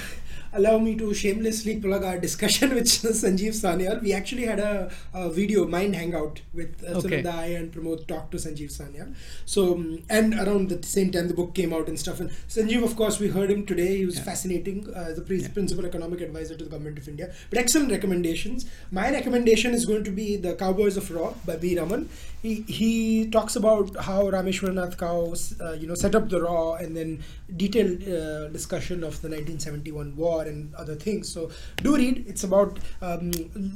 allow 0.57 0.77
me 0.77 0.95
to 0.95 1.13
shamelessly 1.13 1.79
plug 1.79 2.03
our 2.03 2.17
discussion 2.17 2.73
with 2.77 2.85
Sanjeev 2.85 3.53
Sanyal. 3.63 4.01
We 4.01 4.13
actually 4.13 4.45
had 4.45 4.59
a, 4.59 4.91
a 5.13 5.29
video 5.29 5.67
mind 5.67 5.95
hangout 5.95 6.41
with 6.53 6.83
uh, 6.83 6.97
Okay. 6.97 7.23
And 7.57 7.71
Pramod 7.71 8.07
talked 8.07 8.31
to 8.31 8.37
Sanjeev 8.37 8.71
Sanyal. 8.75 9.13
So 9.45 9.73
um, 9.75 10.03
and 10.09 10.33
around 10.33 10.69
the 10.69 10.81
same 10.85 11.11
time 11.11 11.27
the 11.27 11.33
book 11.33 11.53
came 11.53 11.73
out 11.73 11.87
and 11.87 11.99
stuff. 11.99 12.19
And 12.19 12.29
Sanjeev, 12.49 12.83
of 12.83 12.95
course, 12.95 13.19
we 13.19 13.27
heard 13.29 13.51
him 13.51 13.65
today. 13.65 13.97
He 13.97 14.05
was 14.05 14.19
fascinating. 14.19 14.87
Uh, 14.93 15.13
the 15.15 15.21
pre- 15.21 15.47
principal 15.47 15.85
economic 15.85 16.21
advisor 16.21 16.55
to 16.55 16.63
the 16.63 16.69
government 16.69 16.97
of 16.97 17.07
India. 17.07 17.33
But 17.49 17.59
excellent 17.59 17.91
recommendations. 17.91 18.65
My 18.91 19.11
recommendation 19.11 19.73
is 19.73 19.85
going 19.85 20.03
to 20.05 20.11
be 20.11 20.37
the 20.37 20.55
Kaoboys 20.55 20.97
of 20.97 21.09
RAW 21.11 21.33
by 21.45 21.55
B. 21.57 21.77
Raman. 21.79 22.09
He 22.41 22.61
he 22.67 23.29
talks 23.29 23.55
about 23.55 23.95
how 23.97 24.23
Rameshwaranath 24.29 24.97
Kao 24.97 25.33
uh, 25.61 25.73
you 25.73 25.87
know 25.87 25.95
set 25.95 26.15
up 26.15 26.29
the 26.29 26.41
RAW 26.41 26.75
and 26.75 26.95
then 26.95 27.23
detailed 27.55 28.07
uh, 28.07 28.47
discussion 28.49 29.03
of 29.03 29.21
the 29.21 29.29
1971 29.29 30.15
war 30.15 30.43
and 30.47 30.73
other 30.75 30.95
things. 30.95 31.29
So 31.29 31.51
do 31.77 31.95
read. 31.95 32.25
It's 32.27 32.43
about 32.43 32.79
um, 33.01 33.31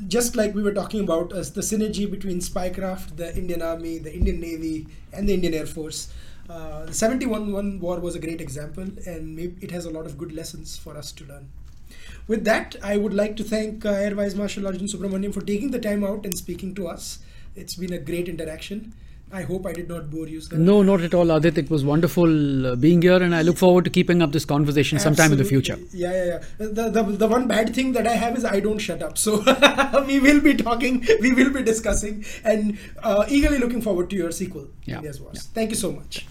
just 0.07 0.35
like 0.35 0.55
we 0.55 0.63
were 0.63 0.73
talking 0.73 1.01
about 1.01 1.33
as 1.33 1.53
the 1.53 1.61
synergy 1.61 2.09
between 2.09 2.39
spycraft, 2.39 3.17
the 3.17 3.35
Indian 3.37 3.61
Army, 3.61 3.97
the 3.99 4.13
Indian 4.13 4.39
Navy, 4.39 4.87
and 5.13 5.29
the 5.29 5.33
Indian 5.33 5.53
Air 5.53 5.65
Force. 5.65 6.11
Uh, 6.49 6.85
the 6.85 6.93
71 6.93 7.51
one 7.51 7.79
war 7.79 7.99
was 7.99 8.15
a 8.15 8.19
great 8.19 8.41
example, 8.41 8.83
and 9.05 9.39
it 9.61 9.71
has 9.71 9.85
a 9.85 9.89
lot 9.89 10.05
of 10.05 10.17
good 10.17 10.31
lessons 10.33 10.77
for 10.77 10.97
us 10.97 11.11
to 11.13 11.25
learn. 11.25 11.49
With 12.27 12.45
that, 12.45 12.75
I 12.83 12.97
would 12.97 13.13
like 13.13 13.35
to 13.37 13.43
thank 13.43 13.85
uh, 13.85 13.89
Air 13.89 14.15
Vice 14.15 14.35
Marshal 14.35 14.67
Arjun 14.67 14.87
Subramaniam 14.87 15.33
for 15.33 15.41
taking 15.41 15.71
the 15.71 15.79
time 15.79 16.03
out 16.03 16.25
and 16.25 16.37
speaking 16.37 16.73
to 16.75 16.87
us. 16.87 17.19
It's 17.55 17.75
been 17.75 17.93
a 17.93 17.97
great 17.97 18.29
interaction. 18.29 18.93
I 19.33 19.43
hope 19.43 19.65
I 19.65 19.71
did 19.73 19.87
not 19.87 20.09
bore 20.11 20.27
you, 20.27 20.41
sir. 20.41 20.57
No, 20.57 20.83
not 20.83 21.01
at 21.01 21.13
all, 21.13 21.27
Aadit. 21.27 21.57
It 21.57 21.69
was 21.69 21.85
wonderful 21.85 22.67
uh, 22.67 22.75
being 22.75 23.01
here, 23.01 23.21
and 23.23 23.33
I 23.33 23.41
look 23.43 23.57
forward 23.57 23.85
to 23.85 23.89
keeping 23.89 24.21
up 24.21 24.31
this 24.31 24.43
conversation 24.45 24.99
sometime 24.99 25.31
in 25.31 25.37
the 25.37 25.45
future. 25.45 25.77
Yeah, 25.93 26.11
yeah, 26.11 26.25
yeah. 26.25 26.67
The, 26.67 26.89
the, 26.89 27.03
the 27.03 27.27
one 27.27 27.47
bad 27.47 27.73
thing 27.73 27.93
that 27.93 28.07
I 28.07 28.13
have 28.15 28.37
is 28.37 28.43
I 28.43 28.59
don't 28.59 28.79
shut 28.79 29.01
up. 29.01 29.17
So 29.17 29.37
we 30.07 30.19
will 30.19 30.41
be 30.41 30.55
talking, 30.55 31.05
we 31.21 31.33
will 31.33 31.51
be 31.51 31.63
discussing, 31.63 32.25
and 32.43 32.77
uh, 33.03 33.25
eagerly 33.29 33.59
looking 33.59 33.81
forward 33.81 34.09
to 34.09 34.15
your 34.15 34.31
sequel, 34.31 34.67
Yeah, 34.85 34.99
Wars. 35.01 35.17
yeah. 35.33 35.41
Thank 35.53 35.69
you 35.71 35.77
so 35.77 35.91
much. 35.93 36.25